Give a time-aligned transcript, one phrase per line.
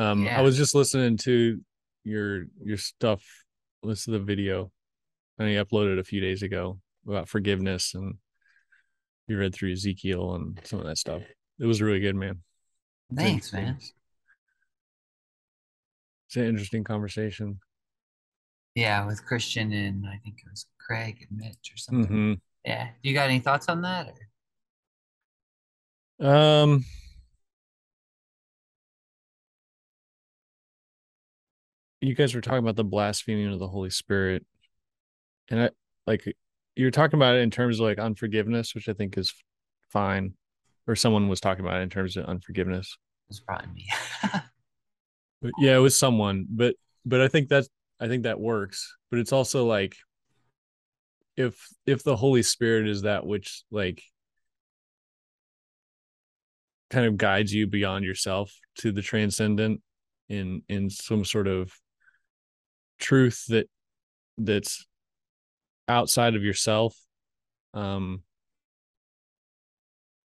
[0.00, 0.38] Um, Yeah.
[0.38, 1.60] I was just listening to
[2.04, 3.22] your your stuff,
[3.82, 4.72] listen to the video,
[5.38, 8.14] and you uploaded a few days ago about forgiveness, and
[9.28, 11.22] you read through Ezekiel and some of that stuff.
[11.58, 12.42] It was really good, man.
[13.14, 13.76] Thanks, man.
[16.28, 17.60] It's an interesting conversation.
[18.74, 22.06] Yeah, with Christian and I think it was Craig and Mitch or something.
[22.06, 22.32] hmm
[22.64, 22.88] Yeah.
[23.02, 24.14] You got any thoughts on that?
[26.20, 26.26] Or?
[26.26, 26.84] Um,
[32.00, 34.44] you guys were talking about the blaspheming of the Holy Spirit,
[35.50, 35.70] and I
[36.06, 36.24] like
[36.76, 39.34] you're talking about it in terms of like unforgiveness, which I think is
[39.88, 40.34] fine,
[40.86, 42.96] or someone was talking about it in terms of unforgiveness.
[43.28, 43.88] It was probably me.
[45.42, 46.74] But yeah, it was someone, but
[47.06, 47.68] but I think that's
[47.98, 48.94] I think that works.
[49.10, 49.96] But it's also like
[51.36, 54.02] if if the Holy Spirit is that which like
[56.90, 59.80] kind of guides you beyond yourself to the transcendent
[60.28, 61.72] in in some sort of
[63.00, 63.68] truth that
[64.38, 64.86] that's
[65.88, 66.96] outside of yourself
[67.74, 68.22] um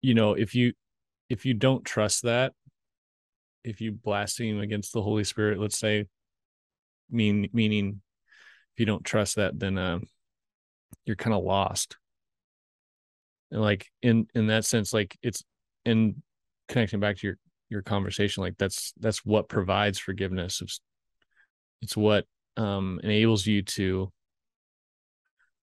[0.00, 0.72] you know if you
[1.28, 2.52] if you don't trust that
[3.64, 6.06] if you blaspheme against the holy spirit let's say
[7.10, 8.00] mean meaning
[8.74, 10.02] if you don't trust that then um
[11.04, 11.96] you're kind of lost.
[13.50, 15.42] And like in in that sense like it's
[15.84, 16.22] in
[16.68, 17.36] connecting back to your
[17.68, 20.60] your conversation like that's that's what provides forgiveness.
[20.62, 20.80] It's,
[21.82, 22.24] it's what
[22.56, 24.12] um enables you to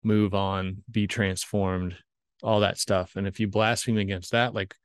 [0.04, 1.95] move on be transformed
[2.42, 3.16] all that stuff.
[3.16, 4.76] And if you blaspheme against that like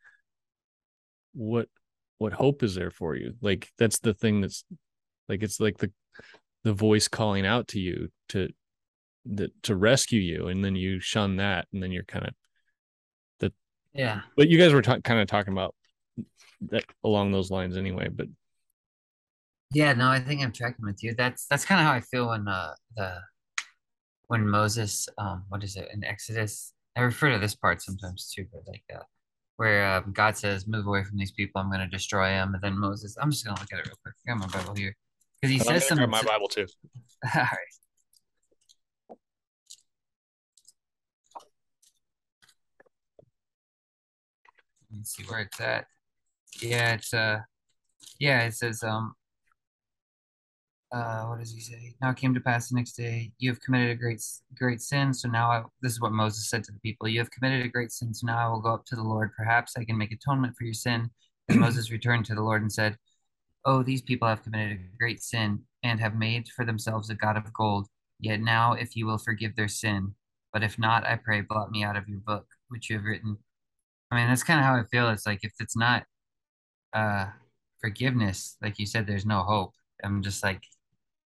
[1.33, 1.69] what
[2.19, 3.35] what hope is there for you?
[3.41, 4.65] Like that's the thing that's
[5.29, 5.93] like it's like the
[6.63, 8.49] the voice calling out to you to
[9.27, 10.49] that to rescue you.
[10.49, 12.35] And then you shun that and then you're kind of
[13.41, 13.53] that
[13.93, 14.23] yeah.
[14.37, 15.75] but you guys were ta- kind of talking about
[16.71, 18.27] that along those lines anyway but
[19.75, 21.15] Yeah, no, I think I'm tracking with you.
[21.17, 23.19] That's that's kind of how I feel when uh the
[24.29, 26.73] when Moses um what is it in Exodus?
[26.97, 29.03] I refer to this part sometimes too, but like uh
[29.57, 31.61] where um, God says, "Move away from these people.
[31.61, 33.87] I'm going to destroy them." And then Moses, I'm just going to look at it
[33.87, 34.15] real quick.
[34.27, 34.97] I got my Bible here
[35.41, 36.09] because he I'm says something.
[36.11, 36.67] my bible too
[37.35, 37.75] All right.
[44.91, 45.87] Let me see where it's at.
[46.61, 47.39] Yeah, it's uh
[48.19, 49.15] yeah, it says um
[50.95, 51.95] uh what does he say?
[52.01, 54.23] Now it came to pass the next day, you have committed a great
[54.57, 57.09] great sin, so now I this is what Moses said to the people.
[57.09, 59.33] You have committed a great sin, so now I will go up to the Lord.
[59.37, 61.11] Perhaps I can make atonement for your sin.
[61.49, 62.97] And Moses returned to the Lord and said,
[63.65, 67.37] Oh, these people have committed a great sin and have made for themselves a god
[67.37, 67.89] of gold.
[68.21, 70.15] Yet now, if you will forgive their sin,
[70.53, 73.39] but if not, I pray, blot me out of your book, which you have written.
[74.11, 75.09] I mean, that's kind of how I feel.
[75.11, 76.05] It's like if it's not
[76.95, 77.27] uh
[77.81, 79.73] forgiveness, like you said, there's no hope.
[80.05, 80.63] I'm just like,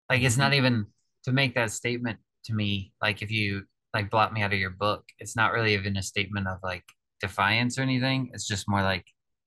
[0.10, 0.88] like it's not even
[1.26, 2.94] to make that statement to me.
[3.02, 6.04] Like if you like blot me out of your book, it's not really even a
[6.04, 6.84] statement of like
[7.22, 8.32] defiance or anything.
[8.34, 9.06] It's just more like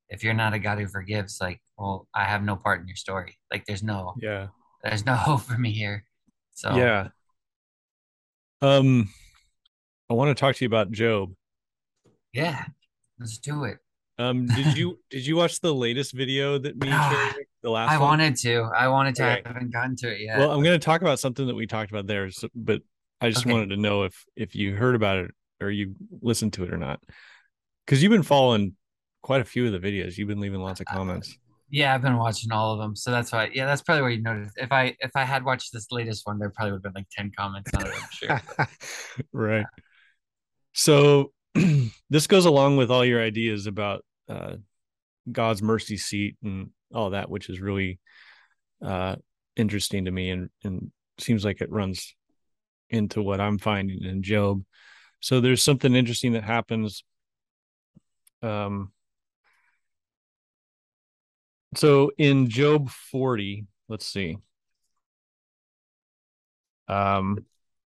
[0.09, 2.97] if you're not a God who forgives, like, well, I have no part in your
[2.97, 3.39] story.
[3.51, 4.49] Like there's no yeah
[4.85, 6.05] there's no hope for me here.
[6.55, 7.09] So yeah
[8.63, 9.09] um
[10.09, 11.33] i want to talk to you about job
[12.33, 12.65] yeah,
[13.21, 13.79] let's do it.
[14.19, 16.89] um did you did you watch the latest video that me
[17.63, 18.69] the last I one wanted to.
[18.77, 19.23] I wanted to.
[19.25, 19.43] Okay.
[19.45, 20.39] I haven't gotten to it yet.
[20.39, 22.83] well i'm going to talk about something that we talked about there so, but
[23.21, 23.53] i just Okay.
[23.53, 25.31] wanted to know if if you heard about it
[25.61, 27.01] or you listened to it or not
[27.87, 28.75] because you've been following
[29.23, 31.39] quite a few of the videos you've been leaving lots of comments
[31.71, 33.49] Yeah, I've been watching all of them, so that's why.
[33.55, 34.59] Yeah, that's probably where you noticed.
[34.59, 37.09] If I if I had watched this latest one, there probably would have been like
[37.11, 37.95] ten comments on it.
[37.97, 38.67] I'm sure.
[39.33, 39.67] right.
[40.75, 41.33] So
[42.11, 44.57] this goes along with all your ideas about uh,
[45.31, 47.99] God's mercy seat and all that, which is really
[48.85, 49.17] uh,
[49.57, 52.15] interesting to me and, and seems like it runs
[52.91, 54.63] into what I'm finding in Job.
[55.21, 57.05] So there's something interesting that happens.
[58.43, 58.93] Um,
[61.75, 64.37] so in Job 40, let's see.
[66.89, 67.47] Um,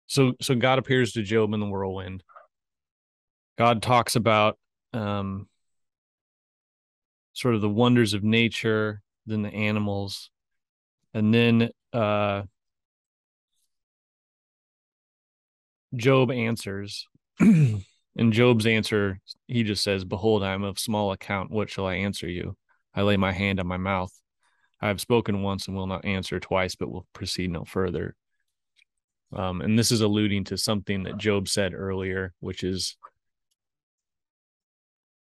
[0.06, 2.22] so so God appears to Job in the whirlwind.
[3.56, 4.58] God talks about
[4.93, 5.48] um
[7.32, 10.31] sort of the wonders of nature, then the animals,
[11.14, 12.43] and then uh
[15.94, 17.06] Job answers.
[17.38, 17.82] and
[18.32, 21.50] Job's answer, he just says, Behold, I am of small account.
[21.50, 22.56] What shall I answer you?
[22.94, 24.12] I lay my hand on my mouth.
[24.81, 28.17] I have spoken once and will not answer twice, but will proceed no further.
[29.32, 32.96] Um, and this is alluding to something that Job said earlier, which is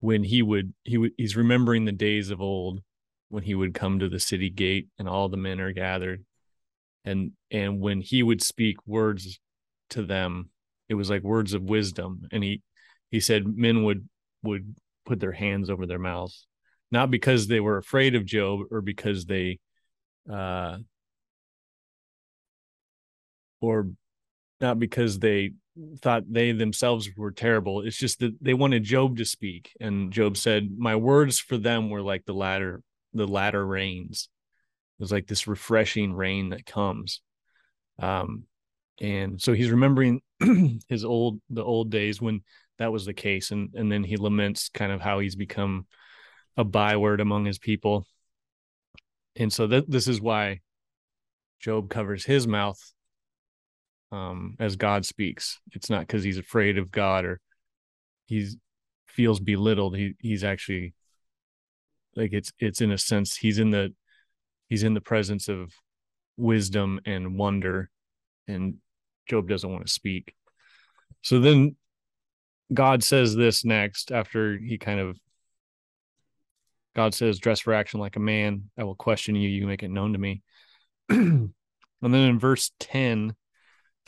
[0.00, 2.82] when he would he would he's remembering the days of old
[3.30, 6.24] when he would come to the city gate and all the men are gathered.
[7.04, 9.40] And and when he would speak words
[9.90, 10.50] to them
[10.88, 12.22] it was like words of wisdom.
[12.32, 12.62] And he
[13.10, 14.08] he said men would
[14.42, 16.46] would put their hands over their mouths
[16.90, 19.58] not because they were afraid of job or because they
[20.30, 20.78] uh
[23.60, 23.88] or
[24.60, 25.52] not because they
[26.00, 27.82] thought they themselves were terrible.
[27.82, 31.90] It's just that they wanted job to speak and job said my words for them
[31.90, 32.82] were like the latter
[33.12, 34.28] the latter rains.
[34.98, 37.20] It was like this refreshing rain that comes.
[37.98, 38.44] Um
[39.00, 40.20] and so he's remembering
[40.88, 42.42] his old the old days when
[42.78, 45.86] that was the case and and then he laments kind of how he's become
[46.56, 48.06] a byword among his people.
[49.36, 50.60] And so that this is why
[51.60, 52.80] job covers his mouth
[54.12, 55.60] um as god speaks.
[55.72, 57.40] It's not because he's afraid of god or
[58.26, 58.56] he's
[59.06, 59.96] feels belittled.
[59.96, 60.94] He he's actually
[62.16, 63.94] like it's it's in a sense he's in the
[64.68, 65.72] he's in the presence of
[66.36, 67.90] wisdom and wonder
[68.46, 68.74] and
[69.26, 70.34] job doesn't want to speak.
[71.22, 71.76] So then
[72.72, 75.18] god says this next after he kind of
[76.94, 78.70] god says dress for action like a man.
[78.78, 79.48] I will question you.
[79.48, 80.42] You make it known to me.
[82.00, 83.34] And then in verse 10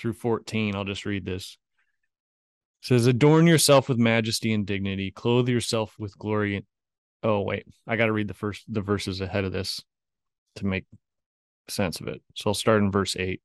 [0.01, 1.59] through 14 i'll just read this.
[2.83, 5.11] It says adorn yourself with majesty and dignity.
[5.11, 6.65] Clothe yourself with glory And...
[7.23, 7.67] oh wait.
[7.87, 9.83] I got to read the first the verses ahead of this
[10.57, 10.87] to make
[11.69, 12.23] sense of it.
[12.35, 13.41] So i'll start in verse 8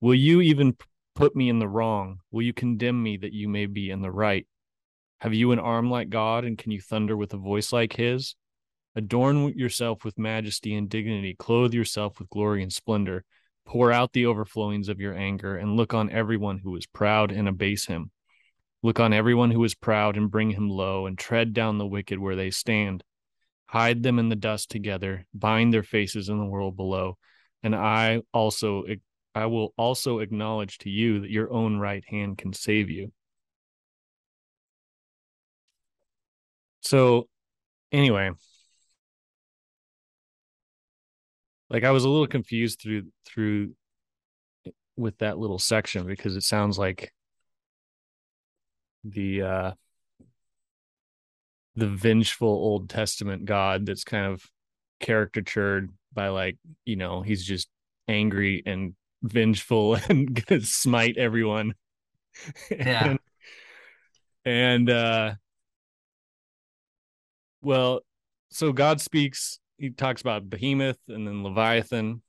[0.00, 0.76] will you even
[1.14, 2.20] put me in the wrong?
[2.30, 4.46] Will you condemn me that you may be in the right?
[5.20, 8.36] Have you an arm like god and can you thunder with a voice like his?
[8.94, 11.34] Adorn yourself with majesty and dignity.
[11.38, 13.24] Clothe yourself with glory and splendor
[13.68, 17.46] pour out the overflowings of your anger and look on everyone who is proud and
[17.46, 18.10] abase him
[18.82, 22.18] Look on everyone who is proud and bring him low, and tread down the wicked
[22.18, 23.02] where they stand.
[23.66, 27.18] Hide them in the dust together, bind their faces in the world below.
[27.62, 28.84] And I also
[29.34, 33.12] I will also acknowledge to you that your own right hand can save you.
[36.80, 37.28] So
[37.92, 38.30] anyway,
[41.70, 43.74] like I was a little confused through through
[44.96, 47.12] with that little section because it sounds like
[49.04, 49.72] the uh
[51.76, 54.42] the vengeful Old Testament God that's kind of
[55.00, 57.68] caricatured by like, you know, he's just
[58.08, 61.74] angry and vengeful and gonna smite everyone.
[62.70, 63.10] Yeah.
[63.10, 63.18] and,
[64.44, 65.34] and uh
[67.60, 68.00] well,
[68.50, 72.22] so God speaks, he talks about Behemoth and then Leviathan,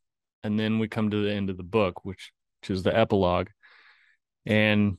[0.43, 2.31] and then we come to the end of the book, which
[2.61, 3.47] which is the epilogue.
[4.45, 4.97] And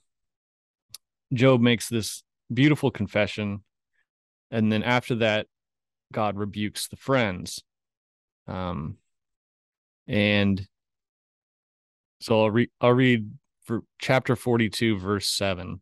[1.32, 3.62] Job makes this beautiful confession.
[4.50, 5.47] And then after that,
[6.12, 7.62] God rebukes the friends.
[8.49, 8.97] Um,
[10.08, 10.67] and
[12.20, 13.31] so I'll read I'll read
[13.64, 15.81] for chapter 42, verse 7.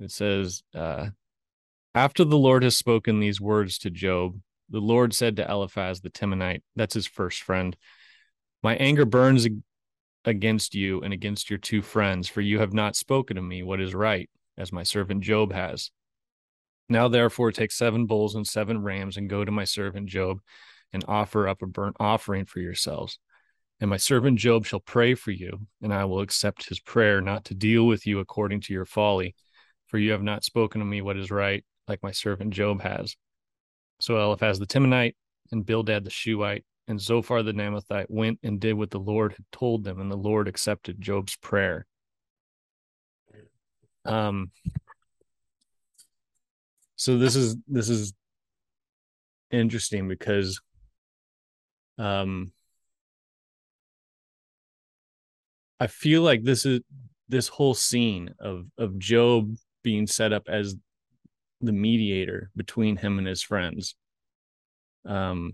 [0.00, 1.08] It says, uh,
[1.94, 4.40] after the Lord has spoken these words to Job,
[4.70, 7.76] the Lord said to Eliphaz the Temanite, that's his first friend,
[8.62, 9.46] My anger burns
[10.24, 13.80] against you and against your two friends, for you have not spoken to me what
[13.80, 15.90] is right as my servant Job has.
[16.88, 20.40] Now, therefore, take seven bulls and seven rams and go to my servant Job
[20.92, 23.18] and offer up a burnt offering for yourselves.
[23.80, 27.46] And my servant Job shall pray for you, and I will accept his prayer not
[27.46, 29.34] to deal with you according to your folly,
[29.86, 33.16] for you have not spoken to me what is right, like my servant Job has.
[34.00, 35.14] So Eliphaz the Temanite
[35.52, 39.44] and Bildad the Shuhite and Zophar the Naamathite went and did what the Lord had
[39.52, 41.86] told them, and the Lord accepted Job's prayer.
[44.04, 44.50] Um,
[46.96, 48.12] so this is this is
[49.50, 50.60] interesting because
[51.98, 52.52] um
[55.78, 56.80] I feel like this is
[57.28, 60.76] this whole scene of of Job being set up as
[61.60, 63.94] the mediator between him and his friends
[65.06, 65.52] um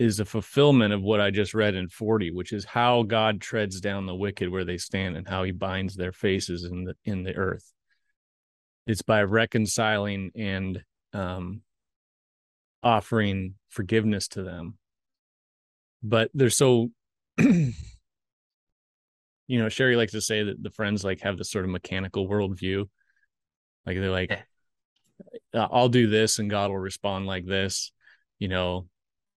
[0.00, 3.82] is a fulfillment of what I just read in 40, which is how God treads
[3.82, 7.22] down the wicked where they stand and how he binds their faces in the in
[7.22, 7.70] the earth.
[8.86, 10.82] It's by reconciling and
[11.12, 11.60] um,
[12.82, 14.78] offering forgiveness to them.
[16.02, 16.88] But they're so
[17.38, 17.74] you
[19.50, 22.88] know, Sherry likes to say that the friends like have this sort of mechanical worldview.
[23.84, 24.30] Like they're like.
[25.54, 27.92] I'll do this and God will respond like this,
[28.38, 28.88] you know,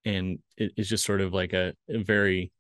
[0.05, 2.51] and it, it's just sort of like a, a very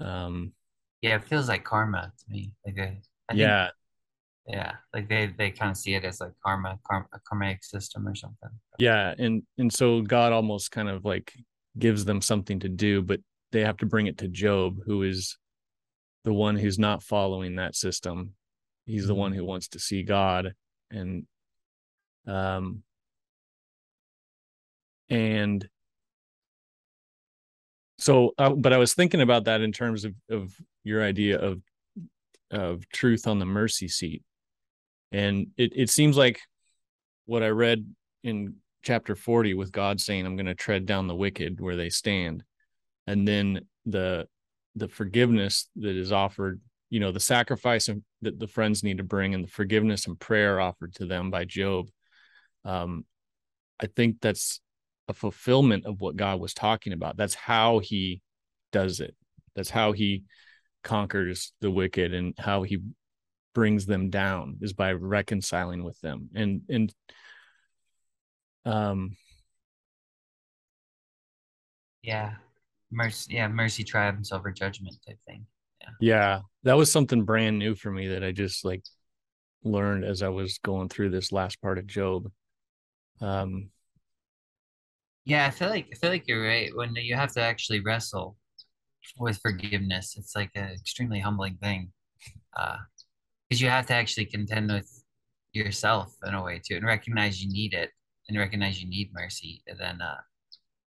[0.00, 0.52] um
[1.00, 2.52] yeah it feels like karma to me.
[2.64, 2.98] Like a,
[3.28, 3.64] I yeah
[4.46, 4.72] think, yeah.
[4.92, 8.14] Like they they kind of see it as like karma, karma a karmic system or
[8.14, 8.50] something.
[8.78, 11.32] Yeah and and so god almost kind of like
[11.78, 13.20] gives them something to do, but
[13.50, 15.38] they have to bring it to Job, who is
[16.24, 18.32] the one who's not following that system.
[18.86, 20.54] He's the one who wants to see God
[20.90, 21.26] and
[22.26, 22.82] um
[25.10, 25.68] and
[27.98, 30.52] so uh, but I was thinking about that in terms of of
[30.84, 31.62] your idea of
[32.50, 34.22] of truth on the mercy seat.
[35.10, 36.40] And it it seems like
[37.26, 37.86] what I read
[38.24, 41.88] in chapter 40 with God saying I'm going to tread down the wicked where they
[41.88, 42.42] stand
[43.06, 44.26] and then the
[44.74, 46.60] the forgiveness that is offered
[46.90, 47.88] you know the sacrifice
[48.22, 51.44] that the friends need to bring and the forgiveness and prayer offered to them by
[51.44, 51.88] job
[52.64, 53.04] um
[53.80, 54.60] i think that's
[55.08, 57.16] a fulfillment of what god was talking about.
[57.16, 58.20] That's how he
[58.72, 59.14] does it.
[59.54, 60.24] That's how he
[60.82, 62.78] conquers the wicked and how he
[63.54, 66.30] brings them down is by reconciling with them.
[66.34, 66.94] And and
[68.64, 69.16] um
[72.02, 72.32] yeah.
[72.90, 75.46] Mercy yeah mercy triumphs over judgment type thing
[75.80, 75.88] yeah.
[76.00, 76.40] Yeah.
[76.64, 78.84] That was something brand new for me that i just like
[79.64, 82.30] learned as i was going through this last part of job
[83.22, 83.70] um
[85.24, 86.70] yeah i feel like i feel like you're right.
[86.74, 88.36] When you have to actually wrestle
[89.18, 91.92] with forgiveness it's like an extremely humbling thing
[92.56, 92.76] uh
[93.48, 95.04] because you have to actually contend with
[95.52, 97.90] yourself in a way too and recognize you need it
[98.28, 100.20] and recognize you need mercy and then uh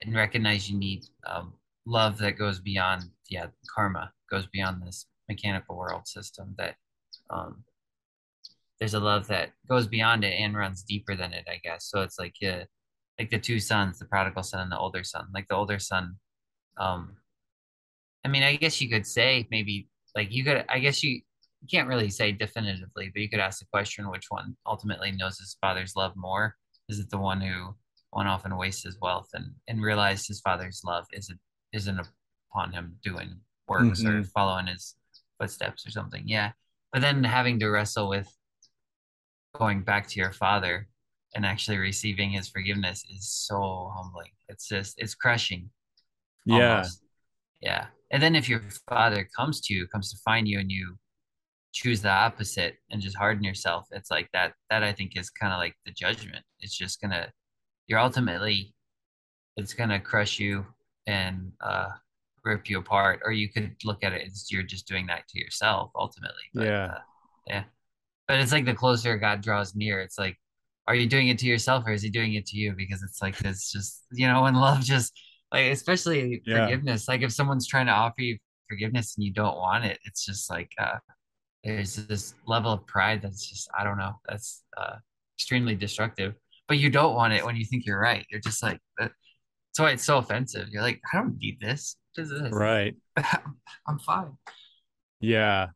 [0.02, 1.54] and recognize you need um
[1.86, 6.76] love that goes beyond yeah karma goes beyond this mechanical world system that
[7.30, 7.64] um
[8.86, 12.02] there's a love that goes beyond it and runs deeper than it i guess so
[12.02, 12.64] it's like uh,
[13.18, 16.16] like the two sons the prodigal son and the older son like the older son
[16.78, 17.16] um
[18.24, 21.68] i mean i guess you could say maybe like you could i guess you, you
[21.68, 25.58] can't really say definitively but you could ask the question which one ultimately knows his
[25.60, 26.54] father's love more
[26.88, 27.74] is it the one who
[28.14, 31.40] went off and wasted his wealth and and realized his father's love isn't
[31.74, 32.00] isn't
[32.52, 33.36] upon him doing
[33.68, 34.20] works mm-hmm.
[34.20, 34.96] or following his
[35.40, 36.24] footsteps or something.
[36.26, 36.52] Yeah.
[36.94, 38.30] But then having to wrestle with
[39.58, 40.88] going back to your father
[41.36, 44.32] and actually receiving his forgiveness is so humbling.
[44.50, 45.70] It's just it's crushing.
[46.50, 47.02] Almost.
[47.62, 47.70] Yeah.
[47.70, 47.86] Yeah.
[48.12, 50.98] And then if your father comes to you, comes to find you and you
[51.74, 55.52] choose the opposite and just harden yourself, it's like that that I think is kind
[55.52, 56.46] of like the judgment.
[56.60, 57.32] It's just gonna
[57.88, 58.74] you're ultimately
[59.58, 60.66] it's gonna crush you
[61.08, 61.90] and uh,
[62.44, 65.40] rip you apart, or you could look at it as you're just doing that to
[65.40, 66.44] yourself ultimately.
[66.54, 67.00] But, yeah, uh,
[67.48, 67.64] yeah.
[68.28, 70.38] But it's like the closer God draws near, it's like,
[70.88, 72.74] are you doing it to yourself or is He doing it to you?
[72.76, 75.14] Because it's like this, just you know, when love just
[75.52, 76.66] like, especially yeah.
[76.66, 77.08] forgiveness.
[77.08, 78.38] Like if someone's trying to offer you
[78.70, 80.98] forgiveness and you don't want it, it's just like uh,
[81.64, 84.96] there's this level of pride that's just I don't know, that's uh,
[85.38, 86.36] extremely destructive.
[86.68, 88.26] But you don't want it when you think you're right.
[88.32, 89.14] You're just like, that's
[89.78, 90.70] why it's so offensive.
[90.72, 91.96] You're like, I don't need this.
[92.16, 92.52] What is this?
[92.52, 92.96] Right.
[93.18, 94.32] I'm fine.
[95.20, 95.68] Yeah.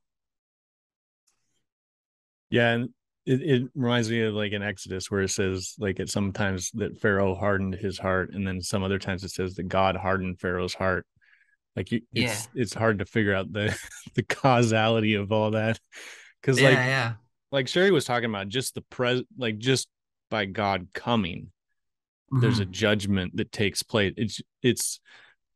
[2.50, 2.90] Yeah, and
[3.26, 7.00] it, it reminds me of like in Exodus where it says like it sometimes that
[7.00, 10.74] Pharaoh hardened his heart, and then some other times it says that God hardened Pharaoh's
[10.74, 11.06] heart.
[11.76, 12.62] Like you, it's yeah.
[12.62, 13.78] it's hard to figure out the
[14.16, 15.80] the causality of all that
[16.42, 17.14] because yeah, like yeah.
[17.52, 19.88] like Sherry was talking about just the pres like just
[20.30, 21.52] by God coming
[22.32, 22.42] mm-hmm.
[22.42, 22.72] there's a mm-hmm.
[22.72, 25.00] judgment that takes place it's it's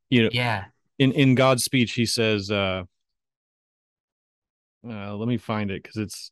[0.09, 0.65] you know yeah
[0.99, 2.83] in in god's speech he says uh,
[4.87, 6.31] uh let me find it because it's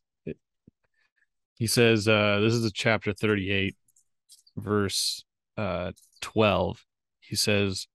[1.62, 3.76] he says uh this is a chapter 38
[4.56, 5.24] verse
[5.56, 6.84] uh 12
[7.20, 7.86] he says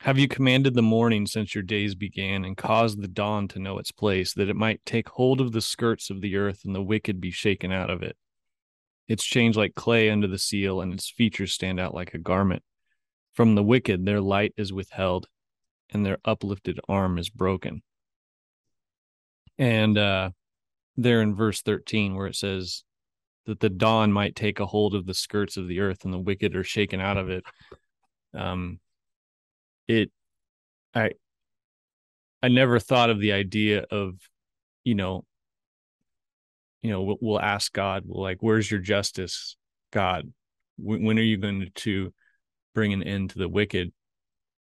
[0.00, 3.78] have you commanded the morning since your days began and caused the dawn to know
[3.78, 6.82] its place that it might take hold of the skirts of the earth and the
[6.82, 8.16] wicked be shaken out of it
[9.08, 12.62] it's changed like clay under the seal, and its features stand out like a garment.
[13.34, 15.28] From the wicked, their light is withheld,
[15.90, 17.82] and their uplifted arm is broken.
[19.58, 20.30] And uh,
[20.96, 22.84] there in verse 13, where it says
[23.46, 26.18] that the dawn might take a hold of the skirts of the earth, and the
[26.18, 27.44] wicked are shaken out of it.
[28.34, 28.80] Um,
[29.88, 30.10] it,
[30.94, 31.12] I,
[32.42, 34.14] I never thought of the idea of,
[34.84, 35.24] you know,
[36.86, 39.56] you know we'll, we'll ask god like where's your justice
[39.92, 40.32] god?
[40.78, 42.14] When, when are you going to
[42.76, 43.92] bring an end to the wicked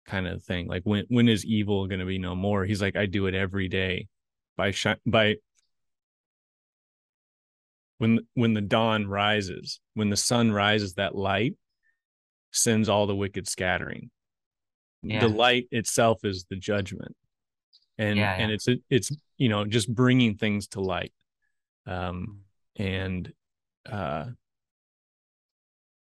[0.07, 0.67] kind of thing?
[0.67, 2.65] Like when when is evil going to be no more?
[2.65, 4.07] He's like i do it every day
[4.57, 5.36] by shi- by
[7.98, 11.56] when when the dawn rises when the sun rises that light
[12.51, 14.10] sends all the wicked scattering
[15.04, 15.20] yeah.
[15.20, 17.16] the light itself is the judgment
[17.98, 18.44] and yeah, yeah.
[18.44, 21.12] and it's it's you know just bringing things to light
[21.88, 22.42] um,
[22.75, 23.32] and
[23.89, 24.25] uh,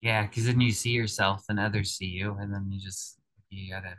[0.02, 3.18] yeah, because then you see yourself and others see you, and then you just
[3.50, 3.96] you gotta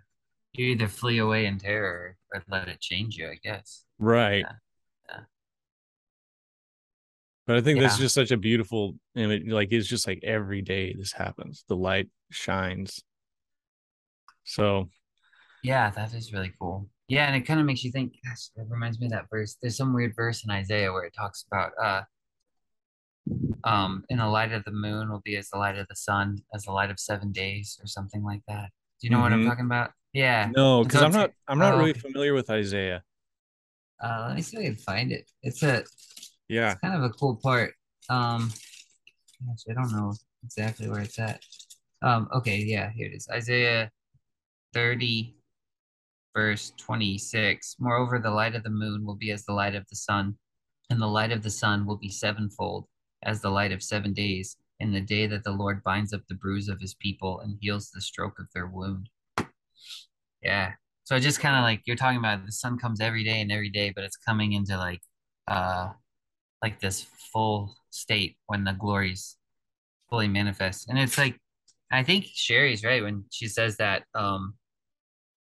[0.52, 3.84] you either flee away in terror or let it change you, I guess.
[3.98, 4.44] Right.
[7.46, 8.04] But I think that's Yeah.
[8.04, 9.46] just such a beautiful image.
[9.46, 11.64] Like it's just like every day this happens.
[11.68, 13.02] The light shines.
[14.44, 14.88] So
[15.62, 16.88] Yeah, that is really cool.
[17.08, 19.56] Yeah, and it kind of makes you think, gosh, that reminds me of that verse.
[19.62, 22.02] There's some weird verse in Isaiah where it talks about uh
[23.64, 26.38] um in the light of the moon will be as the light of the sun,
[26.54, 28.70] as the light of seven days, or something like that.
[29.00, 29.46] Do you know what I'm Mhm.
[29.46, 29.92] talking about?
[30.12, 30.50] Yeah.
[30.52, 33.02] no, because I'm not I'm not oh, really familiar with Isaiah.
[34.02, 35.30] Uh, let me see if I can find it.
[35.42, 35.84] It's a
[36.48, 36.72] Yeah.
[36.72, 37.74] it's kind of a cool part.
[38.08, 38.52] Um,
[39.46, 41.40] gosh, I don't know exactly where it's at.
[42.02, 43.28] Um, okay, yeah, here it is.
[43.30, 43.90] Isaiah
[44.74, 45.34] 30,
[46.34, 47.76] verse 26.
[47.78, 50.36] Moreover, the light of the moon will be as the light of the sun,
[50.90, 52.86] and the light of the sun will be sevenfold
[53.22, 56.34] as the light of seven days, in the day that the Lord binds up the
[56.34, 59.08] bruise of his people and heals the stroke of their wound.
[60.42, 60.72] Yeah.
[61.04, 63.50] So I just kind of like you're talking about the sun comes every day and
[63.50, 65.00] every day, but it's coming into like
[65.48, 65.92] uh
[66.62, 69.36] like this full state when the glories
[70.08, 70.88] fully manifest.
[70.88, 71.38] And it's like
[71.90, 74.54] I think Sherry's right when she says that um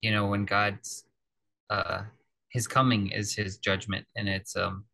[0.01, 1.05] you know when God's
[1.69, 2.03] uh
[2.49, 4.85] his coming is his judgment and it's um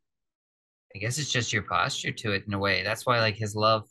[0.95, 2.83] I guess it's just your posture to it in a way.
[2.83, 3.87] That's why like his love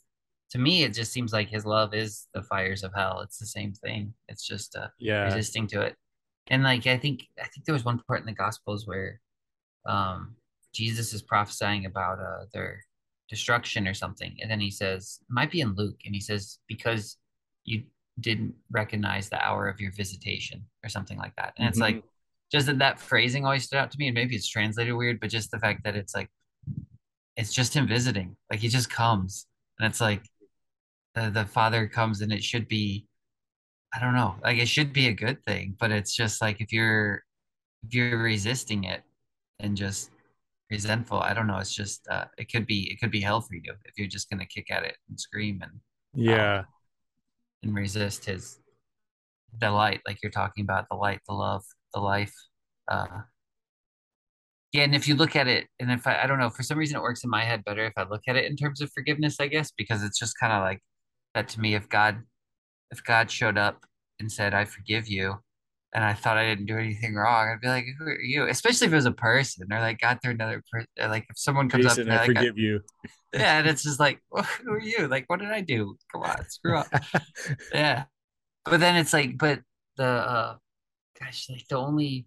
[0.50, 3.20] to me it just seems like his love is the fires of hell.
[3.20, 4.12] It's the same thing.
[4.28, 5.24] It's just uh Yeah.
[5.24, 5.96] resisting to it.
[6.48, 9.20] And like I think I think there was one part in the Gospels where
[9.86, 10.36] um
[10.74, 12.84] Jesus is prophesying about uh their
[13.28, 16.58] destruction or something, and then he says, it might be in Luke, and he says,
[16.68, 17.16] because
[17.64, 17.84] you
[18.18, 21.54] didn't recognize the hour of your visitation or something like that.
[21.56, 21.82] And it's Mhm.
[21.82, 22.04] like
[22.52, 25.30] just that that phrasing always stood out to me, and maybe it's translated weird, but
[25.30, 26.28] just the fact that it's like
[27.36, 28.36] it's just him visiting.
[28.50, 29.46] Like he just comes.
[29.78, 30.28] And it's like
[31.14, 33.06] the, the father comes and it should be
[33.94, 34.36] I don't know.
[34.42, 37.24] Like it should be a good thing, but it's just like if you're
[37.86, 39.02] if you're resisting it
[39.58, 40.10] and just
[40.70, 41.58] resentful, I don't know.
[41.58, 44.30] It's just uh, it could be it could be hell for you if you're just
[44.30, 45.80] gonna kick at it and scream and
[46.14, 46.64] Yeah.
[47.62, 48.58] and resist his
[49.58, 52.34] the light, like you're talking about the light, the love, the life.
[52.88, 53.22] Uh,
[54.72, 56.78] yeah, and if you look at it, and if I, I don't know, for some
[56.78, 58.90] reason it works in my head better if I look at it in terms of
[58.92, 60.80] forgiveness, I guess, because it's just kind of like
[61.34, 61.74] that to me.
[61.74, 62.22] If God,
[62.92, 63.84] if God showed up
[64.20, 65.42] and said, "I forgive you,"
[65.92, 68.86] and I thought I didn't do anything wrong, I'd be like, "Who are you?" Especially
[68.86, 70.88] if it was a person or like God through another person.
[70.98, 72.80] Like if someone comes up and I like, forgive you.
[73.32, 75.96] "Yeah," and it's just like, well, "Who are you?" Like, what did I do?
[76.12, 76.86] Come on, screw up.
[77.74, 78.04] Yeah,
[78.64, 79.60] but then it's like, but
[79.96, 80.56] the uh,
[81.18, 82.26] gosh, like the only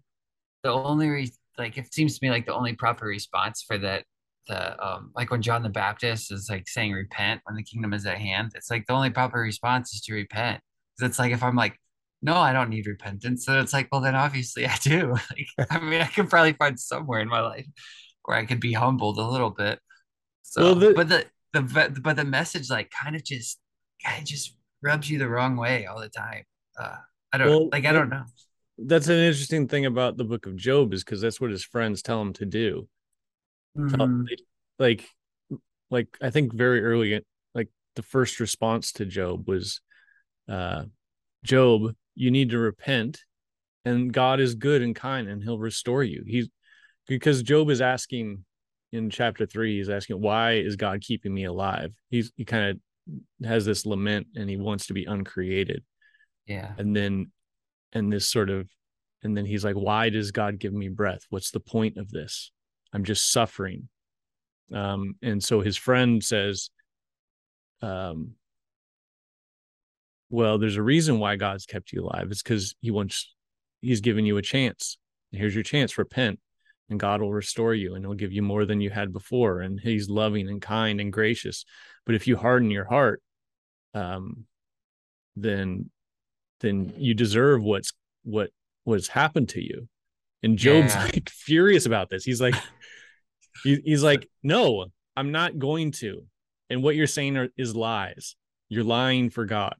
[0.62, 4.04] the only re- like it seems to me like the only proper response for that
[4.48, 8.04] the um like when John the Baptist is like saying repent when the kingdom is
[8.06, 10.60] at hand it's like the only proper response is to repent
[11.00, 11.78] it's like if I'm like
[12.24, 13.46] no I don't need repentance.
[13.46, 15.14] Then it's like well then obviously I do.
[15.30, 17.66] Like I mean I can probably find somewhere in my life
[18.24, 19.80] where I could be humbled a little bit.
[20.42, 23.60] So Well, the- but the the but the message like kind of just
[24.04, 26.44] kind of just rubs you the wrong way all the time.
[26.80, 26.96] Uh
[27.32, 28.24] I don't Well, like I don't know.
[28.78, 32.02] That's an interesting thing about the book of Job is because that's what his friends
[32.02, 32.88] tell him to do.
[33.76, 34.26] Mhm.
[34.78, 35.08] like
[35.90, 37.22] like I think very early
[37.54, 39.80] like the first response to Job was
[40.48, 40.84] uh
[41.44, 43.20] Job, you need to repent
[43.84, 46.24] and God is good and kind and he'll restore you.
[46.26, 46.48] He's
[47.06, 48.44] because Job is asking
[48.92, 51.92] in chapter 3 he's asking why is God keeping me alive?
[52.10, 55.82] He's he kind of has this lament and he wants to be uncreated.
[56.46, 57.30] yeah and then
[57.92, 58.68] and this sort of
[59.22, 62.50] and then he's like why does god give me breath what's the point of this
[62.92, 63.88] i'm just suffering
[64.72, 66.70] um and so his friend says
[67.82, 68.32] um
[70.30, 72.28] well there's a reason why god's kept you alive.
[72.30, 73.32] It's because he wants
[73.80, 74.98] he's given you a chance.
[75.32, 76.40] Here's your chance repent
[76.90, 79.80] and god will restore you and he'll give you more than you had before and
[79.80, 81.64] he's loving and kind and gracious.
[82.06, 83.22] But if you harden your heart
[83.94, 84.44] um
[85.36, 85.90] then
[86.60, 88.50] then you deserve what's what
[88.84, 89.88] what's happened to you.
[90.42, 91.04] And job's Yeah.
[91.04, 92.24] like furious about this.
[92.24, 92.54] He's like
[93.64, 96.22] he, he's like no i'm not going to.
[96.70, 98.36] And what you're saying are, is lies.
[98.68, 99.76] You're lying for god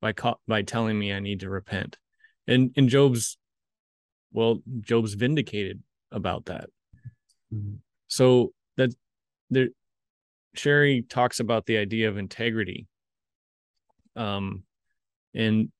[0.00, 1.98] by ca- by telling me i need to repent.
[2.46, 3.36] And and job's
[4.32, 5.82] well job's vindicated
[6.12, 6.70] about that.
[7.52, 7.78] Mhm.
[8.08, 8.90] so that
[9.50, 9.68] there
[10.54, 12.86] sherry talks about the idea of integrity.
[14.16, 14.64] Um
[15.34, 15.70] and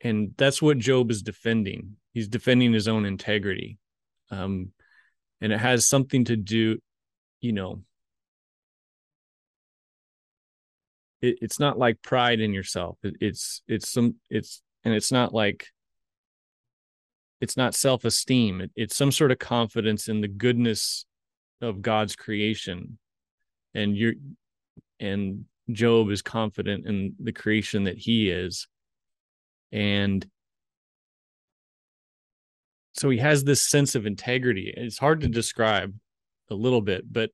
[0.00, 1.96] and that's what job is defending.
[2.12, 3.78] He's defending his own integrity.
[4.30, 4.72] Um
[5.40, 6.78] and it has something to do
[7.40, 7.82] you know
[11.24, 12.98] it, it's not like pride in yourself.
[13.02, 15.66] It, it's it's some it's and it's not like
[17.40, 18.60] it's not self-esteem.
[18.60, 21.04] It, it's some sort of confidence in the goodness
[21.60, 22.98] of god's creation.
[23.74, 24.14] And you're
[25.00, 28.68] and job is confident in the creation that he is.
[29.72, 30.24] And
[32.92, 34.72] so he has this sense of integrity.
[34.76, 35.94] It's hard to describe
[36.50, 37.30] a little bit but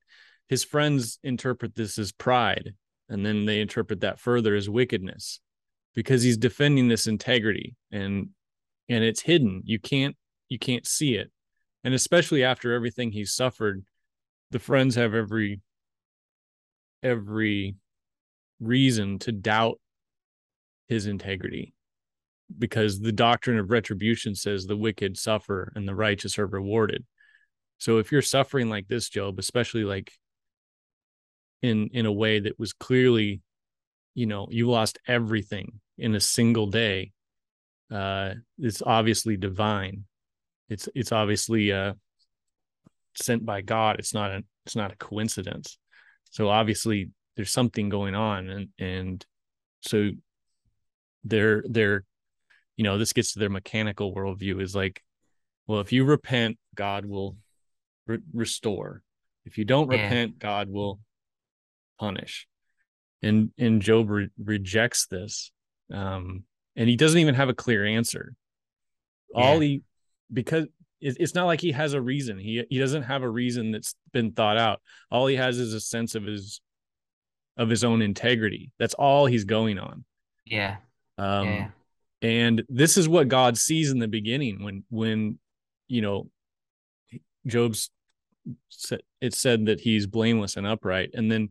[0.49, 2.75] his friends interpret this as pride
[3.11, 5.41] and then they interpret that further as wickedness
[5.95, 8.29] because he's defending this integrity and
[8.89, 9.63] and it's hidden.
[9.65, 10.17] You can't
[10.49, 11.31] you can't see it.
[11.85, 13.85] And especially after everything he's suffered
[14.51, 15.61] the friends have every
[17.03, 17.75] every
[18.61, 19.79] reason to doubt
[20.89, 21.73] his integrity
[22.59, 27.05] because the doctrine of retribution says the wicked suffer and the righteous are rewarded.
[27.79, 30.13] So if you're suffering like this job especially like
[31.63, 33.41] in in a way that was clearly
[34.15, 37.13] you know you lost everything in a single day.
[37.91, 40.05] Uh it's obviously divine.
[40.69, 41.95] It's it's obviously uh
[43.15, 43.99] sent by god.
[43.99, 45.79] It's not a it's not a coincidence.
[46.31, 49.27] So obviously there's something going on and and
[49.83, 50.11] so
[51.25, 52.05] they're they're
[52.77, 55.03] you know this gets to their mechanical worldview is like
[55.67, 57.37] well if you repent god will
[58.07, 59.03] re- restore.
[59.45, 60.03] If you don't yeah.
[60.03, 61.01] repent god will
[62.01, 62.47] punish.
[63.23, 65.53] And and job re- rejects this
[65.93, 68.33] um and he doesn't even have a clear answer.
[69.35, 69.45] Yeah.
[69.45, 69.83] all he
[70.33, 70.67] because
[71.03, 72.39] it's not like he has a reason.
[72.39, 74.81] He he doesn't have a reason that's been thought out.
[75.11, 76.61] All he has is a sense of his
[77.57, 78.73] of his own integrity.
[78.79, 80.05] That's all he's going on.
[80.47, 80.77] Yeah.
[81.19, 81.69] Um yeah.
[82.23, 85.39] and this is what god sees in the beginning when when
[85.89, 86.31] you know
[87.47, 87.91] job's
[89.21, 91.11] it said that he's blameless and upright.
[91.15, 91.51] And then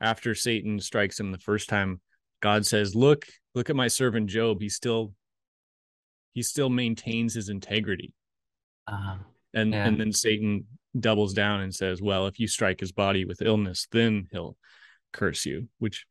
[0.00, 2.00] after Satan strikes him the first time,
[2.40, 4.60] God says, "Look, look at my servant Job.
[4.60, 5.14] He still
[6.32, 8.14] he still maintains his integrity."
[8.86, 9.18] Uh-huh.
[9.54, 9.86] And yeah.
[9.86, 10.66] and then Satan
[10.98, 14.56] doubles down and says, "Well, if you strike his body with illness, then he'll
[15.12, 16.06] curse you," which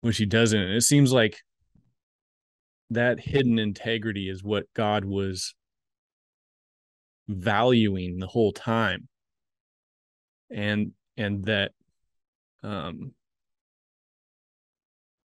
[0.00, 0.60] which he doesn't.
[0.60, 1.42] And it seems like
[2.90, 5.54] that hidden integrity is what God was
[7.28, 9.08] valuing the whole time.
[10.50, 11.72] And and that
[12.62, 13.12] um,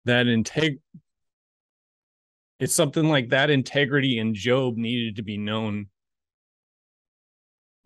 [0.05, 0.79] that integ
[2.59, 5.87] it's something like that integrity in job needed to be known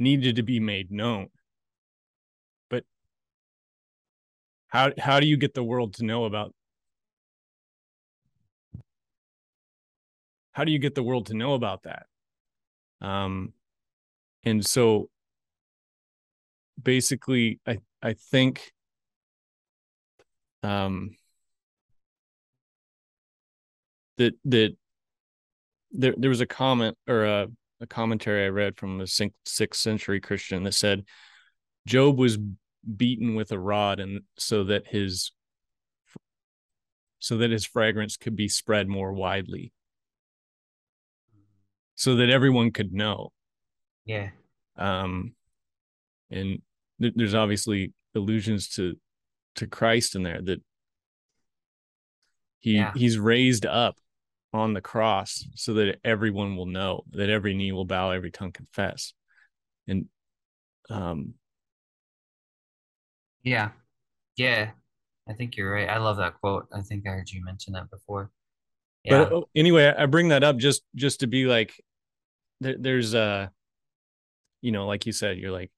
[0.02, 1.28] needed to be made known.
[2.70, 2.84] But
[4.68, 6.54] how how do you get the world to know about
[10.54, 12.08] how do you get the world to know about that?
[13.02, 13.54] Um
[14.44, 15.10] and so
[16.82, 18.72] basically i i think
[20.64, 21.12] um,
[24.18, 24.76] that that
[25.92, 27.48] there there was a comment or a,
[27.82, 31.04] a commentary I read from a sixth century Christian that said
[31.88, 32.38] Job was
[32.96, 35.32] beaten with a rod and so that his
[37.20, 39.72] so that his fragrance could be spread more widely.
[41.96, 43.32] So that everyone could know.
[44.06, 44.30] Yeah.
[44.78, 45.36] Um
[46.32, 46.62] and
[47.02, 48.96] th- there's obviously allusions to
[49.56, 50.62] to Christ in there that
[52.60, 52.94] he yeah.
[52.96, 53.98] he's raised up
[54.54, 58.52] on the cross so that everyone will know that every knee will bow every tongue
[58.52, 59.14] confess.
[59.88, 60.06] And
[60.90, 61.34] um
[63.44, 63.70] yeah.
[64.36, 64.72] Yeah.
[65.28, 65.90] I think you're right.
[65.90, 66.68] I love that quote.
[66.74, 68.30] I think i heard you mention that before.
[69.04, 69.24] Yeah.
[69.24, 71.74] but uh, anyway i bring that up just just to be like
[72.60, 73.48] there, there's uh
[74.62, 75.72] you know like you said you're like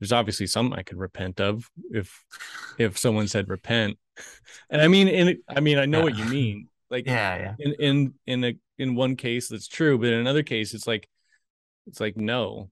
[0.00, 2.24] there's obviously something I could repent of if
[2.78, 3.98] if someone said repent.
[4.70, 6.04] And I mean in I mean I know yeah.
[6.04, 6.68] what you mean.
[6.90, 7.54] Like yeah, yeah.
[7.58, 11.08] In in in a in one case that's true, but in another case it's like
[11.86, 12.70] it's like no.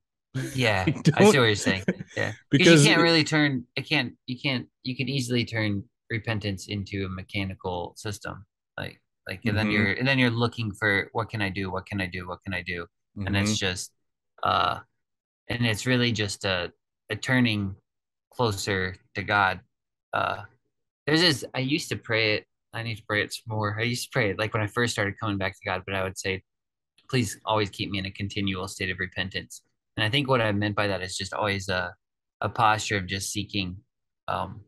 [0.54, 0.84] Yeah.
[1.14, 1.84] I see what you're saying.
[2.16, 2.32] Yeah.
[2.50, 7.04] Because you can't really turn it can't you can't you can easily turn repentance into
[7.04, 8.46] a mechanical system.
[8.76, 9.56] Like like and mm-hmm.
[9.56, 11.70] then you're and then you're looking for what can I do?
[11.70, 12.26] What can I do?
[12.26, 12.86] What can I do?
[13.16, 13.26] Mm-hmm.
[13.26, 13.92] And it's just
[14.42, 14.78] uh
[15.48, 16.72] and it's really just a
[17.10, 17.74] a turning
[18.32, 19.60] closer to God.
[20.12, 20.42] Uh,
[21.06, 21.44] there's this.
[21.54, 22.46] I used to pray it.
[22.72, 23.76] I need to pray it more.
[23.78, 25.94] I used to pray it like when I first started coming back to God, but
[25.94, 26.42] I would say,
[27.08, 29.62] please always keep me in a continual state of repentance.
[29.96, 31.94] And I think what I meant by that is just always a,
[32.40, 33.78] a posture of just seeking
[34.28, 34.60] um,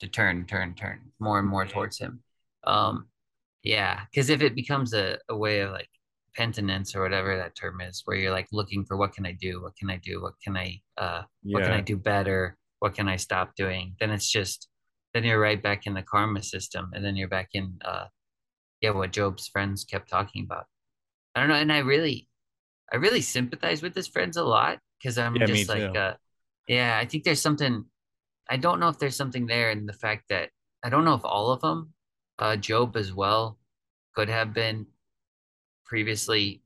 [0.00, 2.22] to turn, turn, turn more and more towards Him.
[2.64, 3.08] Um,
[3.62, 5.90] yeah, because if it becomes a, a way of like
[6.38, 9.52] penitence or whatever that term is where you're like looking for what can i do?
[9.62, 10.22] What can i do?
[10.22, 11.54] What can i uh yeah.
[11.54, 12.56] what can i do better?
[12.80, 13.96] What can i stop doing?
[14.00, 14.68] Then it's just
[15.14, 18.06] then you're right back in the karma system and then you're back in uh
[18.82, 20.66] yeah what job's friends kept talking about.
[21.34, 22.28] I don't know and i really
[22.92, 26.14] I really sympathize with his friends a lot because I'm Yeah, just like, uh,
[26.68, 27.84] yeah, I think there's something.
[28.50, 30.50] I don't know if there's something there in the fact that
[30.82, 31.92] I don't know if all of them,
[32.38, 33.58] uh, Job as well,
[34.14, 34.86] could have been
[35.88, 36.62] previously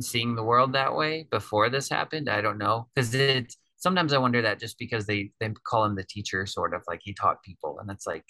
[0.00, 2.28] seeing the world that way before this happened.
[2.28, 5.94] I don't know because it sometimes I wonder that just because they they call him
[5.96, 8.24] the teacher, sort of like he taught people, and it's like,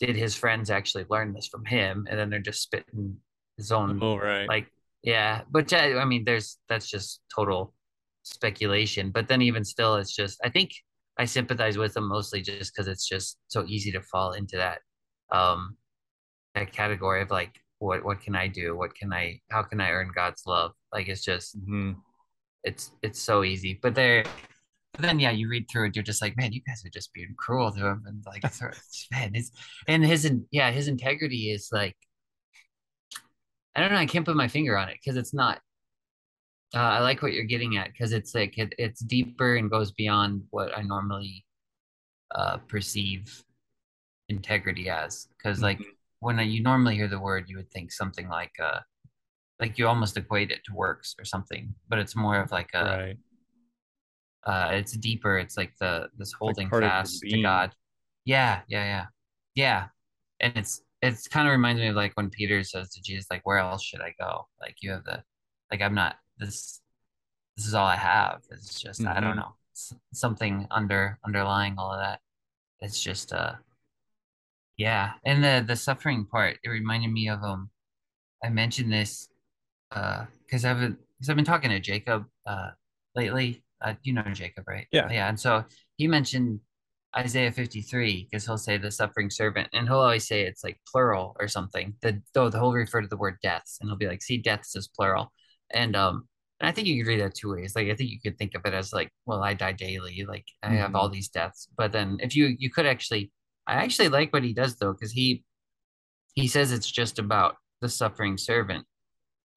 [0.00, 3.18] did his friends actually learn this from him, and then they're just spitting
[3.56, 4.48] his own Oh, right.
[4.48, 4.66] like
[5.02, 5.42] yeah.
[5.50, 7.74] But I mean, there's that's just total
[8.24, 9.10] speculation.
[9.10, 10.72] But then even still, it's just I think
[11.18, 14.80] I sympathize with him mostly just because it's just so easy to fall into that
[15.32, 15.76] um
[16.54, 18.76] that category of like what what can I do?
[18.76, 20.72] What can I how can I earn God's love?
[20.92, 21.92] Like it's just hmm
[22.64, 23.78] it's it's so easy.
[23.82, 24.24] But there
[24.94, 27.12] but then yeah, you read through it, you're just like, man, you guys are just
[27.14, 28.44] being cruel to him and like
[29.12, 29.52] man, his
[29.88, 31.96] and his yeah, his integrity is like
[33.74, 35.60] I don't know, I can't put my finger on it because it's not
[36.74, 39.92] uh, I like what you're getting at because it's like it, it's deeper and goes
[39.92, 41.44] beyond what I normally
[42.34, 43.44] uh perceive
[44.28, 48.28] integrity as because like hmm when you normally hear the word you would think something
[48.28, 48.80] like uh
[49.60, 52.84] like you almost equate it to works or something, but it's more of like a
[52.84, 53.18] Right.
[54.44, 55.38] uh it's deeper.
[55.38, 57.38] It's like the this like holding your fast to.
[57.42, 57.74] God.
[58.24, 59.06] Yeah, yeah, yeah.
[59.54, 59.88] Yeah.
[60.40, 63.46] And it's it's kind of reminds me of like when Peter says to Jesus, like,
[63.46, 64.48] where else should I go?
[64.60, 65.22] Like you have the
[65.70, 66.80] like I'm not this
[67.56, 68.42] this is all I have.
[68.50, 69.54] It's just I don't hmm know.
[70.12, 72.20] Something under underlying all of that.
[72.80, 73.54] It's just uh
[74.78, 75.14] yeah.
[75.26, 77.70] And the the suffering part, it reminded me of um
[78.44, 79.28] I mentioned this
[79.92, 82.70] uh because I've been because I've been talking to Jacob uh
[83.16, 83.64] lately.
[83.82, 84.88] Uh, you know Jacob, right?
[84.92, 85.10] Yeah.
[85.10, 85.64] Yeah, and so
[85.98, 86.60] he mentioned
[87.16, 91.36] Isaiah 53 because he'll say the suffering servant, and he'll always say it's like plural
[91.40, 91.94] or something.
[92.02, 94.88] The though he'll refer to the word deaths, and he'll be like, "See, deaths is
[94.88, 95.32] plural,"
[95.70, 96.28] and um,
[96.60, 97.74] and I think you could read that two ways.
[97.76, 100.46] Like I think you could think of it as like, well, I die daily, like
[100.62, 103.32] I have all hmm these deaths, but then if you you could actually,
[103.68, 105.44] I actually like what he does though because he
[106.34, 108.86] he says it's just about the suffering servant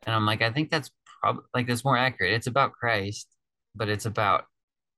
[0.06, 2.34] and I'm like, I think that's probably like that's more accurate.
[2.34, 3.28] It's about Christ,
[3.76, 4.46] but it's about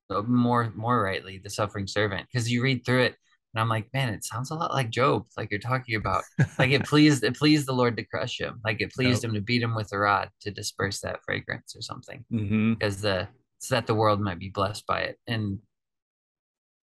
[0.09, 2.27] uh, more more rightly the suffering servant.
[2.31, 3.15] Because you read through it,
[3.53, 5.25] and I'm like, man, it sounds a lot like Job.
[5.37, 6.23] Like you're talking about,
[6.59, 8.61] like it pleased it pleased the Lord to crush him.
[8.63, 11.81] Like it pleased him to beat him with a rod to disperse that fragrance or
[11.81, 12.25] something.
[12.31, 13.27] hmm Because the
[13.59, 15.17] so that the world might be blessed by it.
[15.27, 15.59] And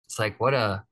[0.06, 0.84] it's like what a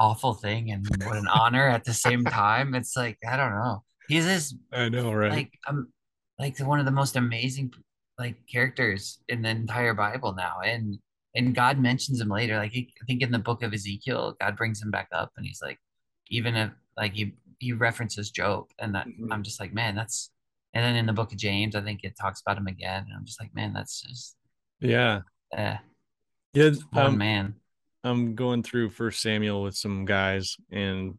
[0.00, 2.74] awful thing and what an honor at the same time.
[2.74, 3.84] It's like I don't know.
[4.08, 5.30] He's this I know, right?
[5.32, 5.88] like um
[6.38, 7.72] like one of the most amazing
[8.18, 10.60] like characters in the entire Bible now.
[10.64, 10.98] And
[11.34, 12.56] and God mentions him later.
[12.58, 15.46] Like he, I think in the book of Ezekiel, God brings him back up and
[15.46, 15.78] he's like,
[16.30, 20.30] even if like he he references Job and that hmm I'm just like, man, that's
[20.74, 23.04] and then in the book of James, I think it talks about him again.
[23.08, 24.36] And I'm just like, man, that's just
[24.80, 25.22] Yeah.
[25.56, 25.76] uh
[26.54, 26.70] Yeah.
[26.92, 27.54] one Um, man.
[28.02, 31.18] I'm going through First Samuel with some guys, and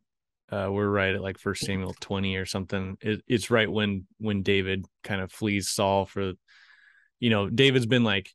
[0.52, 2.98] uh, we're right at like First Samuel 20 or something.
[3.02, 6.34] It, it's right when when David kind of flees Saul for,
[7.20, 8.30] you know, David's been like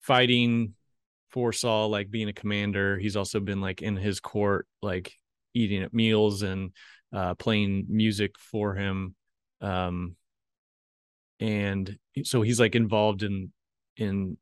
[0.00, 0.74] fighting
[1.30, 2.98] for Saul, like being a commander.
[2.98, 5.12] He's also been like in his court, like
[5.54, 6.72] eating at meals and
[7.12, 9.14] uh, playing music for him.
[9.60, 10.16] Um,
[11.40, 13.52] and so he's like involved in
[13.96, 14.36] in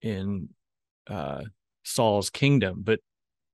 [0.00, 0.48] in
[1.06, 1.42] uh
[1.84, 3.00] Saul's kingdom, but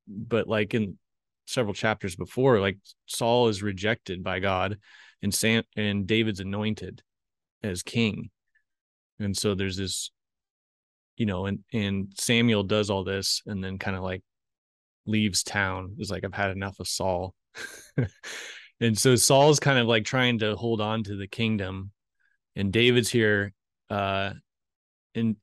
[0.08, 0.98] but like in
[1.46, 4.78] several chapters before, like Saul is rejected by God
[5.22, 7.02] and Sam and David's anointed
[7.62, 8.30] as king.
[9.18, 10.10] And so there's this,
[11.16, 14.22] you know, and and Samuel does all this and then kind of like
[15.06, 15.96] leaves town.
[15.98, 17.34] Is like, I've had enough of Saul.
[18.80, 21.90] and so Saul's kind of like trying to hold on to the kingdom.
[22.56, 23.52] And David's here,
[23.90, 24.32] uh,
[25.14, 25.36] and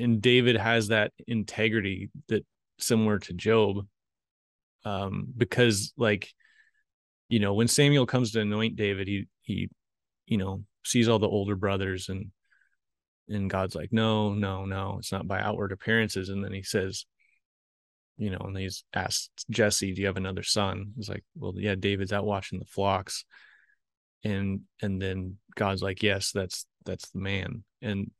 [0.00, 2.44] and David has that integrity that
[2.78, 3.86] similar to Job,
[4.84, 6.28] um, because like
[7.28, 9.70] you know when Samuel comes to anoint David, he he
[10.26, 12.30] you know sees all the older brothers and
[13.28, 17.06] and God's like, no, no, no, it's not by outward appearances, and then he says,
[18.18, 20.92] you know, and he's asked Jesse, do you have another son?
[20.96, 23.24] He's like, well, yeah, David's out watching the flocks,
[24.24, 28.10] and and then God's like, yes, that's that's the man, and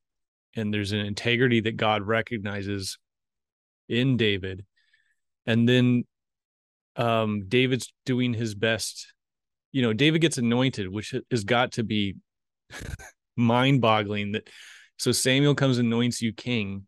[0.57, 2.99] and there's an integrity that God recognizes
[3.89, 4.65] in David,
[5.47, 6.05] and then
[6.97, 9.13] um David's doing his best.
[9.73, 12.17] You know, David gets anointed, which has got to be
[13.37, 14.33] mind-boggling.
[14.33, 14.49] That
[14.99, 16.87] so Samuel comes and anoints you king,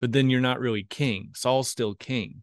[0.00, 1.30] but then you're not really king.
[1.34, 2.42] Saul's still king.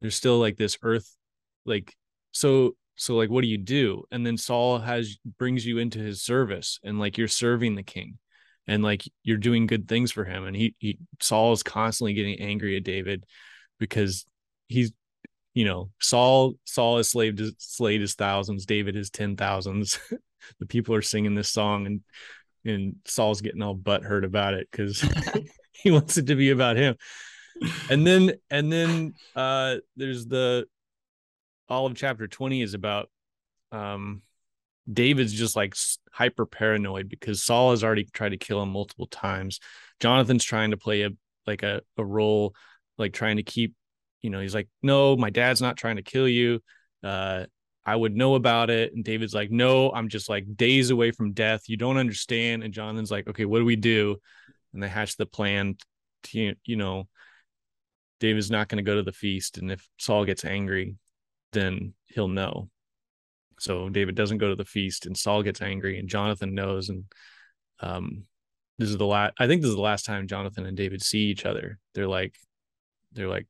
[0.00, 1.16] There's still like this earth,
[1.64, 1.94] like
[2.32, 4.04] so so like what do you do?
[4.10, 8.18] And then Saul has brings you into his service, and like you're serving the king,
[8.66, 12.40] and like you're doing good things for him and he, he Saul is constantly getting
[12.40, 13.24] angry at David
[13.78, 14.24] because
[14.68, 14.92] he's
[15.54, 19.98] you know Saul Saul has slaved slayed his thousands David his ten thousands.
[20.58, 22.00] The people are singing this song and
[22.64, 25.04] and Saul's getting all butt hurt about it because
[25.72, 26.96] he wants it to be about him.
[27.90, 30.66] And then and then uh there's the
[31.68, 33.10] all of chapter 20 is about
[33.70, 34.22] um
[34.92, 35.74] David's just like
[36.12, 39.60] hyper paranoid because Saul has already tried to kill him multiple times.
[40.00, 41.10] Jonathan's trying to play a
[41.46, 42.54] like a, a role,
[42.98, 43.74] like trying to keep,
[44.22, 46.60] you know, he's like, no, my dad's not trying to kill you.
[47.02, 47.46] Uh,
[47.84, 48.92] I would know about it.
[48.94, 51.62] And David's like, no, I'm just like days away from death.
[51.68, 52.62] You don't understand.
[52.62, 54.16] And Jonathan's like, okay, what do we do?
[54.72, 55.76] And they hatch the plan
[56.24, 57.08] to, you know,
[58.20, 59.58] David's not going to go to the feast.
[59.58, 60.96] And if Saul gets angry,
[61.52, 62.68] then he'll know.
[63.60, 66.88] So David doesn't go to the feast, and Saul gets angry, and Jonathan knows.
[66.88, 67.04] And
[67.80, 68.24] um,
[68.78, 69.34] this is the last.
[69.38, 71.78] I think this is the last time Jonathan and David see each other.
[71.94, 72.34] They're like,
[73.12, 73.46] they're like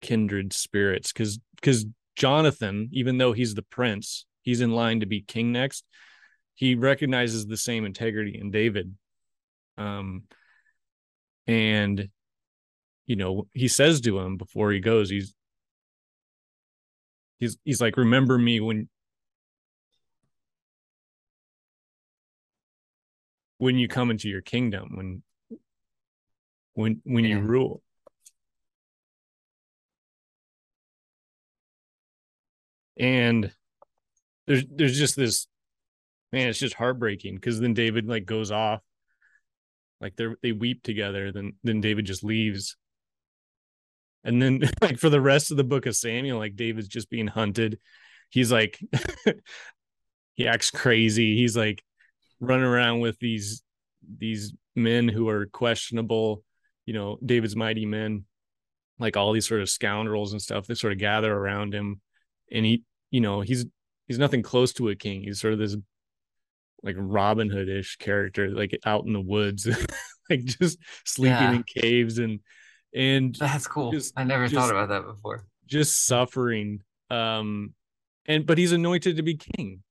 [0.00, 1.84] kindred spirits, because because
[2.16, 5.84] Jonathan, even though he's the prince, he's in line to be king next.
[6.54, 8.94] He recognizes the same integrity in David.
[9.76, 10.24] Um,
[11.46, 12.08] and
[13.06, 15.34] you know, he says to him before he goes, he's
[17.38, 18.88] he's he's like, remember me when
[23.60, 25.22] when you come into your kingdom when
[26.72, 27.36] when when yeah.
[27.36, 27.82] you rule.
[32.98, 33.52] And
[34.46, 35.46] there's there's just this
[36.32, 38.80] man it's just heartbreaking because then david like goes off.
[40.00, 42.78] Like they they weep together then then david just leaves.
[44.24, 47.26] And then like for the rest of the book of samuel like david's just being
[47.26, 47.78] hunted.
[48.30, 48.80] He's like
[50.34, 51.36] he acts crazy.
[51.36, 51.84] He's like
[52.40, 53.62] running around with these
[54.18, 56.42] these men who are questionable,
[56.86, 58.24] you know, David's mighty men,
[58.98, 62.00] like all these sort of scoundrels and stuff that sort of gather around him.
[62.50, 63.66] And he, you know, he's
[64.08, 65.22] he's nothing close to a king.
[65.22, 65.76] He's sort of this
[66.82, 69.68] like Robin Hood-ish character, like out in the woods,
[70.30, 71.52] like just sleeping yeah.
[71.52, 72.40] in caves and
[72.92, 73.92] and that's cool.
[73.92, 75.44] Just, I never just, thought about that before.
[75.66, 76.80] Just suffering.
[77.10, 77.74] Um
[78.26, 79.82] and but he's anointed to be king.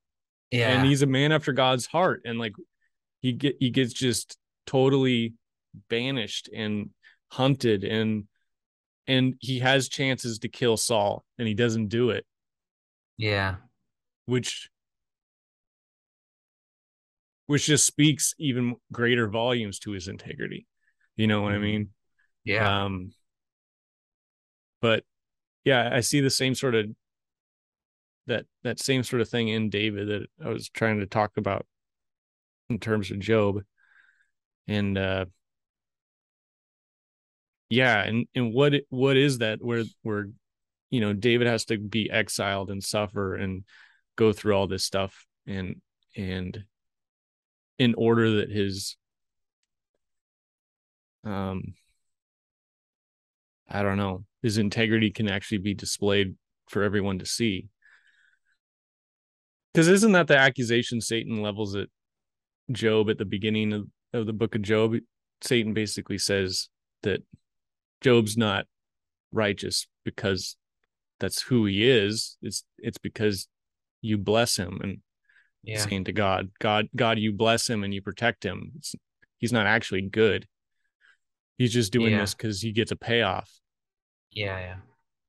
[0.51, 0.69] Yeah.
[0.69, 2.21] And he's a man after God's heart.
[2.25, 2.53] And like
[3.21, 5.33] he get he gets just totally
[5.89, 6.89] banished and
[7.31, 8.25] hunted and
[9.07, 12.25] and he has chances to kill Saul and he doesn't do it.
[13.17, 13.55] Yeah.
[14.25, 14.69] Which
[17.47, 20.67] which just speaks even greater volumes to his integrity.
[21.15, 21.63] You know what mm-hmm.
[21.63, 21.89] I mean?
[22.43, 22.83] Yeah.
[22.83, 23.11] Um
[24.81, 25.03] but
[25.65, 26.87] yeah, I see the same sort of
[28.29, 31.65] that that same sort of thing in David that I was trying to talk about
[32.69, 33.61] in terms of Job.
[34.67, 35.25] And uh
[37.69, 40.29] yeah, and and what what is that where where
[40.89, 43.63] you know David has to be exiled and suffer and
[44.15, 45.81] go through all this stuff and
[46.17, 46.63] and
[47.77, 48.97] in order that his
[51.23, 51.73] um
[53.69, 56.35] I don't know, his integrity can actually be displayed
[56.69, 57.69] for everyone to see.
[59.79, 61.87] Because isn't that the accusation Satan levels at
[62.69, 64.95] Job at the beginning of, of the book of Job?
[65.41, 66.67] Satan basically says
[67.03, 67.23] that
[68.01, 68.65] Job's not
[69.31, 70.57] righteous because
[71.21, 72.35] that's who he is.
[72.41, 73.47] It's it's because
[74.01, 74.97] you bless him and
[75.63, 75.77] yeah.
[75.77, 78.73] saying to God, God, God, you bless him and you protect him.
[78.75, 78.95] It's,
[79.37, 80.45] he's not actually good.
[81.57, 82.19] He's just doing yeah.
[82.19, 83.49] this because he gets a payoff.
[84.31, 84.75] Yeah, yeah.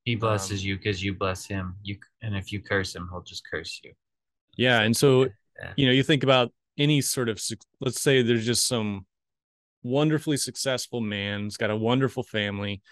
[0.03, 1.77] He blesses um, you because you bless him.
[1.85, 3.93] You and if you curse him, he'll just curse you.
[4.61, 5.23] Yeah, and so
[5.59, 5.73] yeah.
[5.75, 7.40] you know, you think about any sort of
[7.81, 9.07] let's say there's just some
[9.82, 12.82] wonderfully successful man, he's got a wonderful family,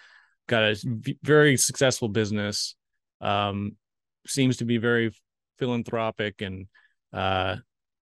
[0.47, 0.75] got a
[1.21, 2.75] very successful business,
[3.21, 3.75] um,
[4.25, 5.13] seems to be very
[5.59, 6.65] philanthropic and
[7.13, 7.57] uh,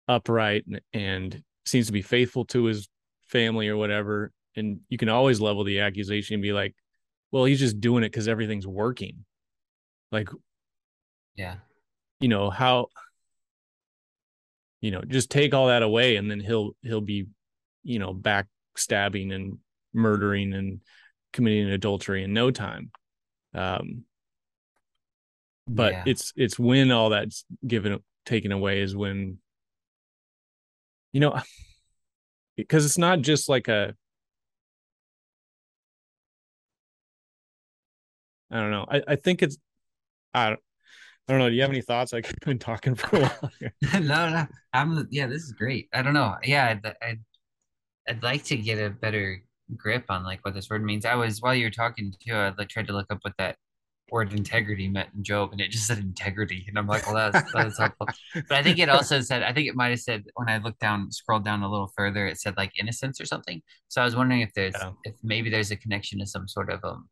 [0.06, 2.88] upright and, and seems to be faithful to his
[3.26, 4.30] family or whatever.
[4.54, 6.76] And you can always level the accusation and be like,
[7.32, 9.24] well, he's just doing it because everything's working.
[10.12, 10.28] Like,
[11.34, 11.56] yeah,
[12.20, 12.86] you know, how
[14.80, 17.26] you know just take all that away and then he'll he'll be
[17.82, 19.58] you know backstabbing and
[19.92, 20.80] murdering and
[21.32, 22.90] committing adultery in no time
[23.54, 24.04] um
[25.68, 26.02] but yeah.
[26.06, 29.38] it's it's when all that's given taken away is when
[31.12, 31.38] you know
[32.56, 33.94] because it's not just like a
[38.50, 38.86] I don't know.
[38.88, 39.58] I, I think it's
[40.32, 40.60] I don't
[41.28, 41.48] I don't know.
[41.48, 42.12] Do you have any thoughts?
[42.12, 43.50] I've been talking for a while.
[44.00, 44.46] no, no.
[44.72, 45.26] I'm yeah.
[45.26, 45.88] This is great.
[45.92, 46.36] I don't know.
[46.44, 47.18] Yeah, I, I,
[48.08, 49.42] I'd like to get a better
[49.76, 51.04] grip on like what this word means.
[51.04, 53.56] I was while you were talking too, I like tried to look up what that
[54.12, 57.52] word integrity meant in Job, and it just said integrity, and I'm like, well, that's
[57.52, 58.06] that's helpful.
[58.34, 60.78] But I think it also said, I think it might have said when I looked
[60.78, 63.60] down, scrolled down a little further, it said like innocence or something.
[63.88, 64.92] So I was wondering if there's Yeah.
[65.02, 67.08] if maybe there's a connection to some sort of um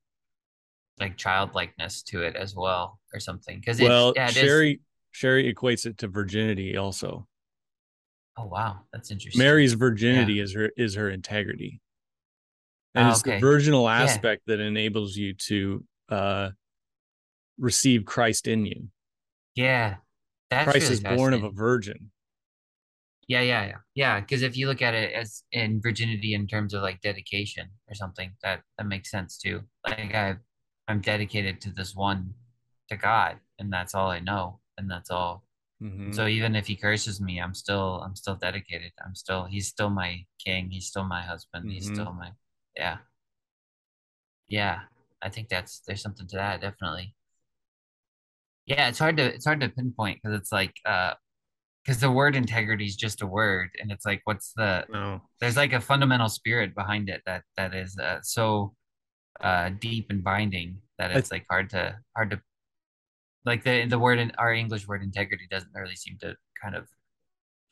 [1.00, 4.34] like childlikeness to it as well or something because Well, yeah it is.
[4.36, 4.80] Sherry
[5.12, 7.26] Sherry equates it to virginity also.
[8.36, 9.38] Oh wow, that's interesting.
[9.46, 11.80] Mary's virginity is her is her integrity.
[12.94, 13.40] And Oh, it's the okay.
[13.40, 14.02] virginal Yeah.
[14.02, 16.50] aspect that enables you to uh
[17.58, 18.88] receive Christ in you.
[19.54, 19.96] Yeah,
[20.50, 22.10] that's Christ really is born of a virgin.
[23.26, 24.20] Yeah, yeah, yeah, yeah.
[24.20, 27.94] Because if you look at it as in virginity in terms of like dedication or
[27.94, 29.62] something, that that makes sense too.
[29.86, 30.36] Like I,
[30.88, 32.34] I'm dedicated to this one,
[32.88, 35.44] to God, and that's all I know, and that's all.
[35.82, 36.14] Mhm.
[36.14, 38.92] so even if He curses me, I'm still, I'm still dedicated.
[39.04, 40.70] I'm still, He's still my king.
[40.70, 41.70] He's still my husband.
[41.70, 41.94] He's Mhm.
[41.94, 42.32] still my,
[42.76, 42.98] yeah,
[44.48, 44.82] yeah.
[45.22, 47.14] I think that's there's something to that definitely.
[48.66, 51.14] Yeah, it's hard to it's hard to pinpoint because it's like uh
[51.82, 55.22] because the word integrity is just a word and it's like what's the No.
[55.40, 58.74] there's like a fundamental spirit behind it that that is uh, so
[59.40, 62.40] uh deep and binding that it's like hard to hard to
[63.44, 66.88] like the the word in our English word integrity doesn't really seem to kind of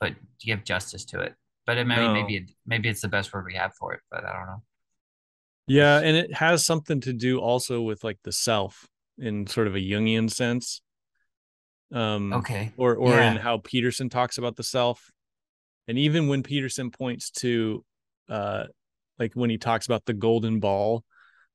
[0.01, 1.33] put give justice to it.
[1.65, 2.13] But I mean No.
[2.13, 4.63] maybe it, maybe it's the best word we have for it, but I don't know.
[5.67, 8.85] Yeah, and it has something to do also with like the self
[9.17, 10.81] in sort of a Jungian sense.
[11.91, 12.71] Um Okay.
[12.77, 15.09] or or in how Peterson talks about the self.
[15.87, 17.83] And even when Peterson points to
[18.29, 18.65] uh
[19.19, 21.03] like when he talks about the golden ball,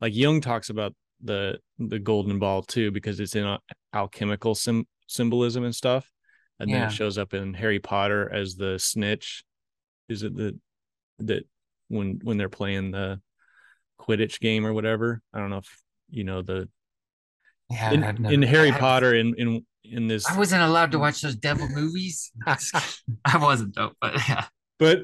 [0.00, 3.58] like Jung talks about the the golden ball too because it's in
[3.94, 6.10] alchemical sim- symbolism and stuff.
[6.60, 9.44] And then it shows up in Harry Potter as the snitch.
[10.08, 10.58] Is it the
[11.20, 11.44] that
[11.88, 13.20] when when they're playing the
[14.00, 15.20] Quidditch game or whatever?
[15.32, 16.68] I don't know if you know the
[17.70, 21.20] Yeah, in, in Harry I've- Potter in in in this I wasn't allowed to watch
[21.22, 22.32] those devil movies.
[22.46, 24.46] I wasn't though, but yeah.
[24.78, 25.00] But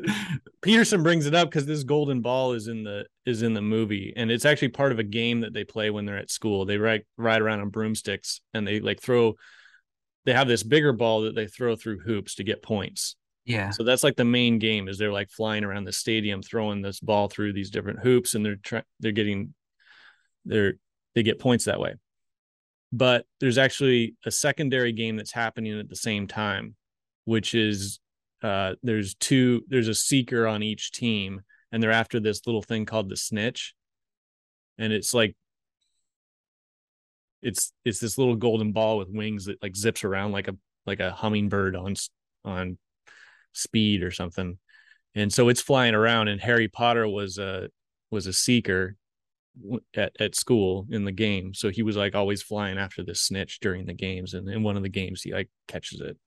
[0.63, 4.13] Peterson brings it up because this golden ball is in the is in the movie,
[4.17, 6.65] and it's actually part of a game that they play when they're at school.
[6.65, 9.35] They ride ride around on broomsticks, and they like throw.
[10.25, 13.17] They have this bigger ball that they throw through hoops to get points.
[13.45, 13.71] Yeah.
[13.71, 16.99] So that's like the main game is they're like flying around the stadium throwing this
[16.99, 19.55] ball through these different hoops, and they're trying they're getting
[20.45, 20.75] they're
[21.15, 21.95] they get points that way.
[22.93, 26.77] But there's actually a secondary game that's happening at the same time,
[27.25, 27.99] which is
[28.45, 31.41] uh, there's two there's a seeker on each team
[31.73, 33.75] and they're after this little thing called the snitch.
[34.77, 35.35] And it's like
[37.41, 41.01] it's it's this little golden ball with wings that like zips around like a like
[41.01, 41.95] a hummingbird on
[42.45, 42.77] on
[43.55, 44.59] speed or something.
[45.15, 47.71] And so it's flying around and harry potter was a
[48.11, 48.97] was a seeker
[49.97, 51.55] at, at school in the game.
[51.55, 54.77] So he was like always flying after this snitch during the games and in one
[54.77, 56.19] of the games he like catches it.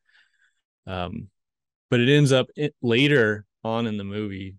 [0.88, 1.30] Um
[1.89, 4.55] but it ends up it, later on in the movie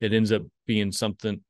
[0.00, 1.40] it ends up being something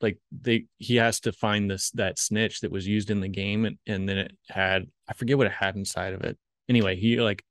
[0.00, 3.64] like they he has to find this that snitch that was used in the game
[3.64, 6.36] and, and then it had i forget what it had inside of it.
[6.68, 7.44] Anyway he like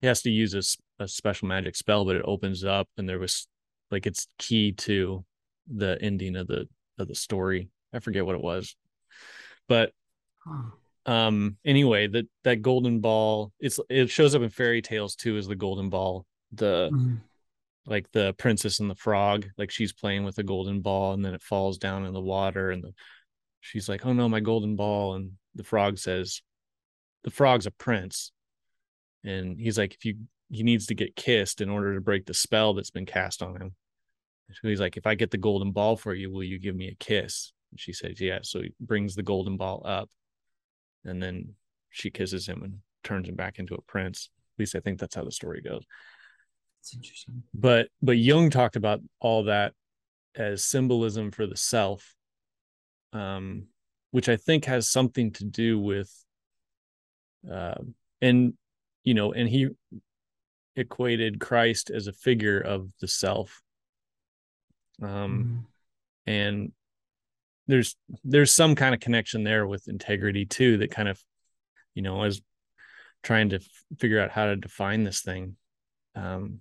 [0.00, 3.18] he has to use a, a special magic spell but it opens up and there
[3.18, 3.46] was
[3.90, 5.24] like it's key to
[5.66, 6.68] the ending of the
[6.98, 7.68] of the story.
[7.92, 8.76] I forget what it was.
[9.68, 9.92] But
[11.08, 15.46] um anyway that that golden ball it's it shows up in fairy tales too as
[15.48, 17.20] the golden ball the Mhm.
[17.86, 21.34] like the princess and the frog like she's playing with a golden ball and then
[21.34, 22.92] it falls down in the water and the,
[23.60, 26.42] she's like oh no my golden ball and the frog says
[27.24, 28.30] the frog's a prince.
[29.24, 30.16] And he's like if you
[30.50, 33.56] he needs to get kissed in order to break the spell that's been cast on
[33.60, 33.74] him.
[34.52, 36.88] So he's like if i get the golden ball for you will you give me
[36.88, 37.52] a kiss?
[37.72, 38.38] And she says yeah.
[38.42, 40.08] So he brings the golden ball up
[41.04, 41.54] and then
[41.90, 45.14] she kisses him and turns him back into a prince at least i think that's
[45.14, 45.84] how the story goes
[46.80, 47.42] It's interesting.
[47.54, 49.72] but but Jung talked about all that
[50.34, 52.14] as symbolism for the self,
[53.12, 53.66] um,
[54.12, 56.12] which I think has something to do with,
[57.50, 57.74] uh,
[58.20, 58.54] and
[59.02, 59.68] you know, and he
[60.76, 63.60] equated Christ as a figure of the self,
[65.02, 65.66] um, Mhm.
[66.26, 66.72] and
[67.68, 71.22] there's there's some kind of connection there with integrity too that kind of,
[71.94, 72.40] you know, is
[73.22, 75.56] trying to f- figure out how to define this thing.
[76.16, 76.60] Um,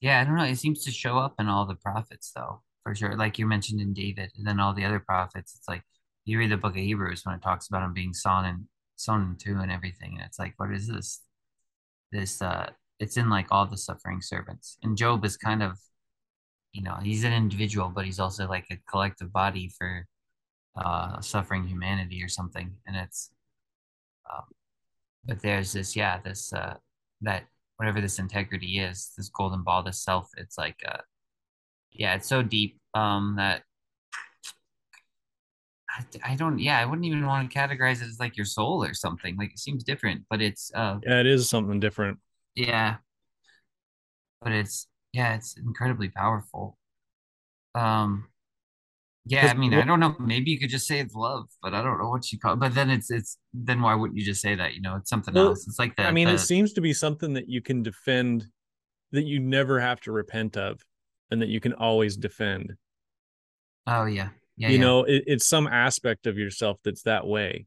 [0.00, 0.44] Yeah, I don't know.
[0.44, 3.16] It seems to show up in all the prophets, though, for sure.
[3.16, 5.54] Like you mentioned in David, and then all the other prophets.
[5.56, 5.82] It's like
[6.24, 8.66] you read the book of Hebrews when it talks about him being sown and
[8.96, 11.22] sown into and everything, and it's like, what is this?
[12.12, 12.70] This uh,
[13.00, 15.78] it's in like all the suffering servants, and Job is kind of
[16.78, 20.06] you know, he's an individual, but he's also like a collective body for
[20.76, 22.72] uh suffering humanity or something.
[22.86, 23.32] And it's
[24.32, 24.44] um,
[25.26, 26.76] but there's this, yeah, this uh
[27.22, 27.44] that
[27.78, 31.02] whatever this integrity is, this golden ball, this self, it's like uh
[31.92, 33.62] yeah, it's so deep um that
[35.90, 38.84] I, I don't yeah, I wouldn't even want to categorize it as like your soul
[38.84, 39.36] or something.
[39.36, 42.18] Like it seems different, but it's uh Yeah, it is something different.
[42.54, 42.98] yeah,
[44.40, 46.78] but it's yeah, it's incredibly powerful.
[47.74, 48.28] Um
[49.26, 50.16] Yeah, I mean, I don't know.
[50.18, 52.60] Maybe you could just say it's love, but I don't know what you call it.
[52.60, 54.74] But then it's it's then why wouldn't you just say that?
[54.74, 55.66] You know, it's something well, else.
[55.68, 56.06] It's like that.
[56.06, 58.46] I the mean, it seems to be something that you can defend,
[59.12, 60.80] that you never have to repent of,
[61.30, 62.74] and that you can always defend.
[63.86, 64.28] oh yeah.
[64.56, 64.80] Yeah, You yeah.
[64.80, 67.66] know, it, it's some aspect of yourself that's that way.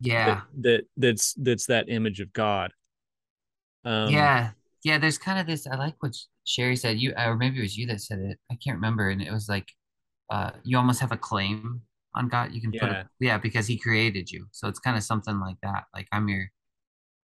[0.00, 0.40] That Yeah.
[0.60, 2.72] that that's that's that image of God.
[3.84, 4.50] Um, Yeah.
[4.82, 6.16] Yeah, there's kind of this I like what
[6.50, 6.98] Sherry said.
[6.98, 8.38] You or maybe it was you that said it.
[8.50, 9.08] I can't remember.
[9.08, 9.68] And it was like
[10.30, 11.82] uh you almost have a claim
[12.14, 12.52] on God.
[12.52, 14.46] You can put a yeah, yeah, because he created you.
[14.50, 15.84] So it's kind of something like that.
[15.94, 16.46] Like I'm your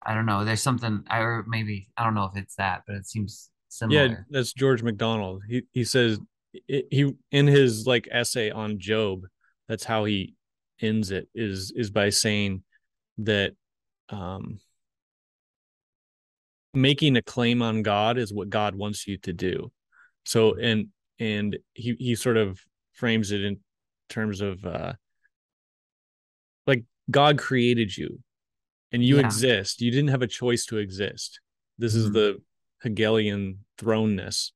[0.07, 0.45] I don't know.
[0.45, 4.07] There's something I or maybe I don't know if it's that, but it seems similar.
[4.07, 5.43] yeah, that's George MacDonald.
[5.49, 6.21] He he says
[6.67, 9.23] he in his like essay on Job,
[9.69, 10.35] that's how he
[10.81, 12.63] ends it is is by saying
[13.19, 13.55] that
[14.11, 14.61] um
[16.75, 19.73] making a claim on God is what God wants you to do.
[20.25, 20.89] So and
[21.19, 22.61] and he he sort of
[22.93, 23.59] frames it in
[24.09, 24.93] terms of uh
[26.67, 28.21] like God created you
[28.93, 29.25] and you Yeah.
[29.27, 29.81] exist.
[29.81, 31.41] You didn't have a choice to exist.
[31.79, 32.13] This is Mhm.
[32.13, 32.43] the
[32.83, 34.53] Hegelian thrownness.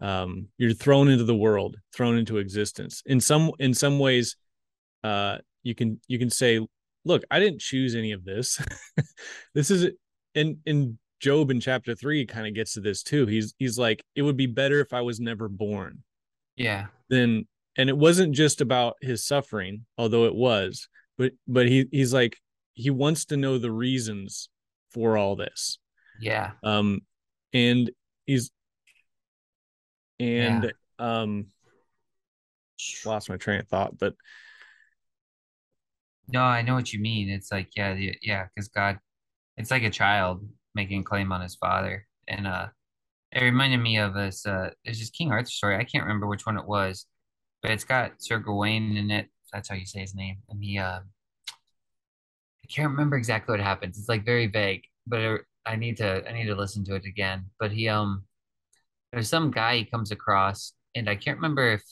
[0.00, 3.02] Um, you're thrown into the world, thrown into existence.
[3.04, 4.36] In some in some ways,
[5.02, 6.64] uh, you can you can say,
[7.04, 8.60] look, I didn't choose any of this.
[9.54, 9.90] this is
[10.34, 13.26] in in Job in chapter three kind of gets to this too.
[13.26, 16.02] He's he's like, it would be better if I was never born.
[16.56, 16.86] Yeah.
[17.08, 17.46] Then
[17.76, 22.36] and it wasn't just about his suffering, although it was, but but he he's like
[22.74, 24.48] he wants to know the reasons
[24.92, 25.78] for all this.
[26.20, 26.52] Yeah.
[26.62, 27.00] Um
[27.52, 27.90] and
[28.26, 28.50] he's
[30.18, 30.26] Yeah.
[30.26, 31.46] and um
[33.04, 34.14] lost my train of thought, but
[36.28, 37.30] No, I know what you mean.
[37.30, 38.98] It's like, yeah, yeah, because God,
[39.56, 40.46] it's like a child
[40.78, 42.06] making a claim on his father.
[42.28, 42.68] And uh
[43.32, 45.76] it reminded me of this uh there's this King Arthur story.
[45.76, 47.06] I can't remember which one it was,
[47.62, 49.26] but it's got Sir Gawain in it.
[49.52, 50.36] That's how you say his name.
[50.48, 51.00] And he uh
[52.64, 53.98] I can't remember exactly what happens.
[53.98, 57.06] It's like very vague, but it, I need to I need to listen to it
[57.06, 57.46] again.
[57.58, 58.24] But he um
[59.12, 61.82] there's some guy he comes across and I can't remember if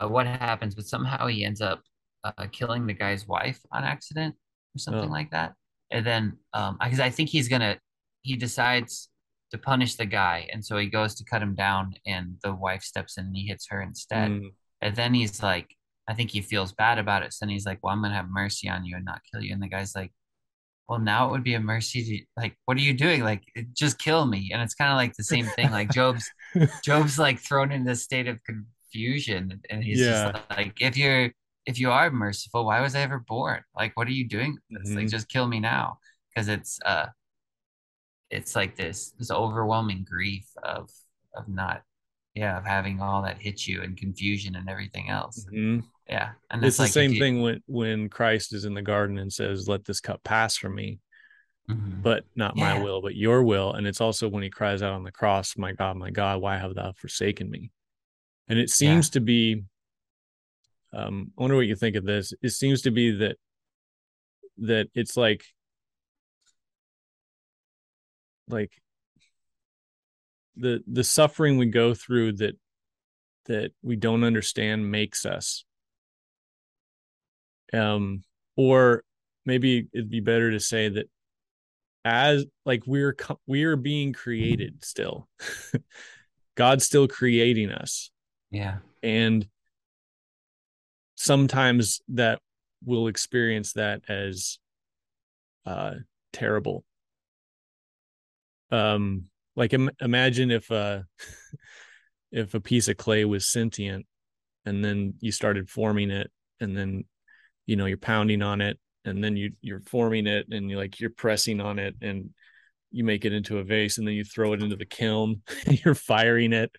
[0.00, 1.80] uh, what happens, but somehow he ends up
[2.24, 4.34] uh, killing the guy's wife on accident
[4.74, 5.54] or something oh, like that.
[5.90, 7.78] And then, um, because I think he's gonna,
[8.22, 9.08] he decides
[9.50, 12.82] to punish the guy, and so he goes to cut him down, and the wife
[12.82, 14.34] steps in and he hits her instead.
[14.38, 15.76] mm, And then he's like,
[16.08, 17.32] I think he feels bad about it.
[17.32, 19.52] So then he's like, Well, I'm gonna have mercy on you and not kill you.
[19.54, 20.12] And the guy's like,
[20.88, 23.22] Well, now it would be a mercy to like, what are you doing?
[23.22, 23.42] Like,
[23.74, 24.50] just kill me.
[24.52, 25.70] And it's kind of like the same thing.
[25.70, 26.32] Like Job's
[26.82, 31.32] Job's like thrown in this state of confusion, and he's just like, if you're
[31.66, 33.62] if you are merciful, why was I ever born?
[33.76, 34.88] Like, what are you doing this?
[34.90, 35.08] Like, Mm-hmm.
[35.08, 35.98] just kill me now,
[36.34, 37.06] because it's uh,
[38.30, 40.90] it's like this this overwhelming grief of
[41.36, 41.82] of not,
[42.34, 45.46] yeah, of having all that hit you and confusion and everything else.
[45.52, 45.80] Mm-hmm.
[46.08, 49.18] Yeah, and It's the like same you, thing when when Christ is in the garden
[49.18, 50.98] and says, "Let this cup pass from me,
[51.68, 52.02] Mhm.
[52.02, 55.02] but not my will, but your will." And it's also when he cries out on
[55.02, 57.70] the cross, "My God, my God, why have thou forsaken me?"
[58.48, 59.64] And it yeah, seems to be.
[60.94, 62.32] Um, I wonder what you think of this.
[62.42, 63.36] It seems to be that
[64.58, 65.44] that it's like
[68.48, 68.70] like
[70.56, 72.56] the the suffering we go through that
[73.46, 75.64] that we don't understand makes us.
[77.72, 78.22] Um
[78.56, 79.02] or
[79.44, 81.10] maybe it'd be better to say that
[82.04, 83.16] as like we're
[83.46, 85.28] we're being created still.
[86.54, 88.10] God's still creating us.
[88.52, 89.48] Yeah, and
[91.24, 92.38] sometimes that
[92.84, 94.58] we'll experience that as
[95.66, 95.94] uh
[96.32, 96.84] terrible.
[98.70, 99.24] Um
[99.56, 101.00] like Im- imagine if uh
[102.32, 104.06] if a piece of clay was sentient
[104.66, 107.04] and then you started forming it and then
[107.66, 111.00] you know you're pounding on it and then you you're forming it and you like
[111.00, 112.30] you're pressing on it and
[112.90, 115.82] you make it into a vase and then you throw it into the kiln and
[115.84, 116.70] you're firing it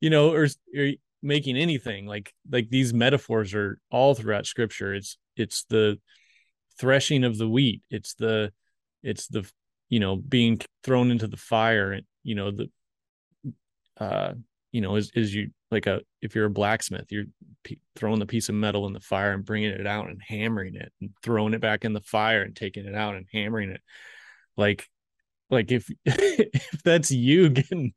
[0.00, 0.90] you know or, or
[1.22, 4.94] making anything like like these metaphors are all throughout scripture.
[4.94, 5.98] It's it's the
[6.78, 7.82] threshing of the wheat.
[7.90, 8.52] It's the
[9.02, 9.48] it's the
[9.88, 11.92] you know being thrown into the fire.
[11.92, 12.70] And you know the
[13.98, 14.34] uh
[14.72, 17.24] you know is is you like a if you're a blacksmith you're
[17.62, 20.74] p- throwing the piece of metal in the fire and bringing it out and hammering
[20.74, 23.80] it and throwing it back in the fire and taking it out and hammering it.
[24.56, 24.88] Like
[25.50, 27.92] like if if that's you getting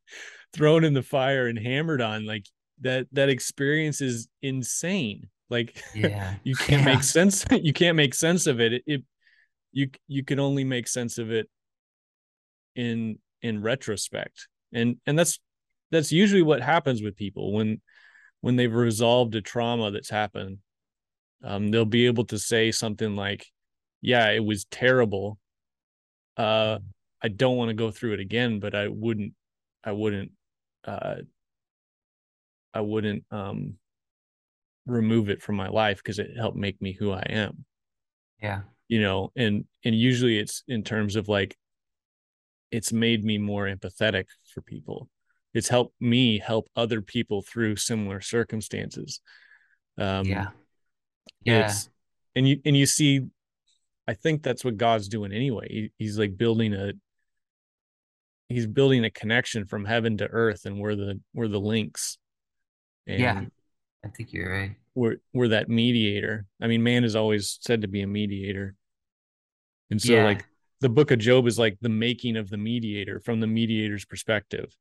[0.54, 2.46] thrown in the fire and hammered on like
[2.82, 6.36] that that experience is insane like Yeah.
[6.44, 6.94] you can't Yeah.
[6.96, 8.74] make sense you can't make sense of it.
[8.74, 9.04] it it
[9.72, 11.50] you you can only make sense of it
[12.76, 15.40] in in retrospect and and that's
[15.92, 17.82] that's usually what happens with people when
[18.42, 20.58] when they've resolved a trauma that's happened
[21.44, 23.46] um they'll be able to say something like
[24.02, 25.38] yeah it was terrible
[26.38, 26.80] uh
[27.22, 29.34] i don't want to go through it again but i wouldn't
[29.84, 30.32] i wouldn't
[30.86, 31.16] uh
[32.76, 33.74] i wouldn't um
[34.86, 37.66] remove it from my life because it helped make me who i am
[38.42, 38.62] Yeah.
[38.88, 41.58] you know and and usually it's in terms of like
[42.72, 45.10] it's made me more empathetic for people
[45.54, 49.22] it's helped me help other people through similar circumstances
[49.98, 50.50] um yeah.
[51.44, 51.66] Yeah.
[51.66, 51.90] it's
[52.36, 53.22] and you and you see
[54.08, 56.92] i think that's what god's doing anyway he, he's like building a
[58.50, 62.18] he's building a connection from heaven to earth and we're the we're the links
[63.08, 63.44] and Yeah.
[64.04, 64.76] I think you're right.
[64.94, 68.76] we're we're that mediator i mean man is always said to be a mediator
[69.90, 70.26] and so Yeah.
[70.26, 70.46] like
[70.82, 74.76] the book of job is like the making of the mediator from the mediator's perspective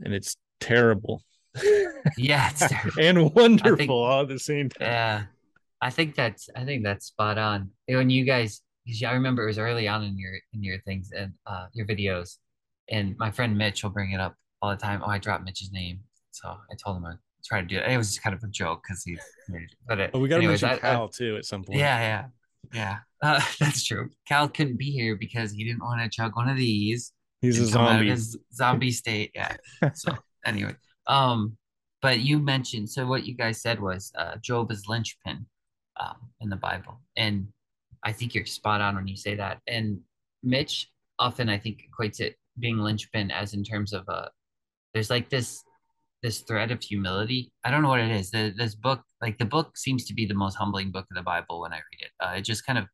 [0.00, 1.22] and it's terrible
[2.16, 2.50] Yeah.
[2.50, 3.02] It's terrible.
[3.02, 5.22] and wonderful all at the same time Yeah,
[5.80, 7.70] I think that's I think that's spot on.
[7.88, 11.10] When you guys, because I remember it was early on in your in your things
[11.16, 12.36] and uh your videos,
[12.88, 15.02] and my friend Mitch will bring it up all the time.
[15.04, 17.90] Oh, I dropped Mitch's name, so I told him I'd try to do it.
[17.90, 19.18] It was just kind of a joke because he,
[19.86, 22.24] but it, we gotta anyways, mention I- cal too at some point yeah, yeah,
[22.74, 22.98] yeah.
[23.22, 24.08] Uh, that's true.
[24.26, 27.12] Cal couldn't be here because he didn't want to chug one of these
[27.42, 29.30] he's a and come out of zombie zombie state.
[29.34, 29.56] Yeah.
[29.92, 30.14] So
[30.46, 30.74] anyway,
[31.06, 31.58] um,
[32.00, 35.44] but you mentioned so what you guys said was uh, Job is linchpin,
[35.98, 37.48] um, in the Bible, and
[38.02, 39.58] I think you're spot on when you say that.
[39.66, 40.00] And
[40.42, 40.88] Mitch
[41.18, 44.28] often I think equates it being linchpin as in terms of uh,
[44.94, 45.62] there's like this
[46.22, 47.52] this thread of humility.
[47.64, 48.30] I don't know what it is.
[48.30, 51.22] The, this book, like the book, seems to be the most humbling book of the
[51.22, 52.10] Bible when I read it.
[52.20, 52.86] Uh, it just kind of,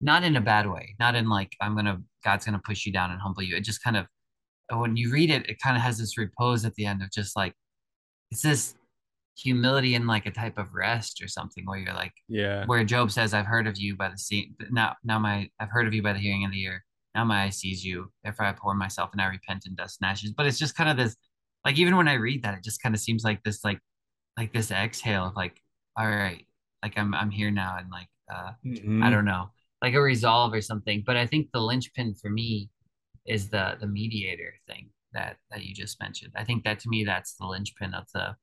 [0.00, 3.10] not in a bad way, not in like I'm gonna God's gonna push you down
[3.10, 3.54] and humble you.
[3.56, 4.06] It just kind of,
[4.72, 7.36] when you read it, it kind of has this repose at the end of just
[7.36, 7.52] like,
[8.30, 8.74] it's this
[9.36, 13.10] humility and like a type of rest or something where you're like, yeah where Job
[13.10, 14.52] says, "I've heard of you by the sea.
[14.70, 16.84] Now, now my I've heard of you by the hearing of the ear.
[17.14, 18.10] Now my eye sees you.
[18.22, 20.88] Therefore I pour myself and I repent in dust and ashes." But it's just kind
[20.88, 21.16] of this,
[21.64, 23.80] like even when I read that, it just kind of seems like this, like
[24.38, 25.60] like this exhale of like,
[25.96, 26.46] all right,
[26.82, 29.02] like I'm I'm here now, and like uh, Mhm.
[29.04, 29.50] I don't know,
[29.82, 31.02] like a resolve or something.
[31.06, 32.70] But I think the linchpin for me
[33.26, 36.32] is the the mediator thing that that you just mentioned.
[36.36, 38.36] I think that to me that's the linchpin of the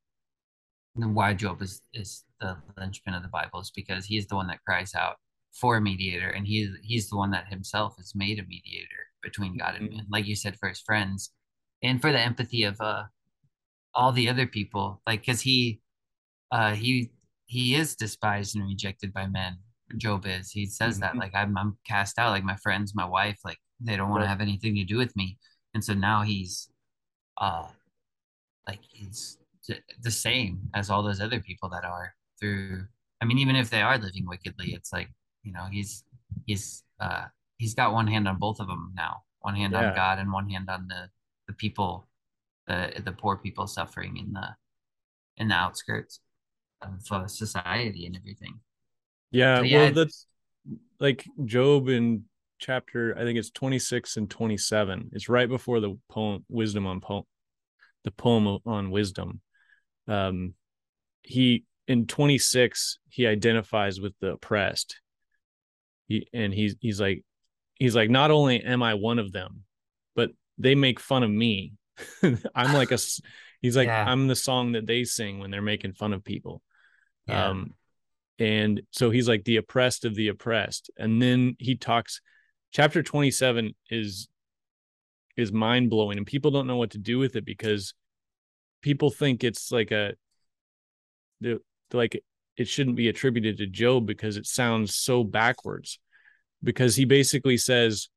[0.96, 4.48] and why Job is is the linchpin of the Bible is because he's the one
[4.48, 5.18] that cries out
[5.54, 9.58] for a mediator, and he's he's the one that himself has made a mediator between
[9.58, 9.96] God and Mhm.
[9.98, 11.32] man, like you said, for his friends,
[11.84, 13.04] and for the empathy of uh
[13.94, 15.82] all the other people, like because he
[16.52, 17.12] uh he
[17.46, 19.58] he is despised and rejected by men.
[19.98, 20.52] Job is.
[20.52, 21.20] He says that Mhm.
[21.20, 24.28] like I'm I'm cast out, like my friends, my wife, like they don't want to
[24.28, 25.38] have anything to do with me,
[25.74, 26.70] and so now he's
[27.40, 27.68] uh
[28.68, 32.86] like he's th- the same as all those other people that are through
[33.22, 35.10] i mean even if they are living wickedly it's like
[35.44, 36.04] you know he's
[36.46, 37.26] he's uh
[37.58, 39.90] he's got one hand on both of them now one hand Yeah.
[39.90, 41.10] on god and one hand on the
[41.48, 42.08] the people
[42.68, 44.48] the the poor people suffering in the
[45.38, 46.20] in the outskirts
[46.82, 48.60] of uh, society and everything
[49.32, 50.28] Yeah, So, yeah, well, that's
[51.00, 52.24] like Job in
[52.60, 55.10] chapter, I think it's 26 and 27.
[55.14, 57.24] It's right before the poem Wisdom on poem,
[58.04, 59.42] the poem on wisdom.
[60.08, 60.54] Um,
[61.22, 65.00] he in 26 he identifies with the oppressed.
[66.08, 67.24] He and he's he's like
[67.76, 69.64] he's like not only am I one of them,
[70.16, 71.74] but they make fun of me.
[72.56, 73.00] I'm like a
[73.62, 74.06] he's like Yeah.
[74.08, 76.62] I'm the song that they sing when they're making fun of people.
[77.28, 77.74] yeah Um,
[78.40, 80.92] and so he's like the oppressed of the oppressed.
[80.98, 82.22] And then he talks,
[82.72, 84.28] chapter 27 is
[85.36, 87.94] is mind blowing, and people don't know what to do with it because
[88.82, 90.14] people think it's like a
[91.42, 91.62] the
[91.94, 92.22] like
[92.58, 96.00] it shouldn't be attributed to Job because it sounds so backwards.
[96.64, 98.10] Because he basically says,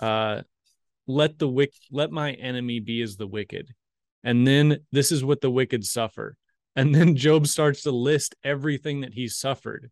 [0.00, 0.42] uh,
[1.06, 3.74] let the wick let my enemy be as the wicked.
[4.24, 6.36] And then this is what the wicked suffer.
[6.74, 9.90] And then Job starts to list everything that he's suffered.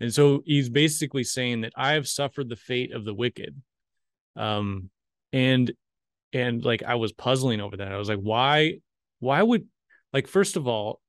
[0.00, 3.60] And so he's basically saying that I have suffered the fate of the wicked.
[4.36, 4.90] Um
[5.32, 5.72] and
[6.32, 7.92] and like I was puzzling over that.
[7.92, 8.80] I was like, why
[9.20, 9.66] why would
[10.12, 11.00] like first of all,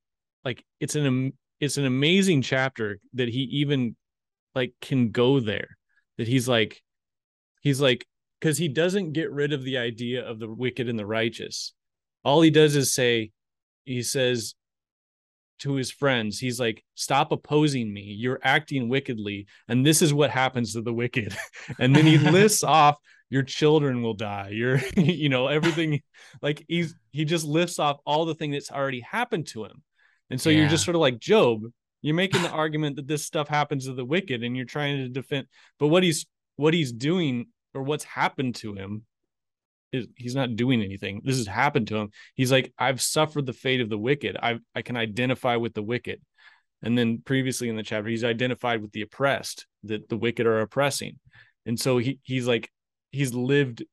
[0.44, 3.96] like it's an it's an amazing chapter that he even
[4.54, 5.78] like can go there.
[6.18, 6.82] That he's like
[7.62, 8.08] he's like
[8.46, 11.74] because he doesn't get rid of the idea of the wicked and the righteous.
[12.24, 13.32] All he does is say,
[13.86, 14.54] he says,
[15.58, 18.02] to his friends he's like stop opposing me.
[18.02, 21.36] You're acting wickedly and this is what happens to the wicked.
[21.80, 22.98] And then he lists off
[23.30, 24.50] your children will die.
[24.52, 26.02] You're you know everything.
[26.42, 29.82] Like he's he just lifts off all the thing that's already happened to him.
[30.30, 30.60] And so yeah.
[30.60, 31.62] you're just sort of like job
[32.02, 35.10] you're making the argument that this stuff happens to the wicked and you're trying to
[35.10, 35.48] defend
[35.80, 36.28] but what he's
[36.58, 39.06] what he's doing or what's happened to him
[40.16, 41.22] he's not doing anything.
[41.24, 42.10] This has happened to him.
[42.36, 44.38] He's like, I've suffered the fate of the wicked.
[44.42, 46.22] I I can identify with the wicked.
[46.82, 50.62] And then previously in the chapter, he's identified with the oppressed, that the wicked are
[50.62, 51.20] oppressing.
[51.66, 52.70] And so he he's like,
[53.12, 53.84] he's lived,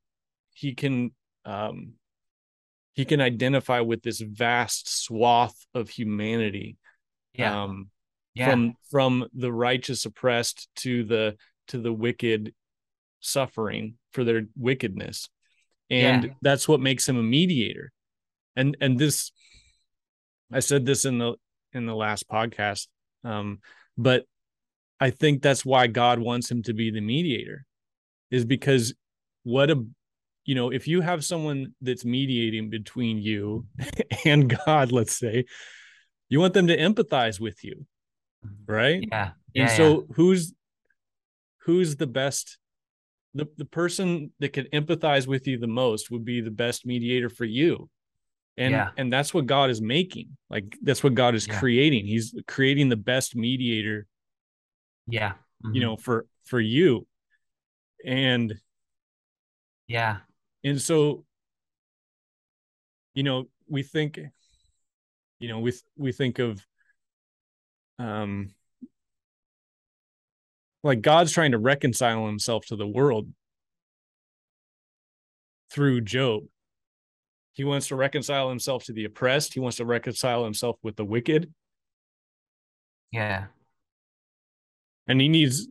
[0.52, 1.12] he can
[1.44, 1.94] um
[2.94, 6.76] he can identify with this vast swath of humanity.
[7.34, 7.64] Yeah.
[7.64, 7.90] Um
[8.34, 8.50] yeah.
[8.50, 11.36] from from the righteous oppressed to the
[11.68, 12.54] to the wicked
[13.22, 15.28] suffering for their wickedness.
[15.88, 16.30] And yeah.
[16.42, 17.92] that's what makes him a mediator.
[18.56, 19.32] And and this
[20.52, 21.34] i said this in the
[21.72, 22.88] in the last podcast
[23.24, 23.60] um
[23.96, 24.26] but
[25.00, 27.64] i think that's why god wants him to be the mediator
[28.30, 28.92] is because
[29.44, 29.82] what a
[30.44, 33.64] you know if you have someone that's mediating between you
[34.26, 35.46] and god let's say
[36.28, 37.86] you want them to empathize with you
[38.66, 39.04] right?
[39.10, 40.14] Yeah, yeah and so yeah.
[40.16, 40.52] who's
[41.64, 42.58] who's the best
[43.34, 47.28] the, the person that can empathize with you the most would be the best mediator
[47.28, 47.88] for you
[48.56, 48.90] and yeah.
[48.96, 51.58] and that's what god is making like that's what god is yeah.
[51.58, 54.06] creating he's creating the best mediator
[55.06, 55.32] yeah
[55.64, 55.74] mm-hmm.
[55.74, 57.06] you know for for you
[58.04, 58.54] and
[59.86, 60.18] yeah
[60.64, 61.24] and so
[63.14, 64.20] you know we think
[65.38, 66.64] you know we we think of
[67.98, 68.50] um
[70.82, 73.28] like God's trying to reconcile himself to the world
[75.70, 76.44] through Job.
[77.52, 81.04] He wants to reconcile himself to the oppressed, he wants to reconcile himself with the
[81.04, 81.52] wicked.
[83.10, 83.46] Yeah.
[85.06, 85.68] And he needs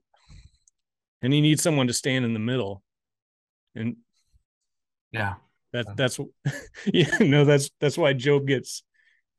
[1.21, 2.83] and he needs someone to stand in the middle.
[3.75, 3.97] And
[5.11, 5.35] yeah.
[5.73, 6.19] That that's
[6.85, 8.83] yeah, no, that's that's why Job gets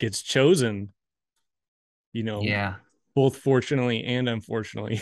[0.01, 0.93] gets chosen.
[2.13, 2.77] You know, yeah
[3.15, 5.01] both fortunately and unfortunately.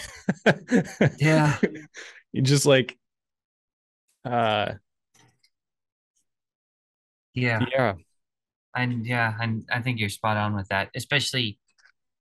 [1.19, 1.57] yeah.
[2.33, 2.97] You just like
[4.25, 4.75] uh
[7.35, 7.67] yeah.
[7.73, 7.95] Yeah.
[8.77, 11.59] And yeah, and I think you're spot on with that, especially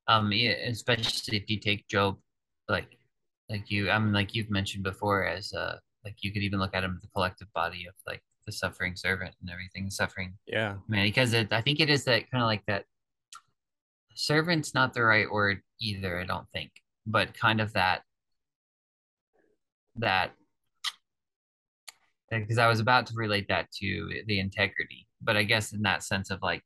[0.08, 2.18] um especially if you take Job
[2.68, 2.98] like
[3.50, 6.76] like you I mean like you've mentioned before as uh like you could even look
[6.76, 11.06] at him the collective body of like the suffering servant and everything suffering yeah man
[11.06, 12.86] because it, i think it is that kind of like that
[14.20, 16.72] servant's not the right word either, I don't think,
[17.08, 18.02] but kind of that
[19.96, 20.32] that
[22.30, 26.04] because I was about to relate that to the integrity, but I guess in that
[26.04, 26.64] sense of like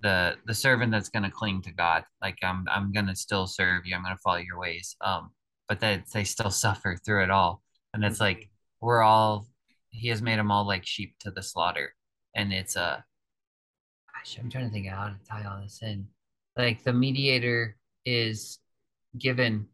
[0.00, 3.46] the the servant that's going to cling to God, like I'm I'm going to still
[3.46, 5.30] serve you, I'm going to follow your ways, um,
[5.68, 7.62] but that they still suffer through it all,
[7.94, 8.50] and it's like
[8.82, 9.46] we're all
[9.90, 11.94] He has made them all like sheep to the slaughter,
[12.36, 13.00] and it's a uh,
[14.14, 16.06] gosh, I'm trying to think of how to tie all this in
[16.56, 18.58] like the mediator is
[19.18, 19.66] given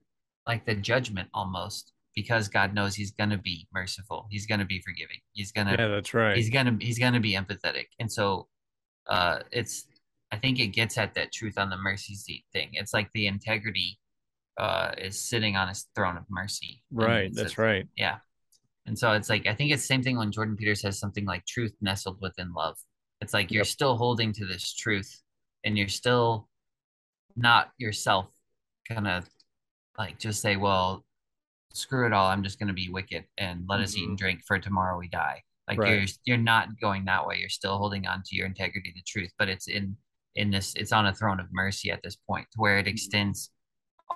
[0.47, 4.27] like the judgment almost because God knows he's going to be merciful.
[4.31, 5.19] He's going to be forgiving.
[5.33, 6.37] He's going to Yeah, that's right.
[6.37, 7.87] He's going to he's going to be empathetic.
[8.01, 8.49] And so
[9.07, 9.87] uh it's
[10.31, 12.71] I think it gets at that truth on the mercy seat thing.
[12.73, 13.99] It's like the integrity
[14.59, 16.83] uh is sitting on his throne of mercy.
[16.91, 17.87] Right, that's right.
[17.97, 18.17] Yeah.
[18.87, 21.25] And so it's like I think it's the same thing when Jordan Peter says something
[21.25, 22.77] like truth nestled within love.
[23.21, 25.23] It's like you're still holding to this truth
[25.65, 26.48] and you're still
[27.39, 28.27] not yourself
[28.87, 29.29] kind of
[29.97, 31.05] like just say, well,
[31.73, 32.29] screw it all.
[32.29, 33.85] I'm just going to be wicked and let mm-hmm.
[33.85, 34.17] us eat and mm-hmm.
[34.17, 35.43] drink for tomorrow we die.
[35.69, 35.99] Like right.
[35.99, 37.37] you're you're not going that way.
[37.39, 39.97] You're still holding on to your integrity, the truth, but it's in
[40.35, 40.75] in this.
[40.77, 42.93] It's on a throne of mercy at this point, where it mm-hmm.
[42.93, 43.51] extends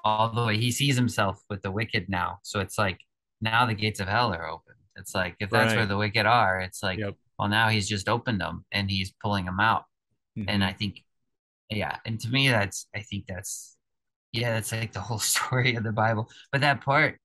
[0.03, 0.57] all the way.
[0.57, 3.01] He sees himself with the wicked now, so it's like
[3.43, 4.75] now the gates of hell are open.
[4.97, 5.79] It's like if that's right.
[5.79, 7.17] where the wicked are, it's like yep.
[7.39, 9.85] well now he's just opened them and he's pulling them out.
[10.39, 10.49] Mm-hmm.
[10.49, 11.05] And I think
[11.77, 13.77] yeah and to me that's i think that's
[14.33, 17.19] yeah that's like the whole story of the bible but that part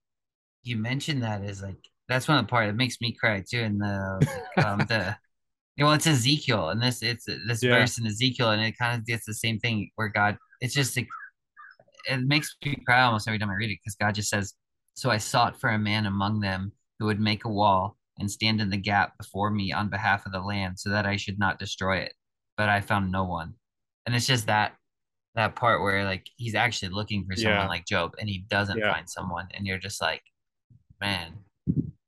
[0.64, 1.78] you mentioned that is like
[2.08, 4.28] that's one of the part that makes me cry too in the
[4.66, 5.16] um the
[5.76, 7.72] you know it's ezekiel and this it's this yeah.
[7.72, 10.96] verse in ezekiel and it kind of gets the same thing where god it's just
[10.98, 11.08] like
[12.10, 14.54] it makes me cry almost every time i read it because god just says
[14.96, 18.60] so i sought for a man among them who would make a wall and stand
[18.60, 21.60] in the gap before me on behalf of the land so that i should not
[21.60, 22.14] destroy it
[22.58, 23.54] but I found no one.
[24.08, 24.74] And it's just that
[25.36, 27.68] that part where like he's actually looking for someone Yeah.
[27.68, 28.92] like Job and he doesn't Yeah.
[28.94, 30.24] find someone and you're just like,
[31.00, 31.34] man,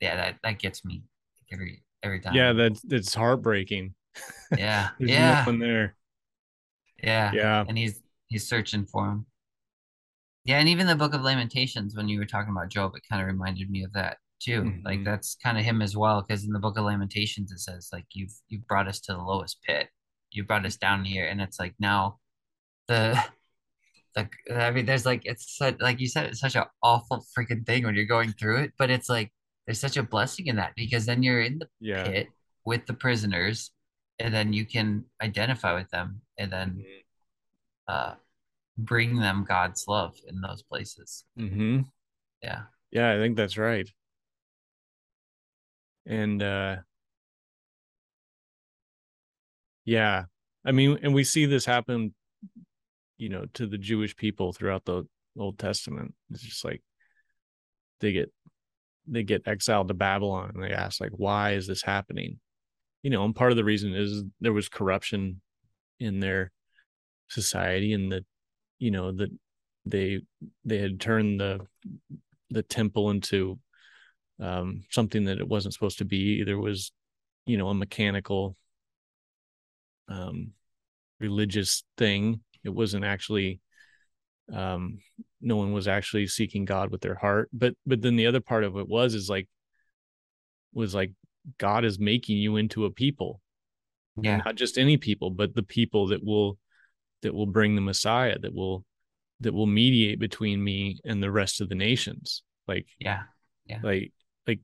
[0.02, 1.04] yeah, that that gets me
[1.52, 2.34] every every time.
[2.34, 3.94] Yeah, that's that's heartbreaking.
[4.58, 5.96] yeah, There's yeah, no there.
[7.04, 7.66] yeah, Yeah.
[7.68, 9.26] and he's he's searching for him.
[10.46, 13.22] Yeah, and even the Book of Lamentations, when you were talking about Job, it kind
[13.22, 14.80] of reminded me of that too.
[14.86, 15.06] Like Mhm.
[15.06, 18.06] that's kind of him as well, because in the Book of Lamentations it says like
[18.14, 19.90] you've you've brought us to the lowest pit,
[20.32, 22.20] you brought us down here, and it's like now
[22.88, 23.20] the
[24.16, 27.66] the I mean, there's like it's such like you said, it's such an awful freaking
[27.66, 29.32] thing when you're going through it, but it's like
[29.68, 32.04] there's such a blessing in that because then you're in the Yeah.
[32.04, 32.28] pit
[32.66, 33.72] with the prisoners,
[34.20, 37.04] and then you can identify with them, and then Mhm.
[37.88, 38.16] uh
[38.78, 41.26] bring them God's love in those places.
[41.38, 41.82] mm-hmm.
[42.42, 42.64] Yeah.
[42.92, 43.90] Yeah, I think that's right.
[46.06, 46.78] And uh
[49.90, 50.26] yeah.
[50.64, 52.14] I mean, and we see this happen,
[53.18, 55.06] you know, to the Jewish people throughout the
[55.38, 56.14] Old Testament.
[56.32, 56.84] It's just like
[58.00, 58.32] they get
[59.08, 62.40] they get exiled to Babylon and they ask like why is this happening?
[63.02, 65.42] You know, and part of the reason is there was corruption
[66.00, 66.52] in their
[67.30, 68.26] society and that
[68.78, 69.30] you know that
[69.86, 70.22] they
[70.66, 71.66] they had turned the
[72.52, 73.58] the temple into
[74.40, 76.44] um, something that it wasn't supposed to be.
[76.44, 76.92] There was,
[77.46, 78.56] you know, a mechanical,
[80.10, 80.52] um,
[81.20, 82.42] religious thing.
[82.64, 83.62] It wasn't actually,
[84.52, 85.00] um,
[85.40, 87.50] no one was actually seeking God with their heart.
[87.54, 89.48] But but then the other part of it was is like,
[90.74, 91.12] was like
[91.58, 93.42] God is making you into a people,
[94.22, 94.42] Yeah.
[94.46, 96.58] not just any people, but the people that will
[97.22, 98.84] that will bring the Messiah, that will
[99.42, 102.44] that will mediate between me and the rest of the nations.
[102.68, 102.88] Like
[103.66, 103.80] Yeah.
[103.84, 104.12] like
[104.48, 104.60] like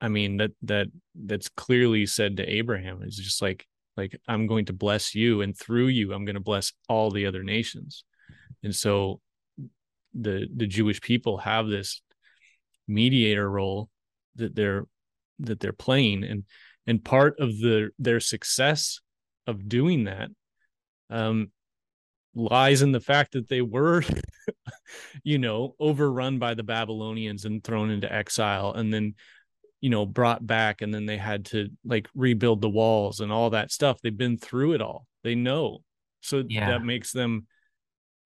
[0.00, 3.66] i mean that that that's clearly said to abraham it's just like
[3.96, 7.26] like i'm going to bless you and through you i'm going to bless all the
[7.26, 8.04] other nations.
[8.62, 9.20] And so
[10.14, 12.00] the the jewish people have this
[12.86, 13.88] mediator role
[14.36, 14.84] that they're
[15.40, 16.24] that they're playing.
[16.24, 16.44] And
[16.86, 19.00] and part of the their success
[19.46, 20.30] of doing that
[21.10, 21.50] um
[22.34, 24.02] lies in the fact that they were
[25.22, 29.14] you know overrun by the babylonians and thrown into exile and then
[29.84, 33.50] you know brought back and then they had to like rebuild the walls and all
[33.50, 35.82] that stuff they've been through it all they know
[36.22, 36.70] so Yeah.
[36.70, 37.46] that makes them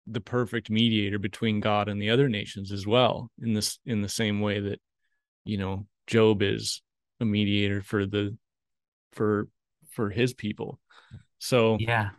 [0.07, 4.11] the perfect mediator between god and the other nations as well in this in the
[4.11, 4.79] same way that
[5.47, 6.83] you know job is
[7.21, 8.37] a mediator for the
[9.13, 9.49] for
[9.93, 10.79] for his people
[11.39, 12.11] so Yeah.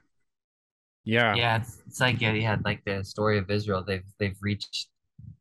[1.04, 1.58] yeah Yeah.
[1.58, 3.84] It's, it's like yeah, yeah, like the story of Israel.
[3.86, 4.88] They've they've reached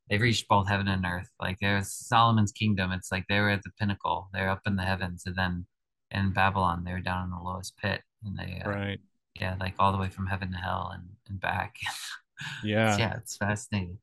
[0.09, 1.31] they've reached both heaven and earth.
[1.41, 2.93] Like there's Solomon's kingdom.
[2.93, 4.29] It's like they were at the pinnacle.
[4.33, 5.67] They're up in the heavens, and then
[6.11, 9.01] in Babylon they were down in the lowest pit, and they uh, right
[9.41, 11.77] yeah, like all the way from heaven to hell and and back.
[12.65, 13.99] yeah yeah, it's fascinating.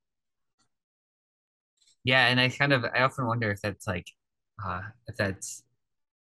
[2.04, 4.08] Yeah, and I kind of I often wonder if that's like
[4.66, 5.64] uh if that's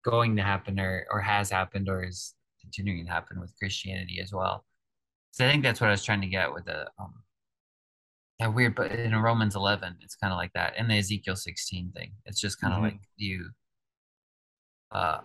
[0.03, 4.32] going to happen or or has happened or is continuing to happen with Christianity as
[4.34, 4.65] well.
[5.32, 7.13] So I think that's what I was trying to get with the um
[8.39, 11.91] that weird but in Romans 11 it's kind of like that in the Ezekiel 16
[11.91, 12.13] thing.
[12.25, 12.84] It's just kind of Mhm.
[12.84, 13.51] like you
[14.91, 15.21] uh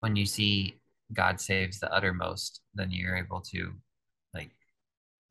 [0.00, 0.80] when you see
[1.12, 3.72] God saves the uttermost, then you're able to
[4.34, 4.50] like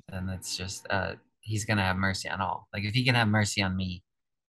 [0.09, 2.67] and it's just uh he's gonna have mercy on all.
[2.73, 4.03] Like if he can have mercy on me,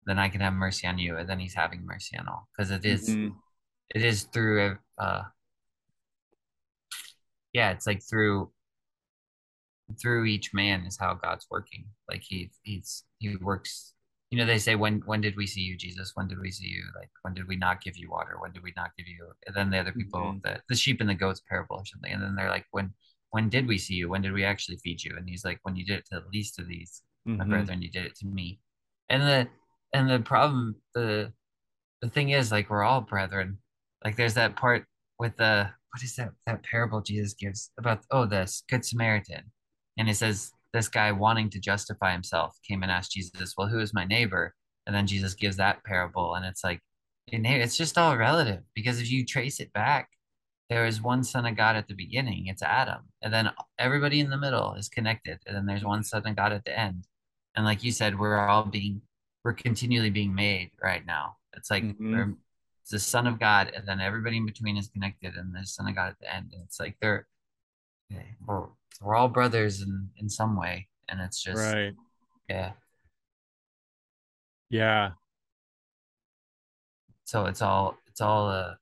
[0.07, 2.49] then I can have mercy on you, and then he's having mercy on all.
[2.57, 3.37] Because it is Mhm.
[3.95, 5.23] it is through uh
[7.53, 8.51] yeah, it's like through
[10.01, 11.85] through each man is how God's working.
[12.09, 13.95] Like he he's he works.
[14.31, 16.13] You know, they say when when did we see you, Jesus?
[16.15, 16.85] When did we see you?
[16.99, 18.37] Like when did we not give you water?
[18.41, 19.33] When did we not give you?
[19.47, 20.43] And then the other people, Mhm.
[20.43, 22.13] the the sheep and the goats parable or something.
[22.13, 22.95] And then they're like, when
[23.31, 24.09] when did we see you?
[24.09, 25.17] When did we actually feed you?
[25.17, 27.49] And he's like, when you did it to the least of these, my Mhm.
[27.51, 28.61] brethren, you did it to me.
[29.09, 29.49] And the
[29.93, 31.33] and the problem, the
[32.01, 33.59] the thing is, like we're all brethren.
[34.05, 34.87] Like there's that part
[35.19, 39.51] with the what is that that parable Jesus gives about oh this good Samaritan,
[39.99, 43.79] and it says this guy wanting to justify himself came and asked Jesus, well, who
[43.79, 44.55] is my neighbor?
[44.87, 46.81] And then Jesus gives that parable, and it's like
[47.29, 50.09] it's just all relative because if you trace it back,
[50.69, 54.31] there is one son of God at the beginning, it's Adam, and then everybody in
[54.31, 57.07] the middle is connected, and then there's one son of God at the end,
[57.55, 59.03] and like you said, we're all being
[59.45, 61.37] we're continually being made right now.
[61.57, 62.13] It's like Mhm.
[62.13, 62.35] we're
[62.81, 65.87] it's the Son of God, and then everybody in between is connected, and the Son
[65.89, 66.51] of God at the end.
[66.53, 67.27] And it's like they're
[68.47, 68.67] we're,
[69.01, 71.95] we're all brothers in in some way, and it's just right
[72.49, 72.73] yeah.
[74.71, 75.11] yeah
[77.25, 78.75] So it's all it's all uh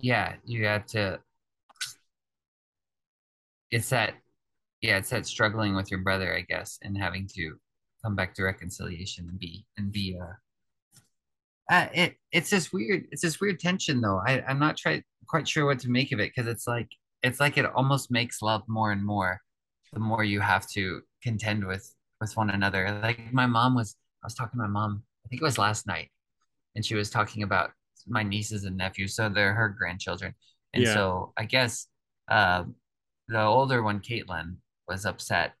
[0.00, 0.34] yeah.
[0.44, 1.20] You have to
[3.70, 4.14] it's that
[4.80, 7.56] yeah, it's that struggling with your brother, I guess, and having to
[8.04, 10.34] come back to reconciliation and be and be uh
[11.70, 14.20] uh, it it's this weird it's this weird tension though.
[14.26, 16.90] I I'm not try, quite sure what to make of it because it's like
[17.24, 19.40] it's like it almost makes love more and more
[19.92, 23.00] the more you have to contend with with one another.
[23.02, 25.86] Like my mom was I was talking to my mom, I think it was last
[25.88, 26.10] night,
[26.76, 27.72] and she was talking about
[28.08, 30.34] my nieces and nephews, so they're her grandchildren.
[30.74, 30.94] And Yeah.
[30.94, 31.88] so I guess
[32.28, 32.64] uh,
[33.28, 34.56] the older one, Caitlin,
[34.88, 35.54] was upset.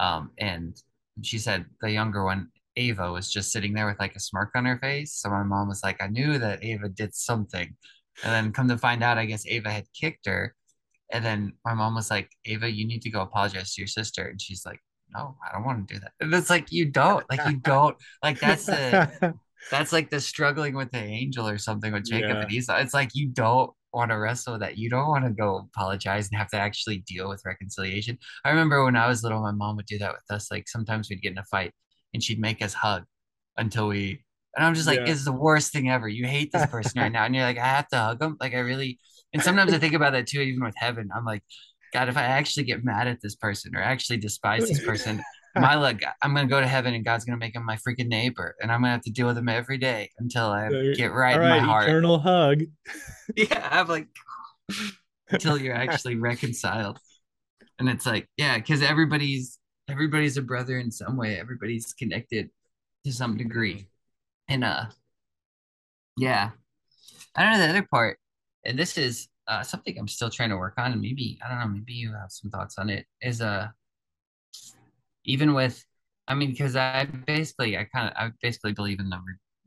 [0.00, 0.76] Um, and
[1.22, 4.64] she said the younger one, Ava, was just sitting there with like a smirk on
[4.66, 5.14] her face.
[5.14, 7.76] So my mom was like, I knew that Ava did something.
[8.22, 10.54] And then come to find out, I guess Ava had kicked her.
[11.12, 14.24] And then my mom was like, Ava, you need to go apologize to your sister.
[14.26, 14.80] And she's like,
[15.12, 16.12] No, I don't want to do that.
[16.20, 19.34] And it's like you don't, like you don't, like that's the
[19.70, 22.40] that's like the struggling with the angel or something with Jacob Yeah.
[22.42, 22.76] and Esau.
[22.76, 24.76] It's like you don't want to wrestle with that.
[24.76, 28.18] You don't want to go apologize and have to actually deal with reconciliation.
[28.44, 30.50] I remember when I was little, my mom would do that with us.
[30.50, 31.72] Like sometimes we'd get in a fight
[32.14, 33.04] and she'd make us hug
[33.56, 34.22] until we
[34.56, 35.12] and I'm just like, Yeah.
[35.12, 36.08] it's the worst thing ever.
[36.08, 37.24] You hate this person right now.
[37.24, 38.36] And you're like, I have to hug them.
[38.40, 38.98] Like I really
[39.32, 41.10] and sometimes I think about that too, even with heaven.
[41.14, 41.42] I'm like,
[41.92, 45.22] God, if I actually get mad at this person or actually despise this person,
[45.56, 48.54] my luck, I'm gonna go to heaven and God's gonna make him my freaking neighbor,
[48.60, 51.48] and I'm gonna have to deal with him every day until I get right in
[51.48, 51.88] my heart.
[51.88, 52.62] eternal hug.
[53.36, 54.08] Yeah, I'm like
[55.30, 56.98] until you're actually reconciled,
[57.78, 59.58] and it's like yeah, because everybody's
[59.88, 61.38] everybody's a brother in some way.
[61.38, 62.50] Everybody's connected
[63.04, 63.88] to some degree,
[64.48, 64.86] and uh,
[66.16, 66.50] yeah,
[67.36, 68.18] I don't know the other part,
[68.64, 71.60] and this is uh something I'm still trying to work on, and maybe I don't
[71.60, 73.06] know, maybe you have some thoughts on it.
[73.22, 73.68] Is uh
[75.24, 75.84] even with
[76.26, 79.18] i mean because i basically i kind of i basically believe in the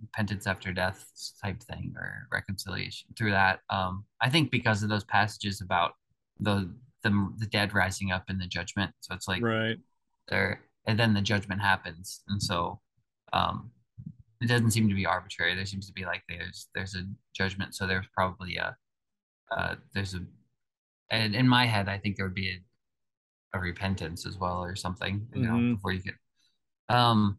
[0.01, 1.05] repentance after death
[1.43, 5.93] type thing or reconciliation through that um i think because of those passages about
[6.39, 6.73] the
[7.03, 9.77] the, the dead rising up in the judgment so it's like Right.
[10.29, 12.79] there and then the judgment happens and so
[13.33, 13.71] um
[14.41, 17.03] it doesn't seem to be arbitrary there seems to be like there's there's a
[17.35, 18.75] judgment so there's probably a
[19.55, 20.19] uh there's a
[21.11, 24.75] and in my head i think there would be a, a repentance as well or
[24.75, 25.75] something you know Mhm.
[25.75, 26.15] before you get
[26.89, 27.37] um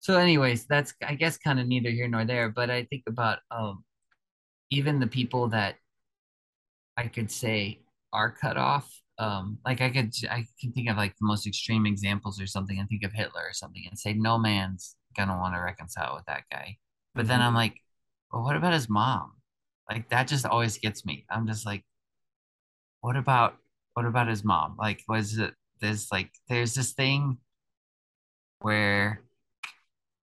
[0.00, 3.40] so anyways that's i guess kind of neither here nor there but i think about
[3.50, 3.84] um
[4.70, 5.76] even the people that
[6.96, 7.80] i could say
[8.12, 11.86] are cut off um like i could i can think of like the most extreme
[11.86, 15.54] examples or something and think of hitler or something and say no man's gonna want
[15.54, 16.76] to reconcile with that guy
[17.14, 17.42] but then Mhm.
[17.42, 17.80] i'm like
[18.32, 19.32] well what about his mom
[19.90, 21.84] like that just always gets me i'm just like
[23.00, 23.56] what about
[23.94, 27.38] what about his mom like was it there's like there's this thing
[28.60, 29.20] where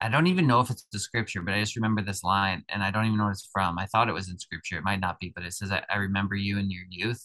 [0.01, 2.82] I don't even know if it's the scripture, but I just remember this line and
[2.82, 3.78] I don't even know what it's from.
[3.78, 4.78] I thought it was in scripture.
[4.78, 7.22] It might not be, but it says, I, I remember you in your youth.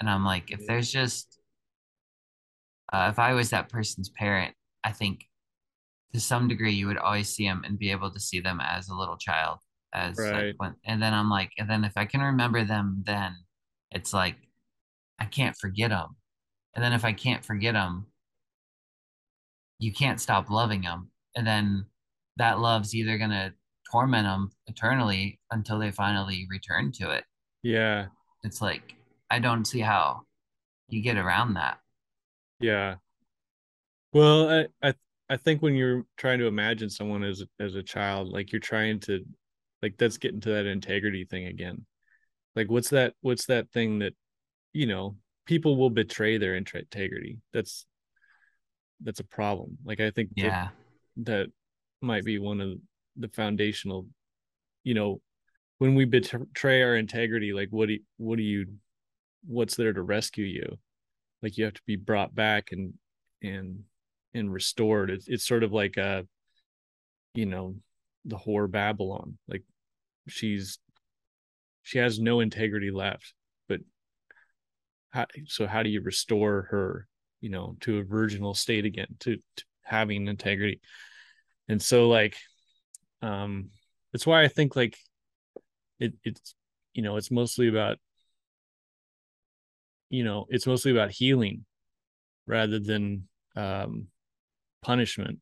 [0.00, 1.38] And I'm like, if there's just,
[2.92, 5.26] uh, if I was that person's parent, I think
[6.12, 8.88] to some degree you would always see them and be able to see them as
[8.88, 9.58] a little child,
[9.92, 10.54] as like Right.
[10.56, 13.36] when, and then I'm like, and then if I can remember them, then
[13.90, 14.36] it's like,
[15.18, 16.16] I can't forget them.
[16.74, 18.06] And then if I can't forget them,
[19.78, 21.10] you can't stop loving them.
[21.36, 21.86] And then
[22.36, 23.52] that love's either going to
[23.90, 27.24] torment them eternally until they finally return to it.
[27.62, 28.06] Yeah.
[28.44, 28.94] It's like,
[29.30, 30.22] I don't see how
[30.88, 31.78] you get around that.
[32.60, 32.96] Yeah.
[34.12, 34.48] Well,
[34.82, 34.94] I, I
[35.30, 39.00] I think when you're trying to imagine someone as as a child, like you're trying
[39.00, 39.24] to
[39.82, 41.84] like that's getting to that integrity thing again.
[42.54, 44.14] Like what's that what's that thing that
[44.72, 45.16] you know,
[45.46, 47.38] people will betray their integrity.
[47.52, 47.86] That's
[49.02, 49.78] that's a problem.
[49.84, 50.72] Like I think that
[51.18, 51.46] that
[52.00, 52.78] might be one of
[53.16, 54.06] the foundational,
[54.84, 55.20] you know,
[55.78, 58.66] when we betray our integrity, like what do you, what do you
[59.46, 60.78] what's there to rescue you?
[61.42, 62.94] Like you have to be brought back and
[63.42, 63.80] and
[64.34, 65.10] and restored.
[65.10, 66.26] It's it's sort of like a,
[67.34, 67.74] you know,
[68.24, 69.38] the whore Babylon.
[69.48, 69.64] Like
[70.28, 70.78] she's
[71.82, 73.34] she has no integrity left.
[73.68, 73.80] But
[75.10, 77.06] how, so how do you restore her,
[77.40, 80.80] you know, to a virginal state again, to, to having integrity?
[81.68, 82.36] And so like,
[83.20, 83.70] um,
[84.12, 84.96] that's why I think like
[85.98, 86.54] it it's
[86.92, 87.98] you know it's mostly about
[90.10, 91.64] you know it's mostly about healing
[92.46, 94.08] rather than um
[94.82, 95.38] punishment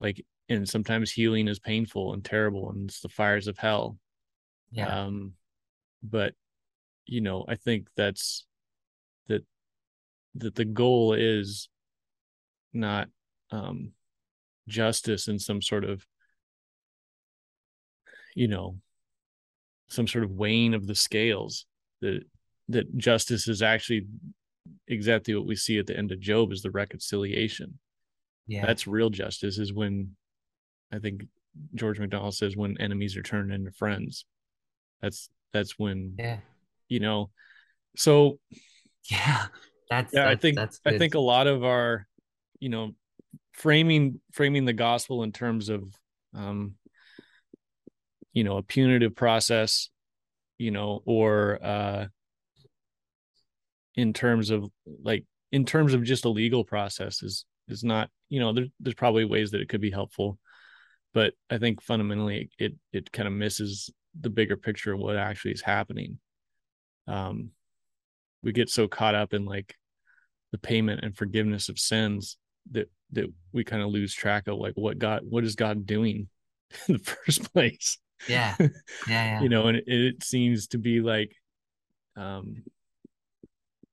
[0.00, 3.96] like and sometimes healing is painful and terrible and it's the fires of hell
[4.70, 5.04] Yeah.
[5.04, 5.32] um
[6.02, 6.34] but
[7.06, 8.46] you know i think that's
[9.28, 9.44] that
[10.36, 11.68] that the goal is
[12.72, 13.08] not
[13.50, 13.92] um
[14.68, 16.06] justice in some sort of
[18.34, 18.76] you know
[19.88, 21.66] some sort of weighing of the scales
[22.00, 22.22] that
[22.68, 24.06] that justice is actually
[24.88, 27.78] exactly what we see at the end of Job is the reconciliation.
[28.46, 28.64] Yeah.
[28.64, 30.16] That's real justice is when
[30.92, 31.24] I think
[31.74, 34.24] George MacDonald says when enemies are turned into friends.
[35.00, 36.38] That's that's when yeah.
[36.88, 37.30] you know.
[37.96, 38.38] So
[39.10, 39.46] yeah,
[39.90, 42.06] that's yeah, that's, I think that's I think a lot of our,
[42.60, 42.92] you know,
[43.52, 45.82] framing framing the gospel in terms of
[46.34, 46.74] um
[48.32, 49.90] you know, a punitive process,
[50.58, 52.06] you know, or uh
[53.94, 54.70] in terms of
[55.02, 58.94] like in terms of just a legal process is is not you know there, there's
[58.94, 60.38] probably ways that it could be helpful
[61.14, 63.90] but i think fundamentally it it kind of misses
[64.20, 66.18] the bigger picture of what actually is happening.
[67.06, 67.50] Um
[68.42, 69.76] we get so caught up in like
[70.50, 72.36] the payment and forgiveness of sins
[72.72, 76.28] that that we kind of lose track of like what god what is god doing
[76.88, 77.98] in the first place?
[78.28, 78.56] Yeah.
[78.60, 78.68] Yeah,
[79.08, 79.40] yeah.
[79.42, 81.34] you know and it, it seems to be like
[82.16, 82.62] um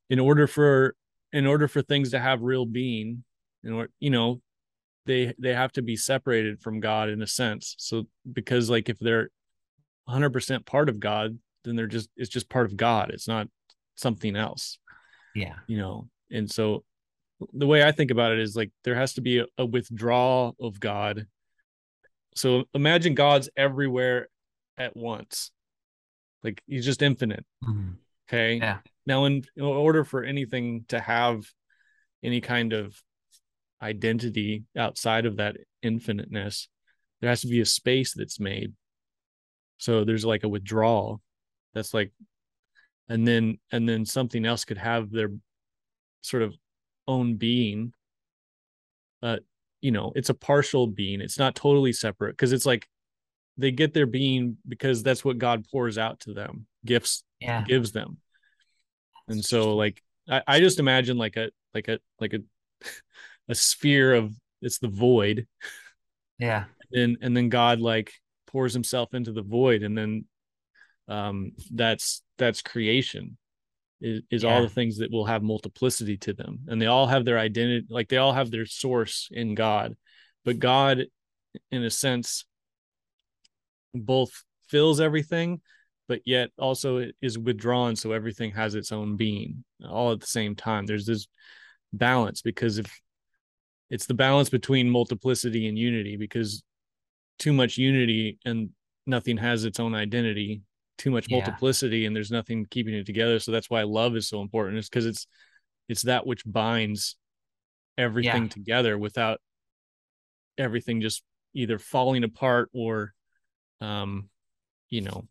[0.09, 0.95] in order for
[1.31, 3.23] in order for things to have real being
[3.63, 4.41] in order you know
[5.09, 7.75] they they have to be separated from god in a sense.
[7.79, 9.29] So because like if they're
[10.07, 13.11] 100% part of god then they're just it's just part of god.
[13.11, 13.47] It's not
[13.95, 14.79] something else
[15.35, 15.55] yeah.
[15.67, 16.07] you know?
[16.31, 16.83] And so
[17.53, 20.55] the way i think about it is like there has to be a, a withdrawal
[20.59, 21.25] of god.
[22.35, 24.27] So imagine god's everywhere
[24.77, 25.51] at once.
[26.43, 27.45] Like he's just infinite.
[27.63, 27.91] Mm-hmm.
[28.27, 28.55] okay?
[28.55, 28.77] Yeah.
[29.05, 31.43] Now, in, in order for anything to have
[32.23, 33.01] any kind of
[33.81, 36.67] identity outside of that infiniteness,
[37.21, 38.73] there has to be a space that's made.
[39.77, 41.21] So there's like a withdrawal
[41.73, 42.11] that's like,
[43.07, 45.31] and then, and then something else could have their
[46.21, 46.53] sort of
[47.07, 47.93] own being.
[49.21, 49.37] Uh,
[49.81, 51.21] you know, it's a partial being.
[51.21, 52.87] It's not totally separate because it's like
[53.57, 57.63] they get their being because that's what God pours out to them, gifts yeah.
[57.63, 58.17] gives them
[59.29, 62.39] and so like I, I just imagine like a like a like a
[63.49, 65.47] a sphere of it's the void.
[66.37, 66.65] Yeah.
[66.93, 68.13] And and then god like
[68.47, 70.25] pours himself into the void and then
[71.07, 73.37] um that's that's creation
[74.01, 74.49] is, is yeah.
[74.55, 76.59] all the things that will have multiplicity to them.
[76.67, 79.95] And they all have their identity like they all have their source in god.
[80.45, 81.05] But god
[81.71, 82.45] in a sense
[83.93, 85.61] both fills everything
[86.07, 90.27] but yet also it is withdrawn so everything has its own being all at the
[90.27, 90.85] same time.
[90.85, 91.27] There's this
[91.93, 92.99] balance because if
[93.89, 96.63] it's the balance between multiplicity and unity because
[97.39, 98.69] too much unity and
[99.07, 100.61] nothing has its own identity.
[100.97, 103.39] Too much multiplicity and there's nothing keeping it together.
[103.39, 104.77] So that's why love is so important.
[104.77, 105.27] Is because it's
[105.87, 107.15] it's that which binds
[107.97, 108.49] everything yeah.
[108.49, 109.39] together without
[110.57, 111.23] everything just
[111.53, 113.13] either falling apart or
[113.79, 114.29] um
[114.89, 115.27] you know.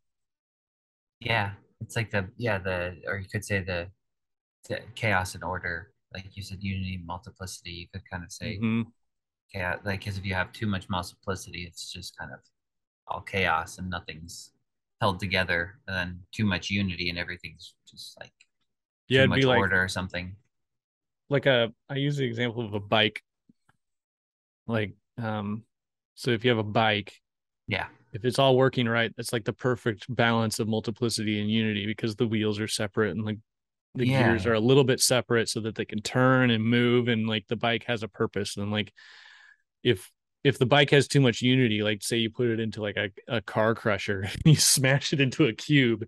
[1.20, 3.88] Yeah, it's like the yeah the or you could say the,
[4.68, 5.90] the chaos and order.
[6.12, 7.70] Like you said, unity, multiplicity.
[7.70, 8.82] You could kind of say mm-hmm.
[9.52, 9.78] chaos.
[9.84, 12.40] Like because if you have too much multiplicity, it's just kind of
[13.06, 14.52] all chaos and nothing's
[15.00, 15.78] held together.
[15.86, 18.32] And then too much unity and everything's just like
[19.08, 20.36] yeah, too much like, order or something.
[21.30, 23.22] Like a, I use the example of a bike.
[24.66, 25.64] Like, um,
[26.14, 27.12] so if you have a bike,
[27.66, 31.86] yeah, if it's all working right, it's like the perfect balance of multiplicity and unity
[31.86, 33.38] because the wheels are separate and like
[33.94, 34.22] the yeah.
[34.22, 37.46] gears are a little bit separate so that they can turn and move and like
[37.48, 38.56] the bike has a purpose.
[38.56, 38.92] And like
[39.82, 40.10] if
[40.44, 43.10] if the bike has too much unity, like say you put it into like a,
[43.28, 46.02] a car crusher and you smash it into a cube,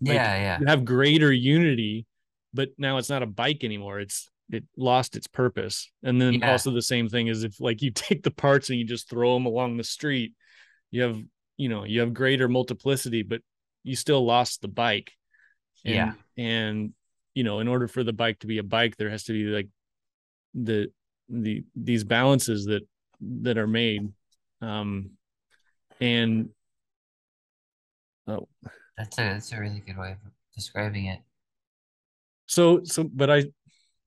[0.00, 2.06] like, yeah, yeah, you have greater unity,
[2.52, 4.00] but now it's not a bike anymore.
[4.00, 5.90] It's it lost its purpose.
[6.02, 6.52] And then yeah.
[6.52, 9.34] also the same thing is if like you take the parts and you just throw
[9.34, 10.32] them along the street,
[10.90, 11.22] you have
[11.58, 13.42] you know you have greater multiplicity but
[13.82, 15.12] you still lost the bike
[15.84, 16.92] and, yeah and
[17.38, 19.44] you know in order for the bike to be a bike there has to be
[19.44, 19.68] like
[20.54, 20.90] the
[21.28, 22.82] the these balances that
[23.20, 24.12] that are made.
[24.60, 25.10] Um
[26.00, 26.48] and
[28.26, 28.48] oh.
[28.96, 30.18] That's a that's a really good way of
[30.52, 31.20] describing it.
[32.46, 33.44] So so but i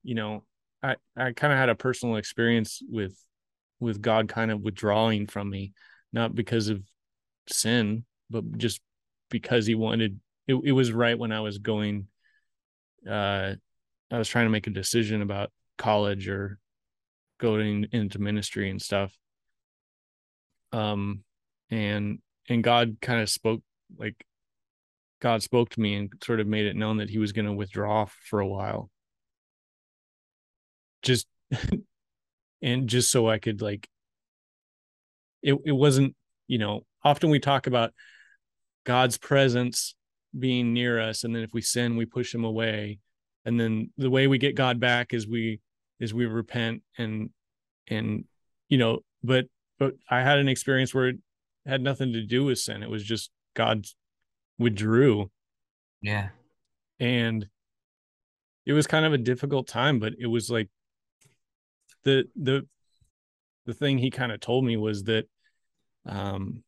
[0.02, 0.42] you know
[0.82, 3.16] i i kind of had a personal experience with
[3.80, 5.72] with god kind of withdrawing from me
[6.12, 6.82] not because of
[7.48, 8.80] sin, but just
[9.30, 12.08] because he wanted it, it was right when I was going
[13.08, 13.54] uh
[14.10, 16.58] I was trying to make a decision about college or
[17.38, 19.12] going into ministry and stuff.
[20.72, 21.24] Um
[21.70, 22.18] and
[22.48, 23.62] and God kind of spoke
[23.96, 24.24] like
[25.20, 27.52] God spoke to me and sort of made it known that he was going to
[27.52, 28.90] withdraw for a while.
[31.02, 31.26] Just
[32.62, 33.88] and just so I could like
[35.42, 36.14] it it wasn't,
[36.48, 37.92] you know, often we talk about
[38.84, 39.94] God's presence
[40.38, 42.98] being near us, and then if we sin, we push him away.
[43.44, 45.60] and then the way we get god back is we
[45.98, 47.30] is we repent and
[47.88, 48.24] and
[48.68, 49.46] you know but
[49.80, 51.16] but i had an experience where it
[51.66, 53.84] had nothing to do with sin it was just god
[54.58, 55.28] withdrew
[56.02, 56.28] Yeah.
[57.00, 57.48] and
[58.64, 60.68] it was kind of a difficult time but it was like
[62.04, 62.66] the the
[63.66, 65.26] the thing he kind of told me was that
[66.06, 66.62] um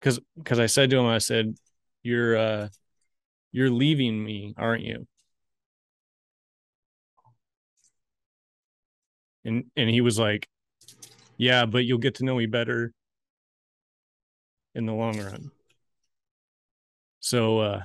[0.00, 1.54] because because i said to him i said
[2.02, 2.68] you're uh
[3.52, 5.06] you're leaving me aren't you?
[9.44, 10.48] And and he was like
[11.38, 12.92] yeah but you'll get to know me better
[14.74, 15.50] in the long run.
[17.20, 17.82] So uh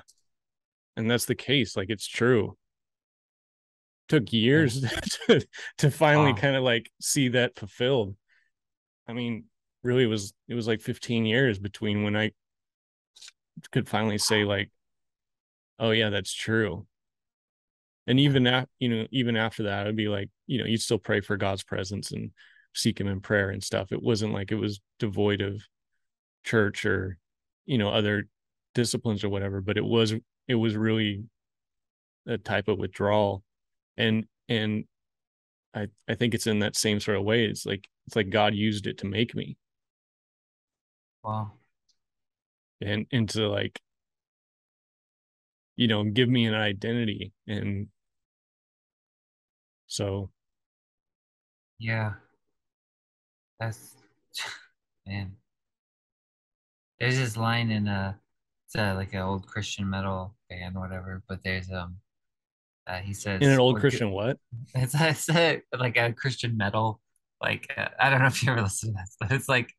[0.98, 2.58] and that's the case like it's true.
[4.08, 4.82] Took years
[5.28, 5.46] to,
[5.80, 6.40] to finally Wow.
[6.42, 8.16] kind of like see that fulfilled.
[9.08, 9.46] I mean
[9.86, 12.32] really it was it was like 15 years between when i
[13.72, 14.70] could finally say like
[15.80, 16.86] oh yeah that's true.
[18.07, 20.99] And even after you know even after that i'd be like you know you'd still
[20.99, 22.32] pray for god's presence and
[22.74, 23.91] seek him in prayer and stuff.
[23.91, 25.62] It wasn't like it was devoid of
[26.44, 27.18] church or
[27.66, 28.28] you know other
[28.76, 30.14] disciplines or whatever but it was
[30.48, 31.24] it was really
[32.28, 33.44] a type of withdrawal.
[33.98, 34.86] And and
[35.74, 37.45] i i think it's in that same sort of way.
[37.45, 39.57] It's like it's like god used it to make me
[41.26, 41.53] Wow.
[42.81, 43.81] and and to like
[45.76, 47.88] you know give me an identity and
[49.88, 50.30] so
[51.80, 52.14] Yeah.
[53.60, 53.95] That's
[55.07, 55.35] man.
[56.99, 58.19] There's this line in a
[58.68, 61.97] it's a, like an old Christian metal band whatever, but there's um
[62.88, 64.38] uh, he says in an old "We're christian what
[64.76, 67.02] It's, it's a, like a Christian metal
[67.41, 69.73] like uh, I don't know if you ever listen to this, but it's like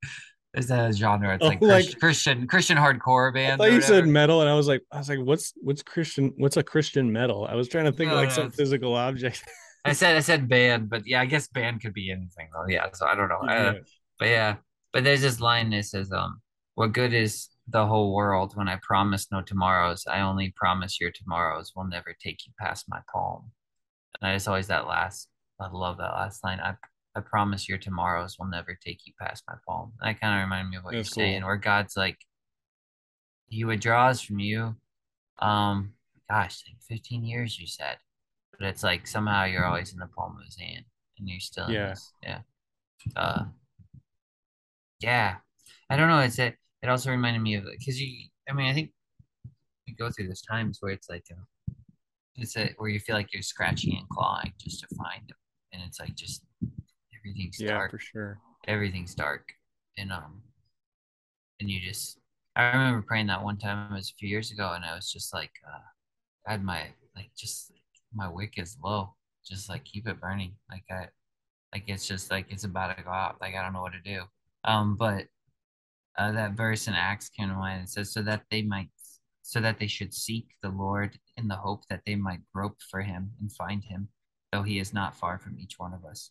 [0.57, 1.35] there's a genre.
[1.35, 3.59] It's Oh, like, like- Christian Christian hardcore I band.
[3.59, 6.33] thought you said metal, and I was like, I was like, what's what's Christian?
[6.39, 7.47] What's a Christian metal?
[7.49, 9.45] I was trying to think No, like no, some it's- physical object.
[9.85, 12.66] I said I said band, but yeah, I guess band could be anything though.
[12.69, 13.39] Yeah, so I don't know.
[13.47, 13.74] Yeah.
[14.19, 14.57] But yeah,
[14.93, 16.41] but there's this line that says, um,
[16.74, 20.05] what good is the whole world when I promise no tomorrows?
[20.11, 23.51] I only promise your tomorrows will never take you past my palm.
[24.20, 25.28] And I just always that last,
[25.61, 26.59] I love that last line.
[26.61, 26.74] I
[27.16, 29.93] I promise your tomorrows will never take you past my palm.
[30.02, 32.18] That kind of reminded me of what That's you're saying, where God's like,
[33.48, 34.76] He withdraws from you.
[35.38, 35.94] Um,
[36.28, 37.97] gosh, like 15 years you said,
[38.59, 40.84] but it's like somehow you're always in the palm of His hand,
[41.18, 41.90] and you're still in Yeah.
[41.90, 42.38] His, yeah.
[43.16, 43.44] Uh,
[45.01, 45.36] yeah,
[45.88, 46.18] I don't know.
[46.18, 46.56] It's it.
[46.82, 48.28] It also reminded me of because you.
[48.48, 48.90] I mean, I think
[49.86, 51.72] you go through those times where it's like, uh,
[52.36, 55.36] it's a where you feel like you're scratching and clawing just to find them,
[55.72, 56.43] and it's like just
[57.27, 57.90] everything's Yeah, dark.
[57.90, 58.39] for sure.
[58.66, 59.53] Everything's dark,
[59.98, 60.43] and um,
[61.61, 62.19] and you just.
[62.55, 63.93] I remember praying that one time.
[63.93, 65.81] It was a few years ago, and I was just like, uh,
[66.48, 67.73] I had my like just
[68.15, 69.15] my wick is low.
[69.47, 70.55] Just like keep it burning.
[70.70, 71.09] Like I,
[71.73, 73.36] like it's just like it's about to go out.
[73.40, 74.23] Like I don't know what to do.
[74.65, 75.27] Um, but
[76.19, 77.82] uh, that verse in Acts came to mind.
[77.85, 78.89] It says, "So that they might,
[79.43, 83.03] so that they should seek the Lord in the hope that they might grope for
[83.03, 84.09] Him and find Him,
[84.53, 86.31] though He is not far from each one of us."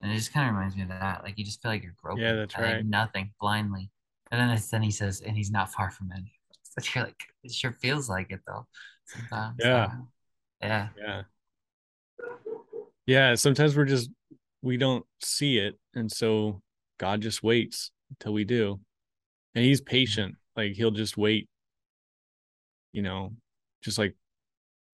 [0.00, 1.22] And it just kind of reminds me of that.
[1.24, 2.86] Like you just feel like you're groping, Yeah, that's at, like, right.
[2.86, 3.90] nothing blindly,
[4.30, 6.20] and then it's, then He says, "And He's not far from any
[6.50, 8.66] of us." So you're like, it sure feels like it though.
[9.06, 9.90] Sometimes, Yeah.
[10.62, 11.22] yeah, Yeah.
[13.06, 13.34] Yeah.
[13.34, 14.10] Sometimes we're just
[14.62, 16.62] we don't see it, and so
[16.98, 18.80] God just waits until we do,
[19.54, 19.90] and He's mm-hmm.
[19.90, 20.34] patient.
[20.56, 21.48] Like He'll just wait.
[22.92, 23.32] You know,
[23.82, 24.14] just like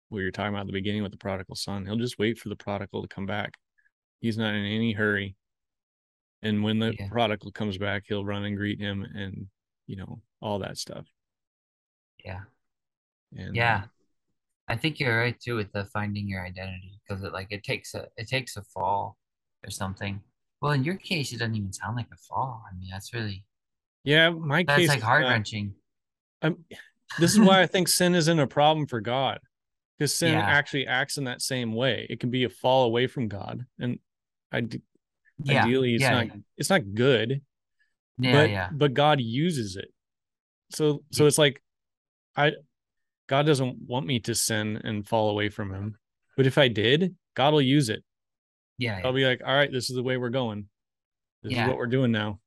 [0.10, 1.86] we were talking about at the beginning with the prodigal son.
[1.86, 3.54] He'll just wait for the prodigal to come back.
[4.20, 5.36] He's not in any hurry.
[6.42, 7.08] And when the Yeah.
[7.10, 9.48] prodigal comes back, he'll run and greet him and,
[9.88, 11.06] you know, all that stuff.
[12.24, 12.42] yeah.
[13.36, 13.76] And Yeah.
[13.84, 13.90] Um,
[14.68, 17.96] I think you're right too with the finding your identity because it like it takes
[17.96, 19.18] a it takes a fall
[19.66, 20.22] or something.
[20.62, 22.64] Well, in your case, it doesn't even sound like a fall.
[22.70, 23.44] I mean, that's really
[24.04, 25.74] yeah, my that's case like heart wrenching.
[26.42, 26.66] I'm,
[27.18, 29.40] this is why I think sin isn't a problem for God.
[29.98, 30.46] Because sin Yeah.
[30.48, 32.08] actually acts in that same way.
[32.10, 33.66] It can be a fall away from God.
[33.80, 34.00] And
[34.52, 34.68] I
[35.44, 37.42] Yeah, ideally it's yeah, not yeah, it's not good.
[38.18, 38.70] yeah, but yeah.
[38.72, 39.92] but God uses it.
[40.72, 41.62] So so it's like
[42.36, 42.54] I
[43.28, 45.98] God doesn't want me to sin and fall away from him.
[46.36, 48.04] But if I did, God will use it.
[48.78, 50.68] yeah, I'll be like, all right, this is the way we're going.
[51.44, 52.40] This is what we're doing now.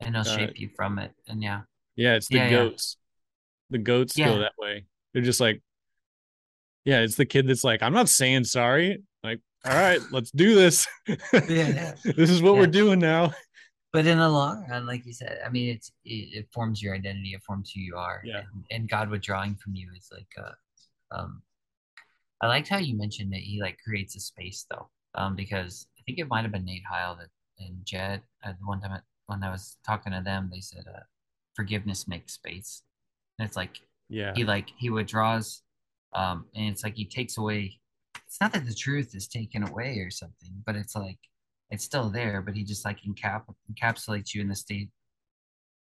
[0.00, 1.12] and it'll uh, shape you from it.
[1.28, 1.62] And yeah,
[1.96, 2.96] Yeah, it's the goats.
[3.70, 4.86] The goats go that way.
[5.12, 5.62] They're just like,
[6.84, 9.02] yeah, it's the kid that's like, I'm not saying sorry.
[9.64, 10.86] All right, let's do this.
[11.06, 11.94] yeah.
[12.04, 13.32] this is what we're doing now.
[13.92, 16.94] but in the long run, like you said, I mean, it's it, it forms your
[16.94, 17.32] identity.
[17.34, 18.22] It forms who you are.
[18.24, 18.38] Yeah.
[18.52, 21.42] And, and God withdrawing from you is like uh, um,
[22.40, 26.02] I liked how you mentioned that he like creates a space though, um, because I
[26.04, 27.28] think it might have been Nate Heil that
[27.64, 31.00] and Jed at one time when I was talking to them, they said uh,
[31.54, 32.82] forgiveness makes space,
[33.38, 34.32] and it's like Yeah.
[34.34, 35.62] he like he withdraws,
[36.14, 37.78] um, and it's like he takes away.
[38.32, 41.18] It's not that the truth is taken away or something, but it's like
[41.68, 44.88] it's still there, but he just like encap encapsulates you in the state,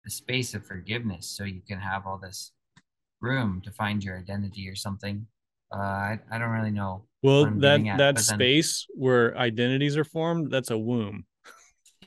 [0.06, 2.52] the space of forgiveness, so you can have all this
[3.20, 5.26] room to find your identity or something.
[5.70, 9.98] Uh, I I don't really know Well, that at, that but then space where identities
[9.98, 11.26] are formed, that's a womb.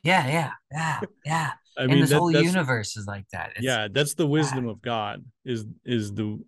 [0.03, 1.51] yeah, yeah, yeah, yeah.
[1.77, 3.51] I And mean, this that, whole universe is like that.
[3.55, 5.23] It's yeah, that's the yeah, wisdom of God.
[5.45, 6.39] Is is the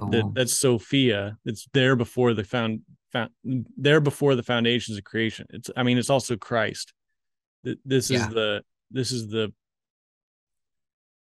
[0.00, 1.36] the that that's Sophia.
[1.44, 2.80] It's there before the found,
[3.12, 3.30] found
[3.76, 5.46] there before the foundations of creation.
[5.50, 6.92] It's I mean, it's also Christ.
[7.84, 9.52] This is Yeah, the this is the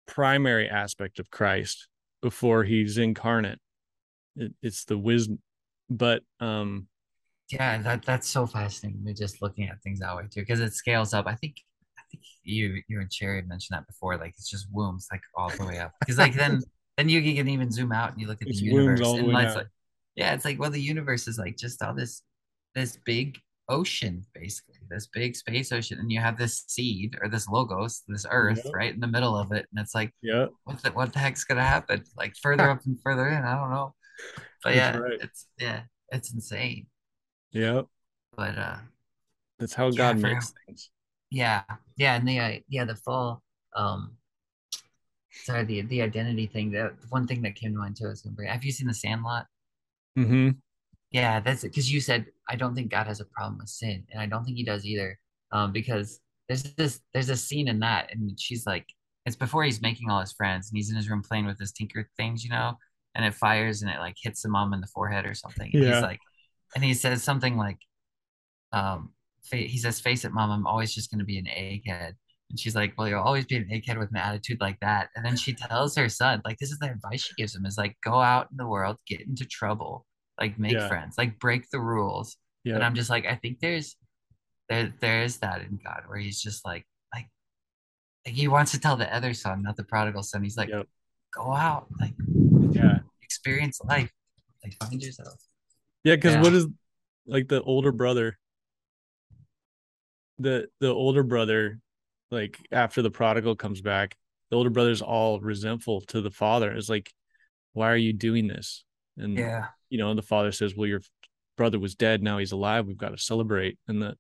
[0.08, 1.88] primary aspect of Christ
[2.22, 3.60] before he's incarnate.
[4.36, 5.40] It, it's the wisdom,
[5.90, 6.88] but um,
[7.50, 7.82] yeah.
[7.82, 9.02] That that's so fascinating.
[9.06, 11.28] We're just looking at things that way too, because it scales up.
[11.28, 11.56] I think
[11.98, 14.18] I think you you and Cherry mentioned that before.
[14.18, 15.94] Like it's just wombs, like all the way up.
[16.00, 16.62] Because like then
[16.98, 19.18] then you can even zoom out and you look at the it's wombs universe, the
[19.20, 19.68] and way it's like.
[20.16, 22.24] Yeah, it's like well, the universe is like just all this
[22.76, 23.40] this big
[23.70, 28.26] ocean, basically, this big space ocean, and you have this seed or this logos, this
[28.30, 31.14] Earth, Yeah, right in the middle of it, and it's like yeah, what the what
[31.14, 32.04] the heck's gonna happen?
[32.18, 33.96] Like further up and further in, I don't know.
[34.64, 35.20] But yeah, right.
[35.22, 36.88] it's yeah, it's insane.
[37.52, 37.84] Yeah,
[38.36, 38.78] But uh
[39.60, 40.90] that's how yeah, God I makes things.
[41.32, 41.64] Yeah,
[41.98, 43.42] yeah, and the uh, yeah, the fall
[43.76, 44.18] um
[45.44, 48.36] sorry, the the identity thing, the one thing that came to mind too is gonna
[48.36, 49.48] bring have you seen the Sandlot?
[50.16, 50.62] Hmm
[51.12, 51.70] Yeah, that's it.
[51.70, 54.44] Because you said I don't think God has a problem with sin, and I don't
[54.46, 55.20] think he does either.
[55.52, 58.86] Um, because there's this there's a scene in that, and she's like,
[59.26, 61.72] it's before he's making all his friends, and he's in his room playing with his
[61.72, 62.78] tinker things, you know,
[63.16, 65.84] and it fires and it like hits the mom in the forehead or something, and
[65.86, 66.22] he's Yeah, like,
[66.76, 67.80] and he says something like,
[68.74, 69.12] um,
[69.44, 72.16] fa- he says, "Face it, mom, I'm always just gonna be an egghead."
[72.50, 75.26] And she's like, "Well, you'll always be an egghead with an attitude like that." And
[75.26, 77.98] then she tells her son, like, this is the advice she gives him: is like,
[78.04, 80.06] go out in the world, get into trouble,
[80.40, 82.38] like make yeah, friends, like break the rules.
[82.76, 83.96] And I'm just like, I think there's
[84.70, 87.28] there there is that in God where he's just like like
[88.26, 90.44] like he wants to tell the other son, not the prodigal son.
[90.44, 90.84] He's like, yeah,
[91.34, 92.14] go out, like
[92.72, 94.12] yeah, experience life,
[94.64, 95.40] like find yourself.
[96.04, 96.16] yeah.
[96.16, 96.68] Because Yeah, what is
[97.28, 98.38] like the older brother?
[100.40, 101.80] The the older brother,
[102.32, 104.16] like after the prodigal comes back,
[104.50, 106.72] the older brother's all resentful to the father.
[106.72, 107.14] It's like,
[107.74, 108.84] why are you doing this?
[109.18, 111.02] And yeah, you know, the father says, "Well, your
[111.58, 112.22] brother was dead.
[112.22, 112.88] Now he's alive.
[112.88, 114.16] We've got to celebrate." And the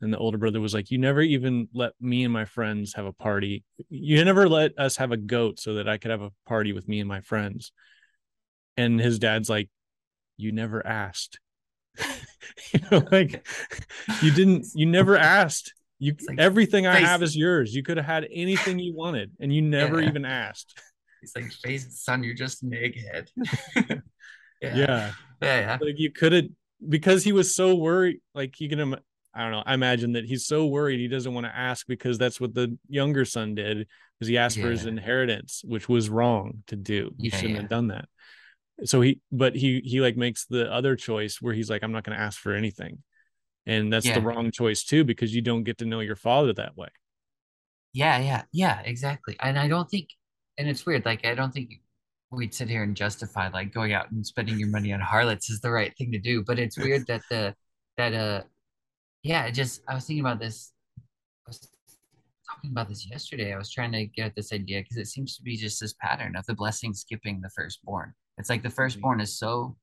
[0.00, 3.06] and the older brother was like, "You never even let me and my friends have
[3.06, 3.64] a party.
[3.88, 6.88] You never let us have a goat so that I could have a party with
[6.88, 7.72] me and my friends."
[8.76, 9.70] And his dad's like,
[10.36, 11.38] "You never asked."
[11.98, 13.46] you know, like
[14.22, 14.66] you didn't.
[14.74, 15.72] You never asked.
[16.02, 17.72] You like everything I have is yours.
[17.72, 20.08] You could have had anything you wanted, and you never yeah.
[20.08, 20.76] even asked.
[21.20, 23.28] He's like, face son, you're just an egghead.
[23.76, 24.02] yeah,
[24.60, 26.46] Yeah, yeah, yeah, like you could have
[26.88, 28.96] because he was so worried like you can
[29.32, 32.18] i don't know i imagine that he's so worried he doesn't want to ask because
[32.18, 33.86] that's what the younger son did
[34.18, 37.60] because he asked for his inheritance which was wrong to do he yeah, shouldn't yeah,
[37.60, 38.06] have done that
[38.84, 42.02] so he but he he like makes the other choice where he's like i'm not
[42.02, 42.98] going to ask for anything
[43.66, 46.76] and that's the wrong choice too because you don't get to know your father that
[46.76, 46.88] way
[47.92, 49.36] yeah, yeah, yeah, exactly.
[49.40, 50.08] And I don't think,
[50.58, 51.04] and it's weird.
[51.04, 51.80] Like I don't think
[52.30, 55.60] we'd sit here and justify like going out and spending your money on harlots is
[55.60, 56.42] the right thing to do.
[56.42, 57.54] But it's weird that the
[57.98, 58.42] that uh
[59.22, 60.72] yeah, it just I was thinking about this.
[60.98, 61.02] I
[61.48, 61.70] was
[62.50, 63.52] talking about this yesterday.
[63.52, 65.94] I was trying to get at this idea because it seems to be just this
[66.00, 68.14] pattern of the blessing skipping the firstborn.
[68.38, 69.76] It's like the firstborn is so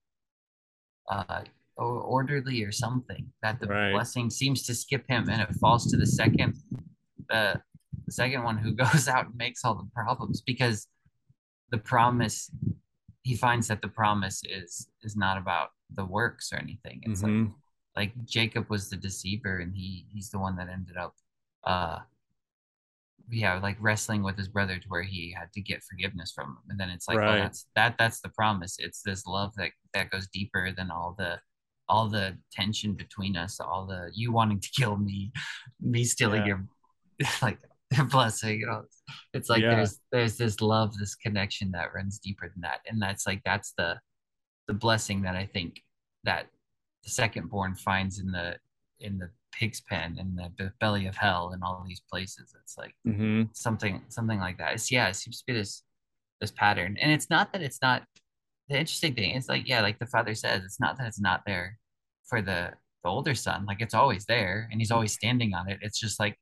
[1.11, 1.43] uh
[1.85, 3.91] orderly or something that the right.
[3.91, 6.55] blessing seems to skip him and it falls to the second
[7.29, 7.61] the,
[8.05, 10.87] the second one who goes out and makes all the problems because
[11.71, 12.49] the promise
[13.23, 17.01] he finds that the promise is is not about the works or anything.
[17.03, 17.51] It's like mm-hmm.
[17.95, 21.15] like jacob was the deceiver and he he's the one that ended up
[21.63, 21.99] uh
[23.29, 26.57] yeah like wrestling with his brother to where he had to get forgiveness from him.
[26.69, 27.37] And then it's like right.
[27.37, 28.77] that's that that's the promise.
[28.79, 31.39] It's this love that that goes deeper than all the
[31.89, 35.31] all the tension between us all the you wanting to kill me
[35.81, 36.47] me stealing yeah.
[36.47, 36.65] your
[37.41, 37.59] like
[38.11, 38.83] blessing you know?
[39.33, 39.75] It's like yeah.
[39.75, 43.73] there's there's this love this connection that runs deeper than that and that's like that's
[43.77, 43.99] the
[44.67, 45.81] the blessing that i think
[46.23, 46.45] that
[47.03, 48.55] the second born finds in the
[48.99, 52.53] in the pig's pen in the belly of hell and all these places.
[52.61, 53.43] It's like mm-hmm.
[53.53, 54.73] something something like that.
[54.73, 55.83] It's yeah it seems to be this
[56.39, 56.97] this pattern.
[57.01, 58.03] And it's not that it's not
[58.69, 61.41] the interesting thing is like yeah, like the father says, it's not that it's not
[61.45, 61.77] there
[62.27, 62.71] for the
[63.03, 63.65] the older son.
[63.65, 65.79] Like it's always there, and he's always standing on it.
[65.81, 66.37] It's just like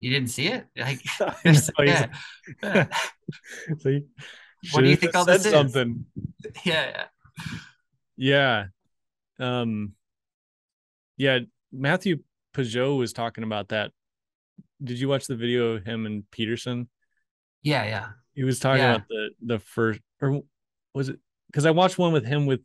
[0.00, 0.66] you didn't see it.
[0.76, 2.86] Like yeah.
[3.78, 4.06] so you
[4.72, 5.52] what do you think all this is?
[5.52, 6.04] something.
[6.64, 7.06] Yeah,
[8.16, 8.64] yeah,
[9.38, 9.60] yeah.
[9.60, 9.92] Um,
[11.16, 11.40] yeah.
[11.72, 12.18] Matthieu
[12.54, 13.92] Pageau was talking about that.
[14.82, 16.88] Did you watch the video of him and Peterson?
[17.62, 18.08] Yeah, yeah.
[18.34, 18.96] He was talking yeah.
[18.96, 20.40] about the the first, or
[20.94, 21.18] was it?
[21.50, 22.60] Because I watched one with him with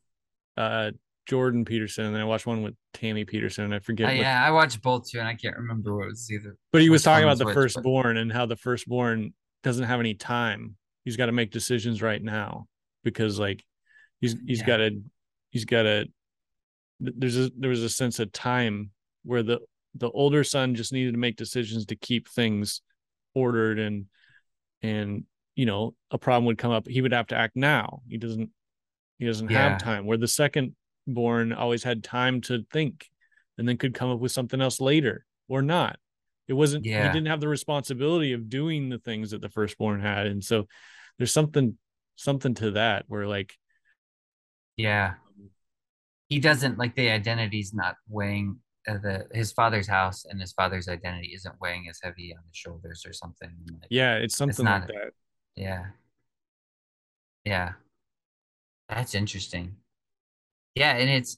[0.58, 0.92] uh
[1.26, 3.66] Jordan Peterson, and then I watched one with Tammy Peterson.
[3.66, 4.10] And I forget.
[4.10, 6.56] Uh, yeah, I watched both too, and I can't remember what it was either.
[6.72, 8.22] But he was talking about the which, firstborn but...
[8.22, 9.34] and how the firstborn
[9.64, 10.76] doesn't have any time.
[11.04, 12.68] He's got to make decisions right now
[13.04, 13.64] because, like,
[14.22, 14.66] he's he's yeah.
[14.66, 15.02] got to
[15.50, 16.06] he's got to.
[17.00, 18.92] There's a there was a sense of time
[19.24, 19.60] where the
[19.96, 22.82] the older son just needed to make decisions to keep things
[23.34, 24.06] ordered and
[24.82, 25.24] and
[25.56, 28.50] you know a problem would come up he would have to act now he doesn't
[29.20, 29.70] he doesn't yeah.
[29.70, 30.76] have time where the second
[31.08, 33.08] born always had time to think
[33.58, 35.98] and then could come up with something else later or not
[36.48, 37.08] it wasn't yeah.
[37.08, 40.68] he didn't have the responsibility of doing the things that the firstborn had and so
[41.18, 41.78] there's something
[42.16, 43.54] something to that where like
[44.78, 45.14] yeah
[46.30, 50.88] he doesn't like the identity's not weighing uh, the his father's house and his father's
[50.88, 53.50] identity isn't weighing as heavy on his shoulders or something.
[53.72, 55.12] Like, yeah, it's something it's not, like that.
[55.56, 55.86] Yeah.
[57.44, 57.74] Yeah.
[58.90, 59.76] That's interesting.
[60.76, 61.38] Yeah, and it's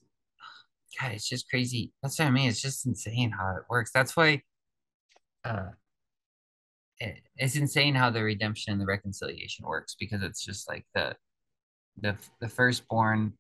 [1.00, 1.92] God, it's just crazy.
[2.02, 2.50] That's what I mean.
[2.50, 3.92] It's just insane how it works.
[3.94, 4.42] That's why
[5.46, 5.70] uh
[7.00, 11.16] it, it's insane how the redemption and the reconciliation works because it's just like the
[12.02, 13.34] the the firstborn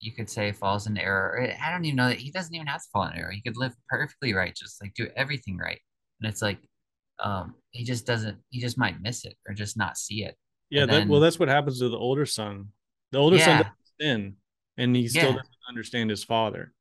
[0.00, 1.54] you could say falls in error.
[1.62, 3.30] I don't even know that he doesn't even have to fall in error.
[3.30, 5.78] He could live perfectly righteous, like do everything right.
[6.20, 6.58] And it's like,
[7.22, 8.38] um, he just doesn't.
[8.48, 10.36] He just might miss it or just not see it.
[10.70, 12.68] Yeah, that, well, that's what happens to the older son.
[13.12, 13.44] The older yeah.
[13.44, 14.36] son doesn't sin,
[14.76, 15.36] and he still yeah.
[15.36, 16.72] doesn't understand his father.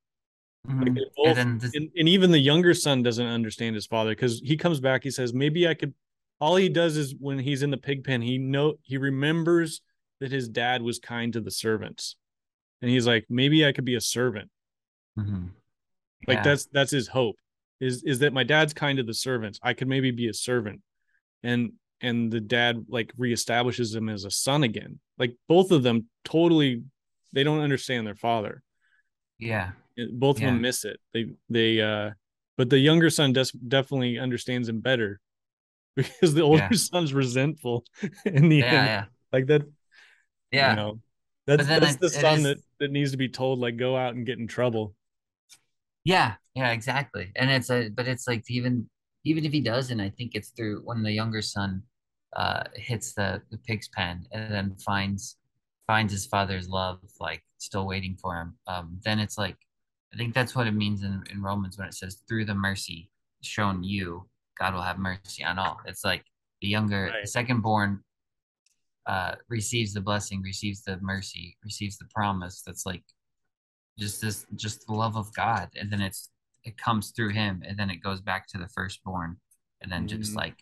[0.67, 0.83] Mm-hmm.
[0.83, 1.73] Like both, and, this...
[1.73, 5.03] and, and even the younger son doesn't understand his father because he comes back.
[5.03, 5.93] He says, "Maybe I could."
[6.41, 9.81] All he does is when he's in the pig pen, he know he remembers
[10.19, 12.15] that his dad was kind to the servants
[12.81, 14.49] and he's like maybe i could be a servant
[15.17, 15.47] mm-hmm.
[16.27, 16.33] yeah.
[16.33, 17.35] like that's that's his hope
[17.79, 20.81] is is that my dad's kind to the servants i could maybe be a servant
[21.43, 26.07] and and the dad like reestablishes him as a son again like both of them
[26.25, 26.83] totally
[27.33, 28.63] they don't understand their father
[29.37, 29.71] yeah
[30.13, 30.47] both yeah.
[30.47, 32.09] of them miss it they they uh
[32.57, 35.19] but the younger son does definitely understands him better
[35.95, 36.77] because the older yeah.
[36.77, 37.83] son's resentful
[38.25, 39.05] in the yeah, end yeah.
[39.31, 39.61] like that
[40.51, 40.99] yeah you know
[41.49, 44.23] that's that's the son is, that, that needs to be told like go out and
[44.25, 44.93] get in trouble.
[46.03, 47.31] Yeah, yeah, exactly.
[47.35, 48.87] And it's a but it's like even
[49.23, 51.81] even if he doesn't, I think it's through when the younger son
[52.35, 55.37] uh hits the the pig's pen and then finds
[55.87, 58.55] finds his father's love like still waiting for him.
[58.67, 59.57] Um then it's like
[60.13, 63.09] I think that's what it means in, in Romans when it says through the mercy
[63.41, 64.27] shown you,
[64.57, 65.79] God will have mercy on all.
[65.85, 66.23] It's like
[66.61, 67.21] the younger right.
[67.23, 68.03] the second born
[69.09, 72.61] uh, receives the blessing, receives the mercy, receives the promise.
[72.61, 73.03] That's like
[73.97, 76.29] just this, just the love of God, and then it's
[76.63, 79.37] it comes through him, and then it goes back to the firstborn,
[79.81, 80.37] and then just mm.
[80.37, 80.57] like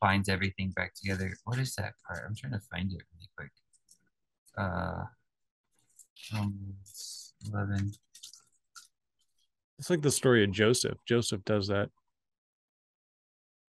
[0.00, 1.36] finds everything back together.
[1.44, 2.24] What is that part?
[2.26, 3.50] I'm trying to find it really quick.
[4.56, 5.04] Uh,
[6.36, 6.74] um,
[7.52, 7.92] eleven.
[9.78, 10.98] It's like the story of Joseph.
[11.06, 11.90] Joseph does that.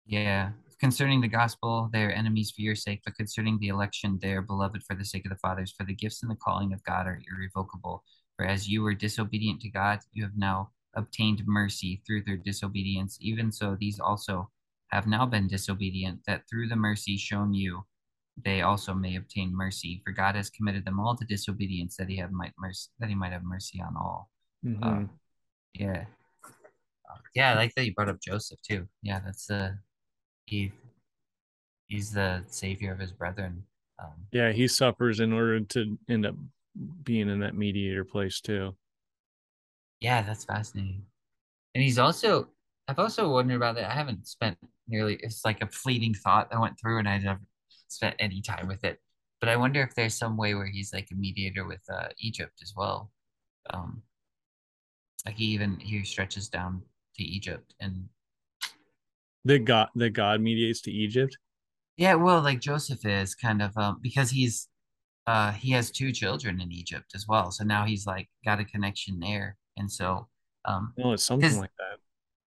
[0.05, 4.31] Yeah, Concerning the gospel, they are enemies for your sake, but concerning the election, they
[4.31, 5.73] are beloved for the sake of the fathers.
[5.77, 8.05] For the gifts and the calling of God are irrevocable.
[8.37, 13.17] For as you were disobedient to God, you have now obtained mercy through their disobedience.
[13.19, 14.49] Even so, these also
[14.91, 17.83] have now been disobedient, that through the mercy shown you,
[18.43, 20.01] they also may obtain mercy.
[20.05, 23.15] For God has committed them all to disobedience, that He have might mercy, that He
[23.15, 24.29] might have mercy on all.
[24.65, 24.83] Mm-hmm.
[24.83, 25.07] Uh,
[25.73, 26.05] yeah,
[27.35, 27.51] yeah.
[27.51, 28.87] I like that you brought up Joseph too.
[29.03, 29.71] Yeah, that's uh
[30.45, 30.71] he
[31.87, 33.63] he's the savior of his brethren.
[34.01, 36.35] Um, yeah, he suffers in order to end up
[37.03, 38.75] being in that mediator place too.
[39.99, 41.03] Yeah, that's fascinating.
[41.75, 42.49] And he's also
[42.87, 43.91] I've also wondered about that.
[43.91, 44.57] I haven't spent
[44.89, 47.41] nearly it's like a fleeting thought that went through and I never
[47.87, 48.99] spent any time with it.
[49.39, 52.59] But I wonder if there's some way where he's like a mediator with uh, Egypt
[52.61, 53.11] as well.
[53.69, 54.01] Um,
[55.25, 56.81] like he even he stretches down
[57.15, 58.07] to Egypt and
[59.45, 61.37] the God that God mediates to Egypt.
[61.97, 64.67] Yeah, well, like Joseph is kind of um because he's
[65.27, 67.51] uh he has two children in Egypt as well.
[67.51, 69.57] So now he's like got a connection there.
[69.77, 70.27] And so
[70.65, 71.99] um well it's something like that.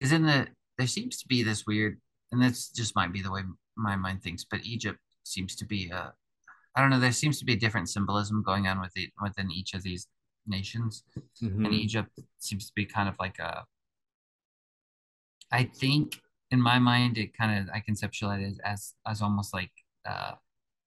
[0.00, 0.48] Is in the
[0.78, 2.00] there seems to be this weird
[2.32, 3.42] and this just might be the way
[3.76, 6.14] my mind thinks, but Egypt seems to be a
[6.76, 7.00] I don't know.
[7.00, 10.08] There seems to be a different symbolism going on with it within each of these
[10.46, 11.04] nations,
[11.42, 11.64] Mhm.
[11.64, 13.66] and Egypt seems to be kind of like a.
[15.50, 16.20] I think
[16.50, 19.72] in my mind, it kind of I conceptualize it as as almost like
[20.04, 20.34] uh,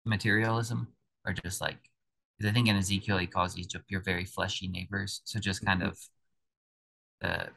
[0.05, 0.87] materialism,
[1.25, 1.79] or just like
[2.37, 5.21] because I think in Ezekiel he calls Egypt your very fleshy neighbors.
[5.25, 5.87] So just kind Mhm.
[5.87, 5.97] of
[7.21, 7.49] the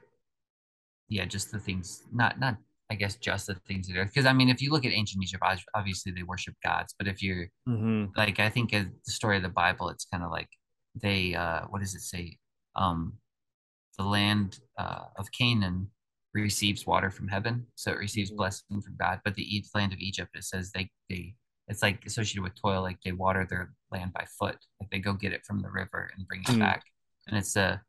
[1.08, 2.56] yeah, just the things not not
[2.92, 5.24] I guess just the things that are because I mean if you look at ancient
[5.24, 5.42] Egypt,
[5.74, 8.14] obviously they worship gods, but if you're Mhm.
[8.16, 10.50] like I think the story of the Bible, it's kind of like
[10.94, 12.36] they uh what does it say?
[12.76, 13.14] Um
[13.96, 15.90] the land uh, of Canaan
[16.34, 18.36] receives water from heaven, so it receives Mhm.
[18.36, 19.20] blessing from God.
[19.24, 21.34] But the land of Egypt, it says they they
[21.68, 25.14] it's like associated with toil, like they water their land by foot, like they go
[25.14, 26.58] get it from the river and bring it Mm.
[26.58, 26.82] back,
[27.26, 27.82] and it's a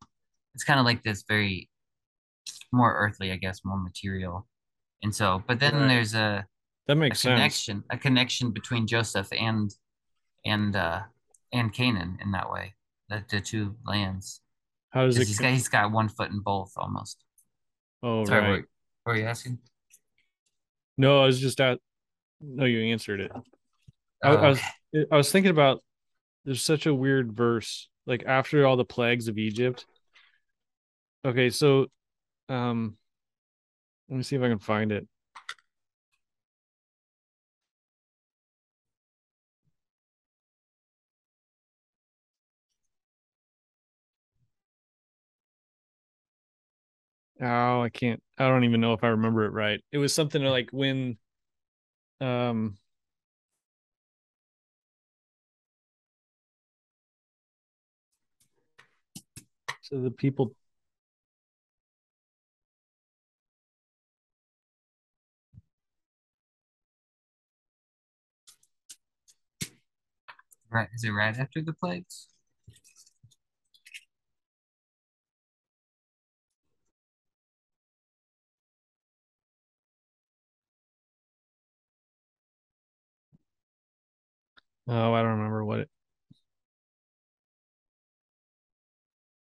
[0.53, 1.69] it's kind of like this very
[2.71, 4.47] more earthly, I guess, more material.
[5.03, 5.88] And so, but then Right.
[5.89, 6.47] there's a
[6.88, 7.38] That a makes sense.
[7.38, 9.73] connection, a connection between Joseph and
[10.45, 11.03] and uh
[11.51, 12.73] and Canaan in that way,
[13.09, 14.41] the, the two lands.
[14.91, 15.27] How does it?
[15.27, 17.23] He's co- got he's got one foot in both almost.
[18.01, 18.49] oh, Sorry, right.
[18.51, 18.65] what,
[19.03, 19.59] what were you asking?
[20.97, 21.80] No, I was just at.
[22.41, 23.31] No, you answered it.
[24.23, 24.59] I, Oh, I was.
[25.11, 25.84] I was thinking about.
[26.45, 27.89] There's such a weird verse.
[28.05, 29.85] Like after all the plagues of Egypt.
[31.25, 31.88] Okay, so,
[32.49, 32.97] um,
[34.14, 35.07] let me see if I can find it.
[47.41, 48.22] Oh, I can't.
[48.38, 49.84] I don't even know if I remember it right.
[49.91, 51.18] It was something like when,
[52.22, 52.77] um,
[59.81, 60.56] so the people.
[70.73, 72.27] Right, is it right after the plagues?
[84.87, 85.89] Oh, I don't remember what it.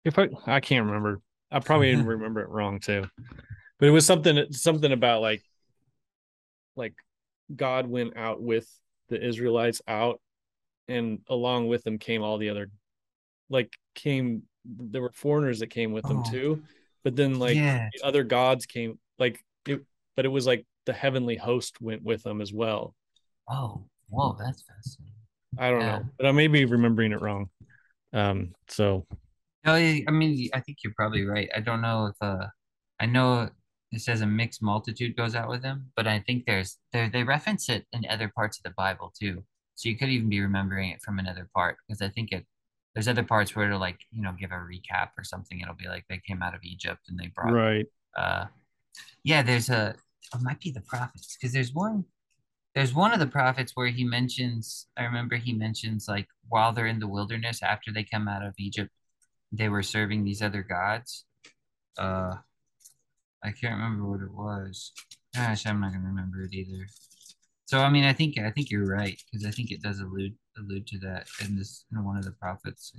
[0.05, 1.21] If I, I can't remember.
[1.53, 3.05] I probably didn't remember it wrong too.
[3.79, 5.45] But it was something, something about like,
[6.75, 6.95] like
[7.55, 8.69] God went out with
[9.11, 10.21] the Israelites out,
[10.91, 12.71] and along with them came all the other,
[13.51, 14.45] like came.
[14.65, 16.63] There were foreigners that came with them Oh, too,
[17.05, 17.89] but then like yeah.
[17.93, 19.83] the other gods came, like it.
[20.17, 22.95] But it was like the heavenly host went with them as well.
[23.49, 25.15] Oh, whoa, that's fascinating.
[25.59, 25.87] I don't Yeah.
[25.87, 27.51] know, but I may be remembering it wrong.
[28.13, 29.07] Um, so
[29.65, 31.51] No, I I mean, I think you're probably right.
[31.55, 32.47] I don't know if uh,
[33.01, 33.51] I know
[33.93, 37.25] it says a mixed multitude goes out with them, but I think there's there they
[37.25, 39.45] reference it in other parts of the Bible too.
[39.81, 42.45] So you could even be remembering it from another part because I think it
[42.95, 45.59] there's other parts where it'll like you know give a recap or something.
[45.59, 48.45] It'll be like they came out of Egypt and they brought right, uh
[49.25, 49.43] yeah.
[49.43, 49.95] There's a
[50.35, 52.05] it might be the prophets because there's one
[52.75, 56.87] there's one of the prophets where he mentions I remember he mentions like while they're
[56.87, 58.91] in the wilderness after they come out of Egypt
[59.51, 61.25] they were serving these other gods.
[61.99, 62.37] Uh,
[63.43, 64.93] I can't remember what it was.
[65.35, 66.87] Gosh, I'm not gonna remember it either.
[67.71, 70.35] So I mean, I think I think you're right because I think it does allude
[70.59, 72.93] allude to that in this in one of the prophets.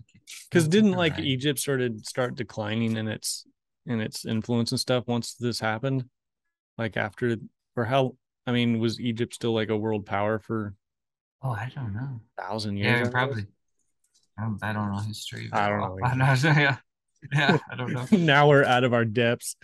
[0.49, 1.25] because didn't like right.
[1.25, 3.45] Egypt started start declining in its
[3.85, 6.05] in its influence and stuff once this happened,
[6.77, 7.35] like after
[7.75, 8.15] or how?
[8.47, 10.73] I mean, was Egypt still like a world power for
[11.43, 12.21] Oh, I don't know.
[12.37, 13.07] a thousand years?
[13.07, 13.47] Yeah, probably.
[14.39, 16.33] I don't, I don't know history I don't know I know.
[16.43, 16.77] Yeah,
[17.33, 18.07] yeah, I don't know.
[18.13, 19.57] now we're out of our depths.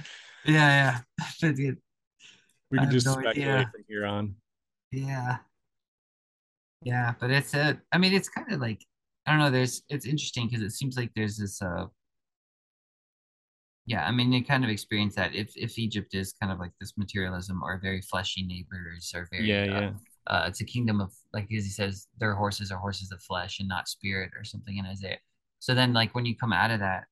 [0.44, 1.02] Yeah,
[1.42, 1.52] yeah.
[2.70, 3.72] We can just no speculate idea.
[3.72, 4.36] from here on.
[5.06, 5.38] Yeah.
[6.84, 8.86] Yeah, but it's a, I mean, it's kind of like,
[9.26, 11.86] I don't know, there's, it's interesting because it seems like there's this, uh,
[13.86, 16.72] yeah, I mean, you kind of experience that if, if Egypt is kind of like
[16.80, 19.92] this materialism or very fleshy neighbors or very, Yeah, uh, yeah,
[20.28, 23.60] uh, it's a kingdom of, like, as he says, their horses are horses of flesh
[23.60, 25.20] and not spirit or something in Isaiah.
[25.60, 27.06] So then, like, when you come out of that,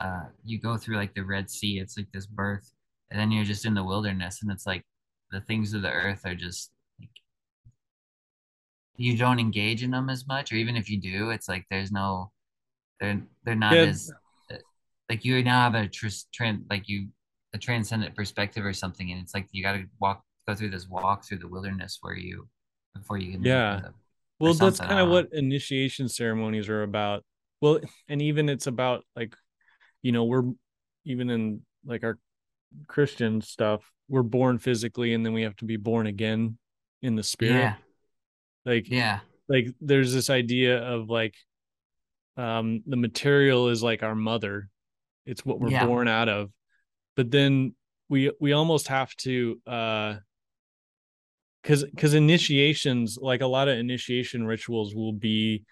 [0.00, 2.72] uh, you go through like the Red Sea, it's like this birth,
[3.10, 4.84] and then you're just in the wilderness, and it's like
[5.30, 6.70] the things of the earth are just
[8.96, 11.90] you don't engage in them as much, or even if you do, it's like there's
[11.92, 12.30] no
[13.00, 13.82] they're they're not Yeah.
[13.84, 14.12] as
[14.52, 14.56] uh,
[15.10, 17.08] like you now have a tr- trend like you
[17.52, 20.88] a transcendent perspective or something, and it's like you got to walk go through this
[20.88, 22.48] walk through the wilderness where you
[22.94, 23.80] before you can Yeah.
[23.82, 23.94] the-
[24.40, 27.24] Well, that's kind of what initiation ceremonies are about.
[27.60, 29.34] Well, and even it's about like,
[30.02, 30.44] you know, we're
[31.04, 32.18] even in like our
[32.88, 36.58] Christian stuff, we're born physically and then we have to be born again
[37.02, 37.54] in the spirit.
[37.60, 37.74] yeah
[38.64, 39.20] Like yeah.
[39.48, 41.34] like there's this idea of like
[42.36, 44.68] um the material is like our mother.
[45.26, 45.86] It's what we're Yeah.
[45.86, 46.50] born out of.
[47.16, 47.74] But then
[48.08, 50.14] we we almost have to uh
[51.62, 55.64] because because initiations like a lot of initiation rituals will be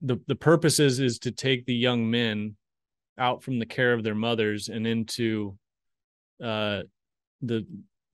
[0.00, 2.56] the the purpose is is to take the young men
[3.18, 5.56] out from the care of their mothers and into
[6.42, 6.82] uh
[7.42, 7.64] the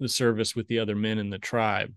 [0.00, 1.92] the service with the other men in the tribe.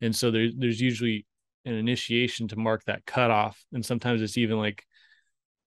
[0.00, 1.26] And so there's there's usually
[1.64, 4.84] an initiation to mark that cutoff and sometimes it's even like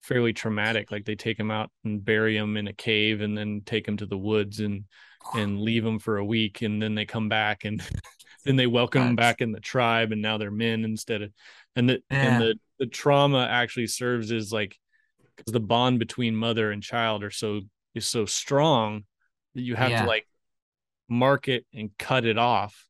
[0.02, 3.60] fairly traumatic like they take them out and bury them in a cave and then
[3.66, 4.84] take them to the woods and
[5.34, 7.82] and leave them for a week and then they come back and
[8.44, 11.32] then they welcome them back in the tribe and now they're men instead of
[11.76, 12.16] and the Yeah.
[12.34, 14.78] and the the trauma actually serves as like
[15.36, 17.60] because the bond between mother and child are so
[17.94, 19.04] is so strong
[19.56, 20.02] that you have Yeah.
[20.02, 20.26] to like
[21.08, 22.86] mark it and cut it off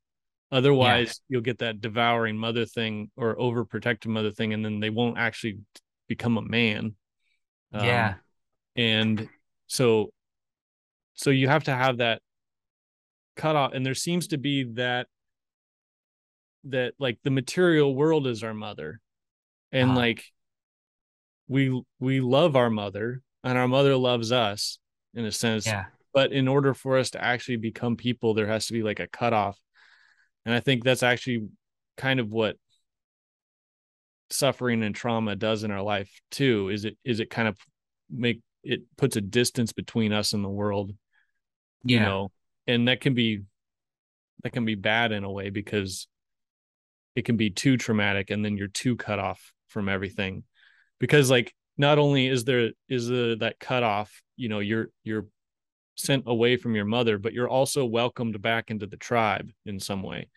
[0.51, 5.19] otherwise you'll get that devouring mother thing or overprotective mother thing and then they won't
[5.19, 5.59] actually
[6.09, 6.95] become a man
[7.73, 8.15] Um, yeah.
[8.77, 9.29] and
[9.67, 10.11] so
[11.15, 12.23] so you have to have that
[13.37, 15.07] cut off and there seems to be that
[16.65, 19.01] that like the material world is our mother
[19.73, 19.99] and Uh-huh.
[20.01, 20.25] like
[21.47, 24.79] we we love our mother and our mother loves us
[25.15, 25.87] in a sense Yeah.
[26.13, 29.07] but in order for us to actually become people there has to be like a
[29.09, 29.59] cutoff
[30.49, 31.47] and i think that's actually
[31.99, 32.57] kind of what
[34.31, 37.59] suffering and trauma does in our life too is it is it kind of
[38.11, 40.93] make it puts a distance between us and the world
[41.85, 42.05] you Yeah.
[42.05, 42.33] know
[42.67, 43.43] and that can be
[44.43, 46.09] that can be bad in a way because
[47.15, 50.45] it can be too traumatic and then you're too cut off from everything
[50.99, 55.27] because like not only is there is there that cutoff you know you're you're
[55.99, 60.03] sent away from your mother but you're also welcomed back into the tribe in some
[60.03, 60.29] way.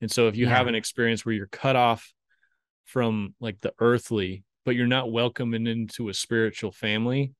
[0.00, 2.12] And so if you have an experience where you're cut off
[2.86, 7.32] from like the earthly but you're not welcomed into a spiritual family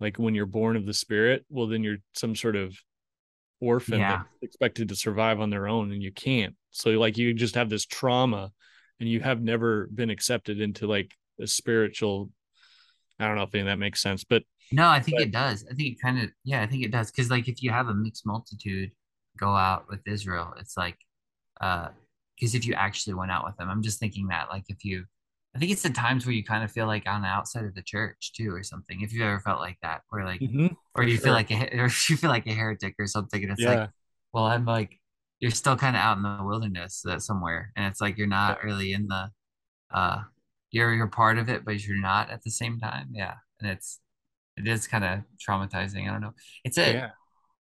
[0.00, 2.74] like when you're born of the spirit well then you're some sort of
[3.60, 4.22] orphan Yeah.
[4.40, 6.54] that's expected to survive on their own and you can't.
[6.70, 8.50] So like you just have this trauma
[8.98, 12.30] and you have never been accepted into like a spiritual
[13.18, 14.42] i don't know if any of that makes sense but
[14.72, 15.64] No, I think But- it does.
[15.70, 17.10] I think it kind of, yeah, I think it does.
[17.10, 18.92] Because, like, if you have a mixed multitude
[19.36, 20.98] go out with Israel, it's like,
[21.60, 21.88] uh,
[22.36, 25.04] because if you actually went out with them, I'm just thinking that, like, if you,
[25.54, 27.74] I think it's the times where you kind of feel like on the outside of
[27.74, 29.02] the church too, or something.
[29.02, 30.40] If you've ever felt like that, where like,
[30.94, 31.24] or you sure.
[31.24, 33.90] feel like a, or you feel like a heretic or something, and it's yeah like,
[34.32, 34.98] well, I'm like,
[35.40, 38.64] you're still kind of out in the wilderness uh, somewhere, and it's like you're not
[38.64, 39.30] really in the,
[39.92, 40.22] uh,
[40.70, 43.08] you're you're part of it, but you're not at the same time.
[43.12, 44.00] Yeah, and it's
[44.56, 46.08] it is kind of traumatizing.
[46.08, 46.34] I don't know.
[46.64, 47.10] It's a yeah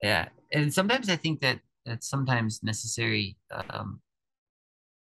[0.03, 3.37] yeah, and sometimes I think that it's sometimes necessary
[3.69, 4.01] um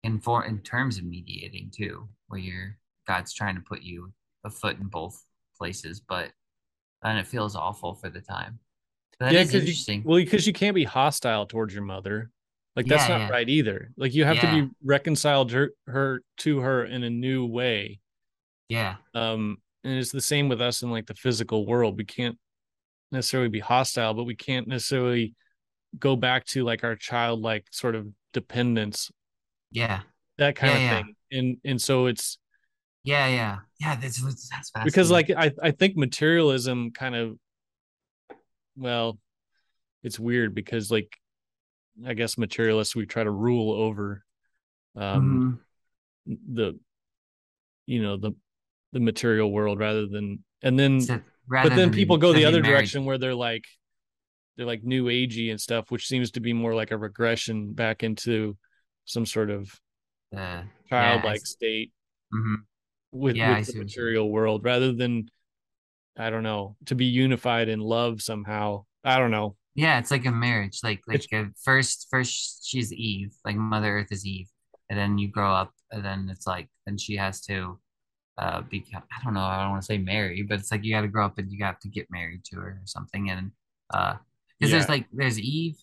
[0.05, 2.77] in for in terms of mediating too, where you're
[3.07, 4.13] God's trying to put you
[4.45, 5.25] a foot in both
[5.57, 6.31] places, but
[7.05, 8.59] and it feels awful for the time.
[9.19, 10.01] But that yeah is because interesting.
[10.03, 12.31] you, well because you can't be hostile towards your mother
[12.77, 13.31] like that's Yeah, not yeah.
[13.31, 14.41] right either like you have Yeah.
[14.41, 18.01] to be reconciled her, her to her in a new way
[18.69, 22.39] yeah, um and it's the same with us in like the physical world we can't
[23.11, 25.35] necessarily be hostile but we can't necessarily
[25.99, 29.11] go back to like our childlike sort of dependence
[29.71, 30.03] yeah,
[30.39, 31.03] that kind Yeah, of yeah.
[31.03, 32.39] thing and and so it's
[33.05, 33.97] yeah, yeah, yeah.
[33.97, 34.85] That's that's fascinating.
[34.85, 37.37] because like i i think materialism kind of
[38.77, 39.19] well
[40.03, 41.17] it's weird because like
[42.07, 44.25] i guess materialists we try to rule over
[44.97, 45.59] um
[46.27, 46.45] Mhm.
[46.55, 46.79] the
[47.87, 48.33] you know the
[48.93, 52.73] the material world rather than and then So but then people go the other married-
[52.77, 53.65] direction where they're like
[54.57, 58.03] they're like new agey and stuff which seems to be more like a regression back
[58.03, 58.57] into
[59.07, 59.71] some sort of
[60.37, 61.93] Uh, childlike it's- state
[62.33, 62.57] mhm.
[63.13, 63.85] with, Yeah, with the what you're saying.
[63.85, 65.29] material world rather than
[66.17, 70.27] i don't know to be unified in love somehow i don't know Yeah, it's like
[70.27, 70.81] a marriage.
[70.85, 71.25] Like like
[71.65, 74.51] first first she's Eve, like Mother Earth is Eve,
[74.91, 77.81] and then you grow up, and then it's like then she has to
[78.39, 80.93] uh become I don't know, I don't want to say marry, but it's like you
[80.95, 83.53] got to grow up and you got to get married to her or something, and
[83.93, 84.15] uh
[84.59, 84.79] because Yeah.
[84.79, 85.77] there's like there's Eve,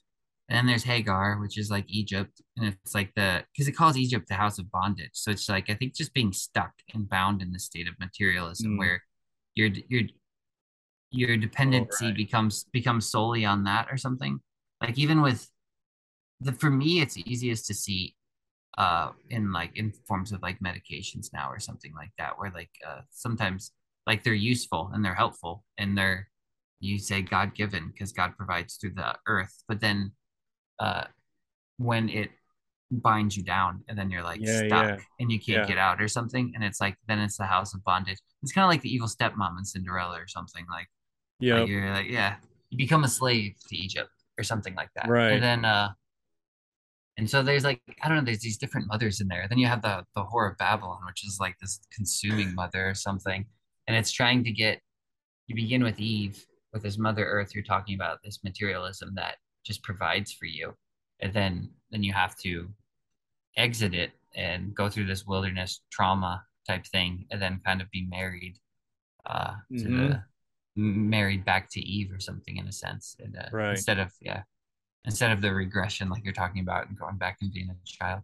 [0.50, 3.98] and then there's Hagar, which is like Egypt, and it's like the because it calls
[3.98, 7.42] Egypt the house of bondage, so it's like I think just being stuck and bound
[7.42, 8.80] in the state of materialism Mm.
[8.80, 9.04] where
[9.56, 10.08] you're you're
[11.12, 12.16] your dependency right.
[12.16, 14.40] becomes becomes solely on that or something
[14.82, 15.50] like even with
[16.40, 18.16] the for me it's easiest to see
[18.80, 22.72] uh in like in forms of like medications now or something like that where like
[22.88, 23.74] uh sometimes
[24.08, 26.30] like they're useful and they're helpful and they're
[26.82, 30.12] you say god given because god provides through the earth but then
[30.80, 31.04] uh
[31.78, 32.30] when it
[32.92, 35.68] binds you down and then you're like Yeah, stuck yeah, and you can't yeah.
[35.68, 38.66] get out or something and it's like then it's the house of bondage it's kind
[38.66, 40.88] of like the evil stepmom in cinderella or something like
[41.52, 41.68] like Yep.
[41.68, 42.38] you're like yeah
[42.70, 45.90] you become a slave to egypt or something like that right and then uh
[47.20, 49.46] and so there's like i don't know there's these different mothers in there.
[49.50, 52.96] Then you have the the whore of babylon which is like this consuming mother or
[52.96, 53.46] something.
[53.88, 54.82] And it's trying to get
[55.48, 59.84] you begin with eve with this mother earth you're talking about this materialism that just
[59.84, 60.74] provides for you.
[61.22, 62.70] And then then you have to
[63.58, 68.06] exit it and go through this wilderness trauma type thing and then kind of be
[68.10, 68.56] married
[69.26, 70.24] uh to hmm the
[70.76, 73.72] married back to Eve or something in a sense and uh, Right.
[73.72, 74.44] instead of yeah
[75.06, 78.22] instead of the regression like you're talking about and going back and being a child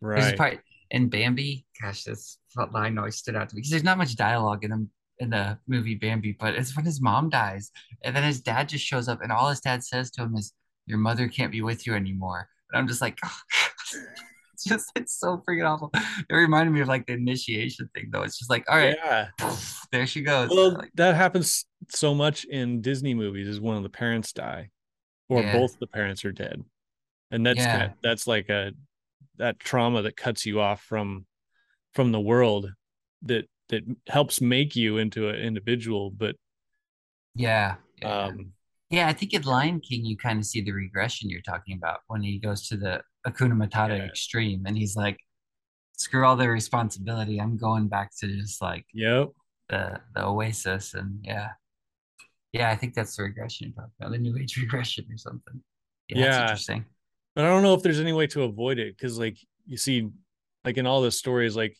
[0.00, 0.36] Right.
[0.36, 2.38] part in Bambi gosh this
[2.72, 5.58] line always stood out to me because there's not much dialogue in them in the
[5.66, 7.70] movie Bambi but it's when his mom dies
[8.04, 10.52] and then his dad just shows up and all his dad says to him is
[10.86, 13.18] your mother can't be with you anymore and I'm just like
[14.54, 15.90] it's just it's so freaking awful.
[16.28, 18.22] It reminded me of like the initiation thing though.
[18.22, 19.28] It's just like, all right, Yeah.
[19.90, 20.50] there she goes.
[20.50, 24.70] Well, Like, that happens so much in Disney movies is one of the parents die
[25.32, 26.62] or yeah, both the parents are dead.
[27.30, 28.72] And that's yeah, that that's like a
[29.38, 31.26] that trauma that cuts you off from
[31.94, 32.70] from the world
[33.22, 36.36] that that helps make you into an individual, but
[37.34, 38.26] yeah, yeah.
[38.26, 38.52] um
[38.90, 42.00] Yeah, I think in Lion King you kind of see the regression you're talking about
[42.08, 44.04] when he goes to the Hakuna Matata yeah.
[44.04, 45.18] extreme and he's like,
[45.96, 47.40] screw all the responsibility.
[47.40, 49.30] I'm going back to just like Yep.
[49.70, 51.50] the the oasis and yeah.
[52.52, 55.60] Yeah, I think that's the regression talking about, the new age regression or something.
[56.08, 56.42] Yeah, that's Yeah.
[56.42, 56.84] interesting.
[57.34, 60.08] But I don't know if there's any way to avoid it because like you see
[60.64, 61.76] like in all the stories like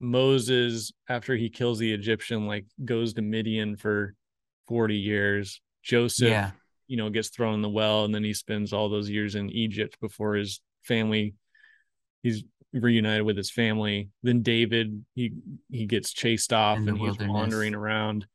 [0.00, 4.14] Moses after he kills the Egyptian like goes to Midian for
[4.68, 5.60] 40 years.
[5.82, 6.50] Joseph, Yeah.
[6.86, 9.48] you know, gets thrown in the well and then he spends all those years in
[9.50, 11.34] Egypt before his family
[12.22, 12.44] he's
[12.74, 14.10] reunited with his family.
[14.22, 15.32] Then David, he
[15.70, 18.26] he gets chased off and he's wandering around.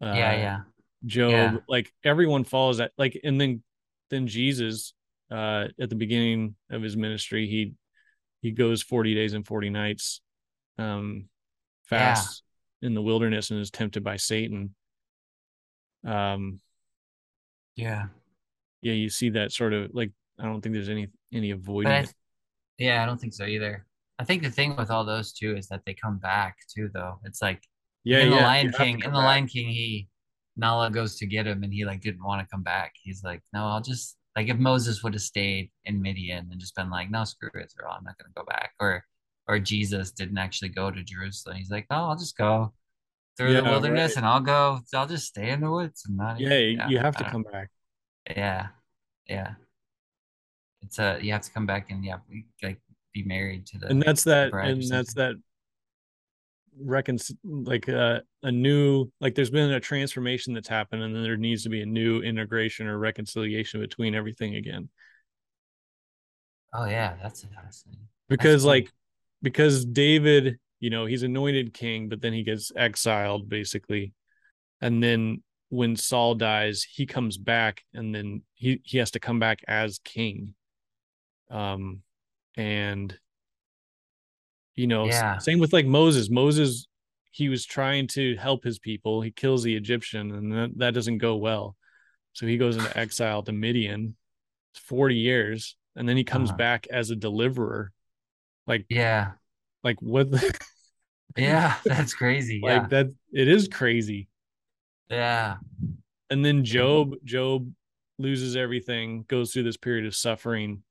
[0.00, 0.58] Yeah, Uh yeah.
[1.06, 1.58] Job, Yeah.
[1.68, 3.62] like everyone follows that like and then
[4.10, 4.94] then Jesus
[5.30, 7.74] uh at the beginning of his ministry, he
[8.42, 10.20] he goes 40 days and 40 nights
[10.78, 11.28] um
[11.90, 12.14] Yeah.
[12.14, 12.42] fast
[12.82, 14.74] in the wilderness and is tempted by Satan.
[16.04, 16.60] Um
[17.76, 18.08] Yeah.
[18.82, 22.06] yeah, you see that sort of like I don't think there's any any avoiding I,
[22.78, 23.86] yeah, I don't think so either.
[24.18, 27.20] I think the thing with all those too is that they come back too, though.
[27.24, 27.62] It's like
[28.04, 29.26] Yeah, in the yeah, Lion you have to King, in the back.
[29.26, 30.08] Lion King, he
[30.58, 32.92] Nala goes to get him and he like didn't want to come back.
[33.00, 36.74] He's like, no, I'll just like if Moses would have stayed in Midian and just
[36.74, 38.72] been like, no, screw it, Zerah, I'm not gonna go back.
[38.80, 39.04] Or
[39.46, 41.56] or Jesus didn't actually go to Jerusalem.
[41.56, 42.74] He's like, no, I'll just go
[43.38, 44.16] through the wilderness right.
[44.18, 46.98] and I'll go, I'll just stay in the woods and not Yeah, even, yeah, you
[46.98, 47.70] have to don't, come back.
[48.28, 48.66] yeah,
[49.26, 49.52] yeah.
[50.82, 52.80] It's a you have to come back and yeah, we, like
[53.14, 55.36] be married to the And that's that and that's that
[56.80, 61.36] recon like uh, a new like there's been a transformation that's happened and then there
[61.36, 64.88] needs to be a new integration or reconciliation between everything again
[66.72, 68.06] Oh yeah, that's fascinating.
[68.28, 68.68] That's because cool.
[68.68, 68.92] like
[69.42, 74.12] because david you know he's anointed king but then he gets exiled basically
[74.80, 79.38] and then when saul dies he comes back and then he he has to come
[79.38, 80.54] back as king
[81.50, 82.02] um
[82.56, 83.18] and
[84.78, 86.30] you know Yeah, same with like moses.
[86.30, 86.86] Moses
[87.30, 89.20] he was trying to help his people.
[89.20, 91.76] He kills the egyptian and that, that doesn't go well.
[92.32, 94.16] So he goes into exile to midian.
[94.74, 97.92] 40 years and then he comes uh, back as a deliverer.
[98.66, 99.32] Like yeah,
[99.82, 100.54] like what the,
[101.36, 101.76] yeah.
[101.84, 102.60] That's crazy.
[102.62, 104.28] like Yeah, that it is crazy.
[105.10, 105.56] Yeah,
[106.30, 107.70] and then job job
[108.18, 110.82] loses everything goes through this period of suffering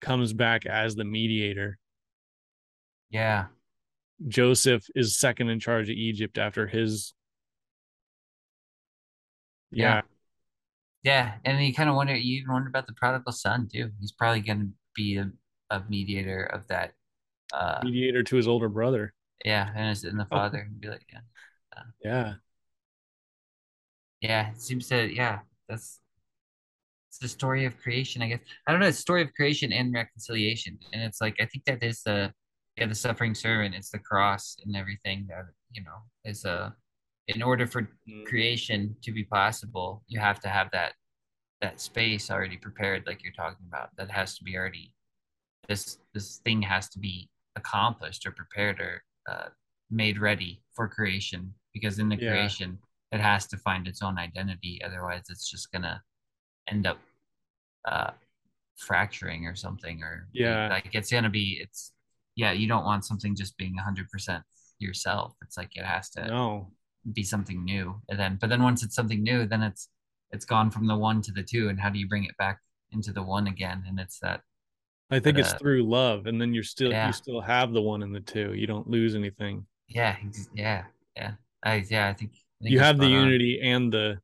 [0.00, 1.78] comes back as the mediator
[3.10, 3.46] yeah,
[4.28, 7.14] joseph is second in charge of egypt after his
[9.70, 10.00] yeah, yeah
[11.02, 11.34] yeah.
[11.44, 12.16] And you kind of wonder.
[12.16, 13.90] You even wonder about the prodigal son too.
[14.00, 15.30] He's probably going to be a,
[15.68, 16.94] a mediator of that.
[17.52, 19.12] Uh, mediator to his older brother
[19.44, 21.18] yeah, and his and the father and be like, yeah,
[21.76, 22.34] uh, yeah
[24.20, 24.50] yeah.
[24.50, 25.40] It seems to yeah.
[25.68, 26.00] That's
[27.10, 28.40] it's the story of creation, I guess.
[28.66, 30.78] I don't know, it's the story of creation and reconciliation.
[30.92, 32.32] And it's like I think that is the
[32.76, 36.74] yeah, the suffering servant, it's the cross and everything that, you know, is a
[37.28, 38.26] in order for Mm.
[38.26, 40.92] creation to be possible, you have to have that
[41.60, 43.88] that space already prepared, like you're talking about.
[43.96, 44.92] That has to be already
[45.68, 49.48] this this thing has to be accomplished or prepared or uh,
[49.90, 52.78] made ready for creation because in the yeah creation
[53.12, 56.02] it has to find its own identity otherwise it's just gonna
[56.68, 56.98] end up
[57.86, 58.10] uh,
[58.76, 60.68] fracturing or something or Yeah.
[60.68, 61.92] like it's gonna be it's
[62.36, 64.42] yeah you don't want something just being 100%
[64.78, 66.72] yourself it's like it has to No.
[67.12, 69.88] be something new and then but then once it's something new then it's
[70.32, 72.58] it's gone from the one to the two and how do you bring it back
[72.90, 74.40] into the one again and it's that
[75.10, 77.06] I think it's uh, through love, and then you're still yeah.
[77.06, 78.54] you still have the one and the two.
[78.54, 79.66] You don't lose anything.
[79.86, 80.16] yeah
[80.54, 80.84] yeah
[81.14, 81.32] yeah
[81.62, 83.10] i yeah i think, I think You have the on.
[83.12, 84.18] unity and the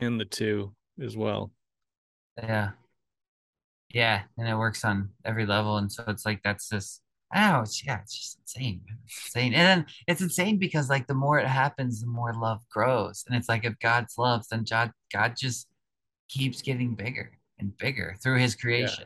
[0.00, 1.50] and the two as well.
[2.38, 2.70] yeah
[3.90, 7.01] yeah and it works on every level and so it's like that's just
[7.34, 8.82] oh it's yeah it's just insane.
[9.06, 12.60] It's insane and then it's insane because like the more it happens the more love
[12.70, 15.68] grows and it's like if god's love then god god just
[16.28, 19.04] keeps getting bigger and bigger through his creation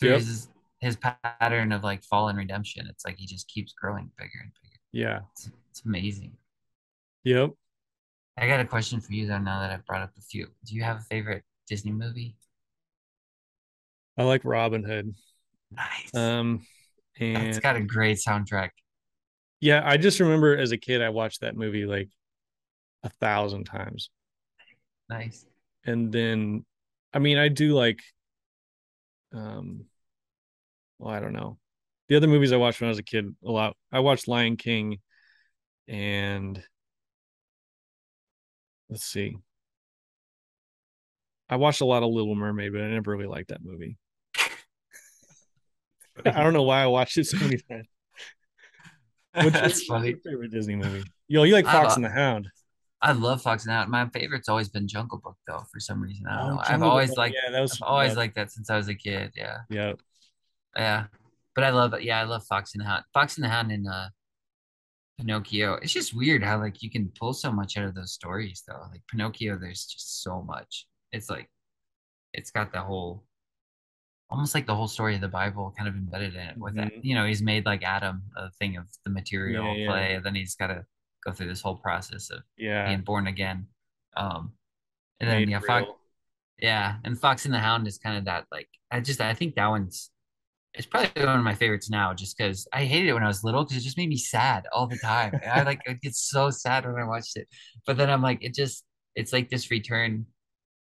[0.00, 0.18] through Yep.
[0.18, 0.48] his
[0.80, 4.52] his pattern of like fall and redemption it's like he just keeps growing bigger and
[4.62, 5.20] bigger Yeah.
[5.32, 6.36] it's, it's amazing
[7.24, 7.52] Yep.
[8.36, 10.74] i got a question for you though now that i've brought up a few do
[10.74, 12.36] you have a favorite disney movie
[14.16, 15.14] I like Robin Hood.
[15.70, 16.66] nice Um
[17.20, 18.70] and got a great soundtrack
[19.62, 22.08] yeah, I just remember as a kid I watched that movie like
[23.04, 24.10] a thousand times.
[25.08, 25.46] nice
[25.84, 26.64] And then
[27.14, 28.00] I mean I do like
[29.32, 29.84] um
[30.98, 31.58] well, I don't know.
[32.08, 33.76] The other movies I watched when I was a kid a lot.
[33.92, 34.98] I watched Lion King
[35.86, 36.60] and
[38.90, 39.36] let's see.
[41.48, 43.96] I watched a lot of Little Mermaid, but I never really liked that movie.
[46.26, 47.86] I don't know why I watched it so many times.
[49.34, 51.04] What's, that's funny your favorite Disney movie?
[51.28, 52.48] Yo, you like Fox and the Hound?
[53.00, 53.90] I love Fox and the Hound.
[53.90, 56.26] My favorite's always been Jungle Book though, for some reason.
[56.26, 56.62] I don't know.
[56.64, 57.18] I've Oh, always Book.
[57.18, 59.32] liked yeah, that was I've always yeah, liked that since I was a kid.
[59.36, 59.58] Yeah.
[59.70, 59.92] yeah,
[60.76, 61.04] Yeah.
[61.54, 62.00] But I love.
[62.00, 63.04] Yeah, I love Fox and the Hound.
[63.12, 64.08] Fox and the Hound and uh
[65.18, 65.74] Pinocchio.
[65.74, 68.80] It's just weird how like you can pull so much out of those stories though.
[68.90, 70.86] Like Pinocchio, there's just so much.
[71.12, 71.50] It's like
[72.32, 73.24] it's got the whole
[74.32, 76.92] almost like the whole story of the Bible kind of embedded in it with that.
[76.92, 77.04] Mhm.
[77.04, 79.88] You know, he's made like Adam a thing of the material Yeah, yeah.
[79.88, 80.86] clay, and then he's gotta
[81.24, 82.86] go through this whole process of yeah.
[82.88, 83.68] being born again.
[84.16, 84.54] Um
[85.20, 85.88] and then Made yeah, Fox
[86.58, 89.54] yeah, and Fox and the Hound is kind of that like I just I think
[89.56, 90.10] that one's
[90.74, 93.44] it's probably one of my favorites now just because I hated it when I was
[93.44, 95.38] little because it just made me sad all the time.
[95.46, 97.48] I like I get so sad when I watched it.
[97.86, 98.84] But then I'm like it just
[99.14, 100.26] it's like this return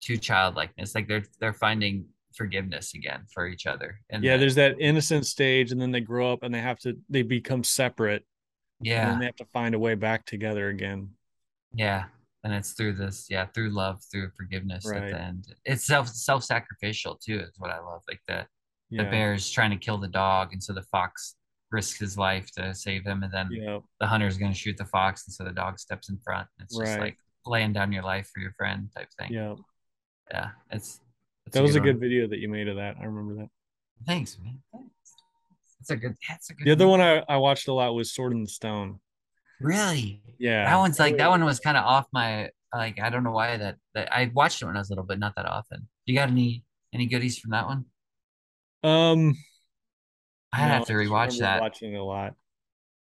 [0.02, 0.94] to childlikeness.
[0.94, 4.00] Like they're they're finding forgiveness again for each other.
[4.10, 6.78] And Yeah, that- there's that innocent stage, and then they grow up and they have
[6.80, 8.24] to they become separate,
[8.80, 11.10] and yeah, then they have to find a way back together again.
[11.74, 12.04] yeah.
[12.44, 15.52] And it's through this, yeah, through love, through forgiveness at the end.
[15.64, 18.02] It's self self sacrificial too, is what I love.
[18.08, 18.46] Like the
[18.90, 21.34] the Yeah, bear's trying to kill the dog, and so the fox
[21.72, 24.84] risks his life to save him, and then yeah, the hunter's going to shoot the
[24.86, 26.48] fox, and so the dog steps in front.
[26.60, 29.32] It's just like laying down your life for your friend type thing.
[29.32, 29.54] yeah.
[30.30, 31.00] yeah it's
[31.52, 31.88] That was a one.
[31.88, 32.96] good video that you made of that.
[33.00, 33.48] I remember that.
[34.06, 34.60] Thanks, man.
[34.72, 34.90] Thanks.
[35.80, 36.16] It's a good.
[36.28, 36.66] That's a good.
[36.66, 37.00] The other one.
[37.00, 39.00] one I, I watched a lot was Sword in the Stone.
[39.60, 40.22] Really?
[40.38, 43.32] Yeah, That one's like that one was kind of off my like I don't know
[43.32, 45.88] why that that I watched it when I was little, but not that often.
[46.06, 47.84] You got any any goodies from that one?
[48.84, 49.34] Um,
[50.52, 51.60] I no, have to rewatch that.
[51.60, 52.34] Watching a lot.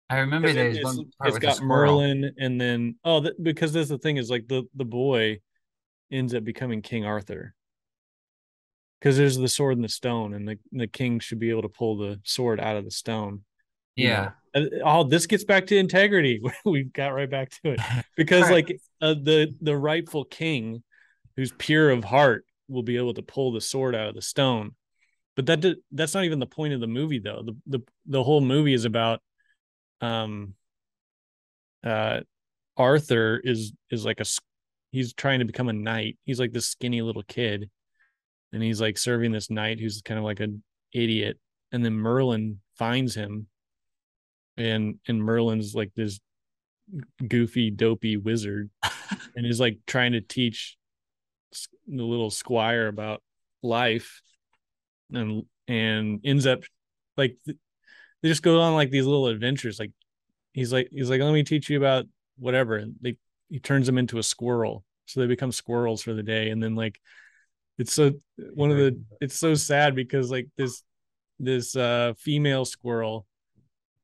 [0.09, 1.60] I remember there's one part it's got.
[1.60, 5.40] Merlin, and then oh, th- because that's the thing is like the the boy
[6.10, 7.55] ends up becoming King Arthur.
[9.01, 11.68] Because there's the sword and the stone, and the the king should be able to
[11.68, 13.44] pull the sword out of the stone.
[13.94, 14.32] you Yeah.
[14.55, 14.62] know.
[14.62, 16.40] Uh, Oh, this gets back to integrity.
[16.64, 17.81] we got right back to it
[18.16, 18.66] because Right.
[18.68, 20.82] like uh, the the rightful king,
[21.36, 24.74] who's pure of heart, will be able to pull the sword out of the stone.
[25.36, 27.43] But that did, that's not even the point of the movie, though.
[27.44, 29.20] The the the whole movie is about,
[30.01, 30.55] um,
[31.85, 32.20] uh,
[32.78, 34.24] Arthur is is like a
[34.93, 36.16] he's trying to become a knight.
[36.24, 37.68] He's like this skinny little kid,
[38.57, 41.39] and he's like serving this knight who's kind of like an idiot.
[41.73, 43.49] And then Merlin finds him,
[44.57, 46.19] and and Merlin's like this
[47.28, 48.70] goofy, dopey wizard,
[49.37, 50.78] and is like trying to teach
[51.87, 53.23] the little squire about
[53.62, 54.23] life,
[55.12, 56.62] and and ends up
[57.19, 57.55] like they
[58.23, 59.78] just go on like these little adventures.
[59.78, 59.93] Like
[60.55, 62.07] he's like he's like let me teach you about
[62.39, 62.77] whatever.
[62.77, 63.19] And they
[63.51, 66.74] he turns them into a squirrel, so they become squirrels for the day, and then
[66.74, 66.99] like
[67.78, 68.12] it's so
[68.55, 70.82] one of the it's so sad because like this
[71.39, 73.27] this uh female squirrel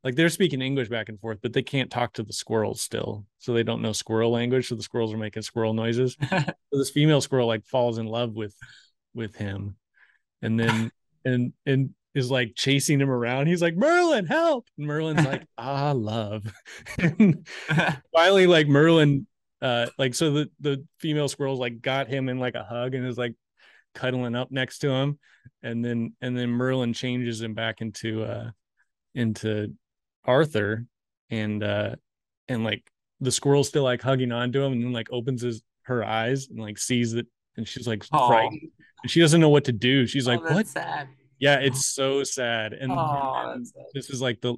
[0.05, 3.27] like they're speaking english back and forth but they can't talk to the squirrels still.
[3.39, 4.69] So they don't know squirrel language.
[4.69, 6.17] So the squirrels are making squirrel noises.
[6.73, 8.55] So this female squirrel like falls in love with
[9.15, 9.77] with him.
[10.41, 10.91] And then
[11.25, 13.47] and and is like chasing him around.
[13.47, 14.67] He's like merlin help!
[14.79, 16.51] And merlin's like ah love.
[16.99, 17.47] And
[18.13, 19.27] finally like merlin
[19.61, 23.07] uh like so the the female squirrels like got him in like a hug and
[23.07, 23.35] is like
[23.95, 25.19] cuddling up next to him,
[25.63, 28.51] and then and then Merlin changes him back into uh
[29.15, 29.75] into
[30.25, 30.87] Arthur,
[31.31, 31.97] and uh
[32.49, 32.89] and like
[33.21, 36.61] the squirrel's still like hugging onto him, and then like opens his her eyes and
[36.61, 38.71] like sees it, and she's like Oh, frightened,
[39.03, 40.07] and she doesn't know what to do.
[40.07, 41.09] She's oh, like, that's "What?" sad.
[41.39, 43.83] Yeah, it's so sad, and, Oh, and sad.
[43.95, 44.55] this is like the,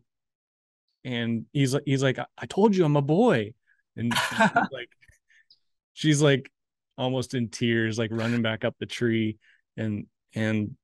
[1.03, 3.55] and he's like he's like, "I told you I'm a boy,"
[3.97, 4.13] and
[4.71, 4.91] like
[5.95, 6.51] she's like
[6.97, 9.39] almost in tears like running back up the tree
[9.77, 10.77] and and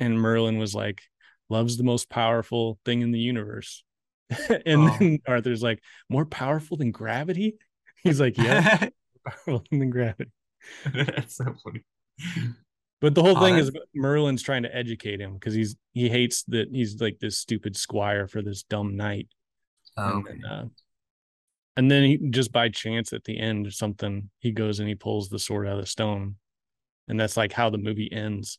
[0.00, 1.02] and merlin was like
[1.50, 3.84] love's the most powerful thing in the universe
[4.66, 4.96] and Oh.
[4.98, 7.56] then arthur's like more powerful than gravity
[8.02, 8.88] he's like yeah
[9.26, 10.30] powerful than gravity
[10.94, 11.82] that's so funny.
[13.00, 16.68] but the whole thing is merlin's trying to educate him because he's he hates that
[16.72, 19.28] he's like this stupid squire for this dumb knight
[19.96, 20.38] Oh, and okay.
[20.50, 20.64] uh,
[21.76, 25.28] and then he just by chance at the end something, he goes and he pulls
[25.28, 26.36] the sword out of the stone,
[27.08, 28.58] and that's like how the movie ends.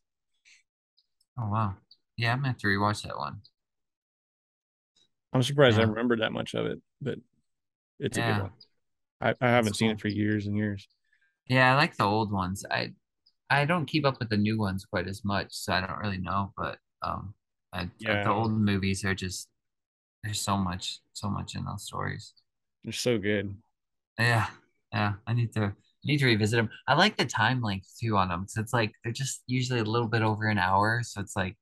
[1.37, 1.75] Oh wow.
[2.17, 3.41] Yeah, I'm gonna have to rewatch that one.
[5.33, 5.89] I'm surprised I Yeah.
[5.89, 7.19] remembered that much of it, but
[7.99, 8.23] it's a Yeah.
[8.23, 8.51] good one.
[9.21, 9.91] I, I haven't That's seen cool.
[9.91, 10.87] it for years and years.
[11.47, 12.65] Yeah, I like the old ones.
[12.71, 12.93] I
[13.49, 16.17] I don't keep up with the new ones quite as much, so I don't really
[16.19, 16.53] know.
[16.57, 17.35] But um,
[17.73, 18.23] I, Yeah.
[18.23, 19.49] the old movies are just
[20.23, 22.33] there's so much, so much in those stories.
[22.85, 23.53] They're so good.
[24.19, 24.45] Yeah,
[24.93, 25.13] yeah.
[25.27, 25.75] I need to
[26.05, 26.69] need to revisit them.
[26.87, 29.83] I like the time length too on them because it's like they're just usually a
[29.83, 31.57] little bit over an hour, so it's like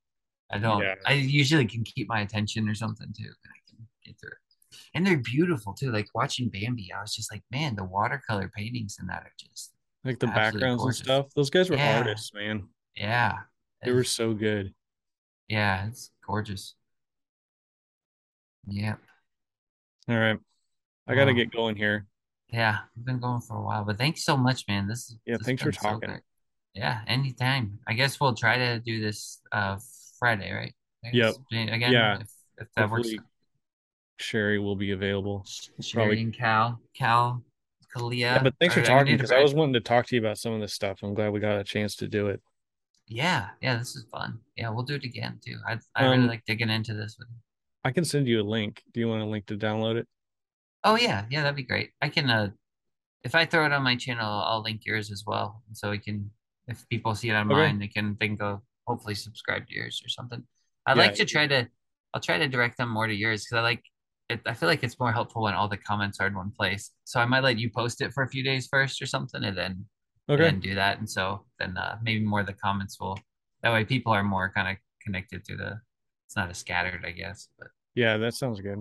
[0.52, 0.82] I don't.
[0.82, 0.94] Yeah.
[1.06, 4.76] I usually can keep my attention or something too, and I can get through it.
[4.94, 5.90] And they're beautiful too.
[5.90, 9.72] Like watching Bambi, I was just like, man, the watercolor paintings in that are just
[10.04, 10.98] Like the backgrounds gorgeous.
[11.00, 11.26] and stuff.
[11.34, 11.98] Those guys were Yeah.
[11.98, 12.68] artists, man.
[12.94, 13.38] yeah.
[13.82, 14.74] They were so good.
[15.48, 16.74] Yeah, it's gorgeous.
[18.66, 18.98] Yep.
[20.08, 20.38] All right.
[21.06, 21.34] I gotta Oh.
[21.34, 22.06] get going here.
[22.52, 24.86] Yeah, we've been going for a while, but thanks so much, man.
[24.86, 26.20] This is Yeah, this thanks for been so talking.
[26.74, 27.78] Yeah, anytime.
[27.86, 29.78] I guess we'll try to do this uh
[30.18, 30.74] Friday, right?
[31.12, 31.34] Yep.
[31.52, 32.20] Again, Yeah.
[32.20, 33.10] if, if that works.
[34.18, 35.44] Sherry will be available.
[35.80, 37.44] Sherry probably- and Cal, Cal,
[37.94, 38.16] Kalia.
[38.18, 40.52] Yeah, but thanks for talking because I was wanting to talk to you about some
[40.52, 41.02] of this stuff.
[41.02, 42.40] I'm glad we got a chance to do it.
[43.06, 44.40] Yeah, yeah, this is fun.
[44.56, 45.58] Yeah, we'll do it again too.
[45.66, 47.36] I I really Um, like digging into this with you.
[47.84, 48.82] I can send you a link.
[48.92, 50.08] Do you want a link to download it?
[50.84, 51.90] Oh yeah, yeah, that'd be great.
[52.02, 52.50] I can uh
[53.24, 55.62] if I throw it on my channel, I'll link yours as well.
[55.72, 56.30] So we can
[56.68, 57.48] if people see it on Okay.
[57.48, 60.44] mine, they can can go hopefully subscribe to yours or something.
[60.86, 61.00] I Yeah.
[61.06, 61.68] like to try to
[62.14, 63.84] I'll try to direct them more to yours because I like
[64.30, 66.92] it I feel like it's more helpful when all the comments are in one place.
[67.04, 69.56] So I might let you post it for a few days first or something and
[69.58, 69.86] then
[70.36, 70.44] and Okay.
[70.44, 70.98] then do that.
[70.98, 73.18] And so then uh maybe more of the comments will
[73.62, 75.80] that way people are more kind of connected to the
[76.26, 77.48] it's not as scattered, I guess.
[77.58, 78.72] But Yeah, that sounds good.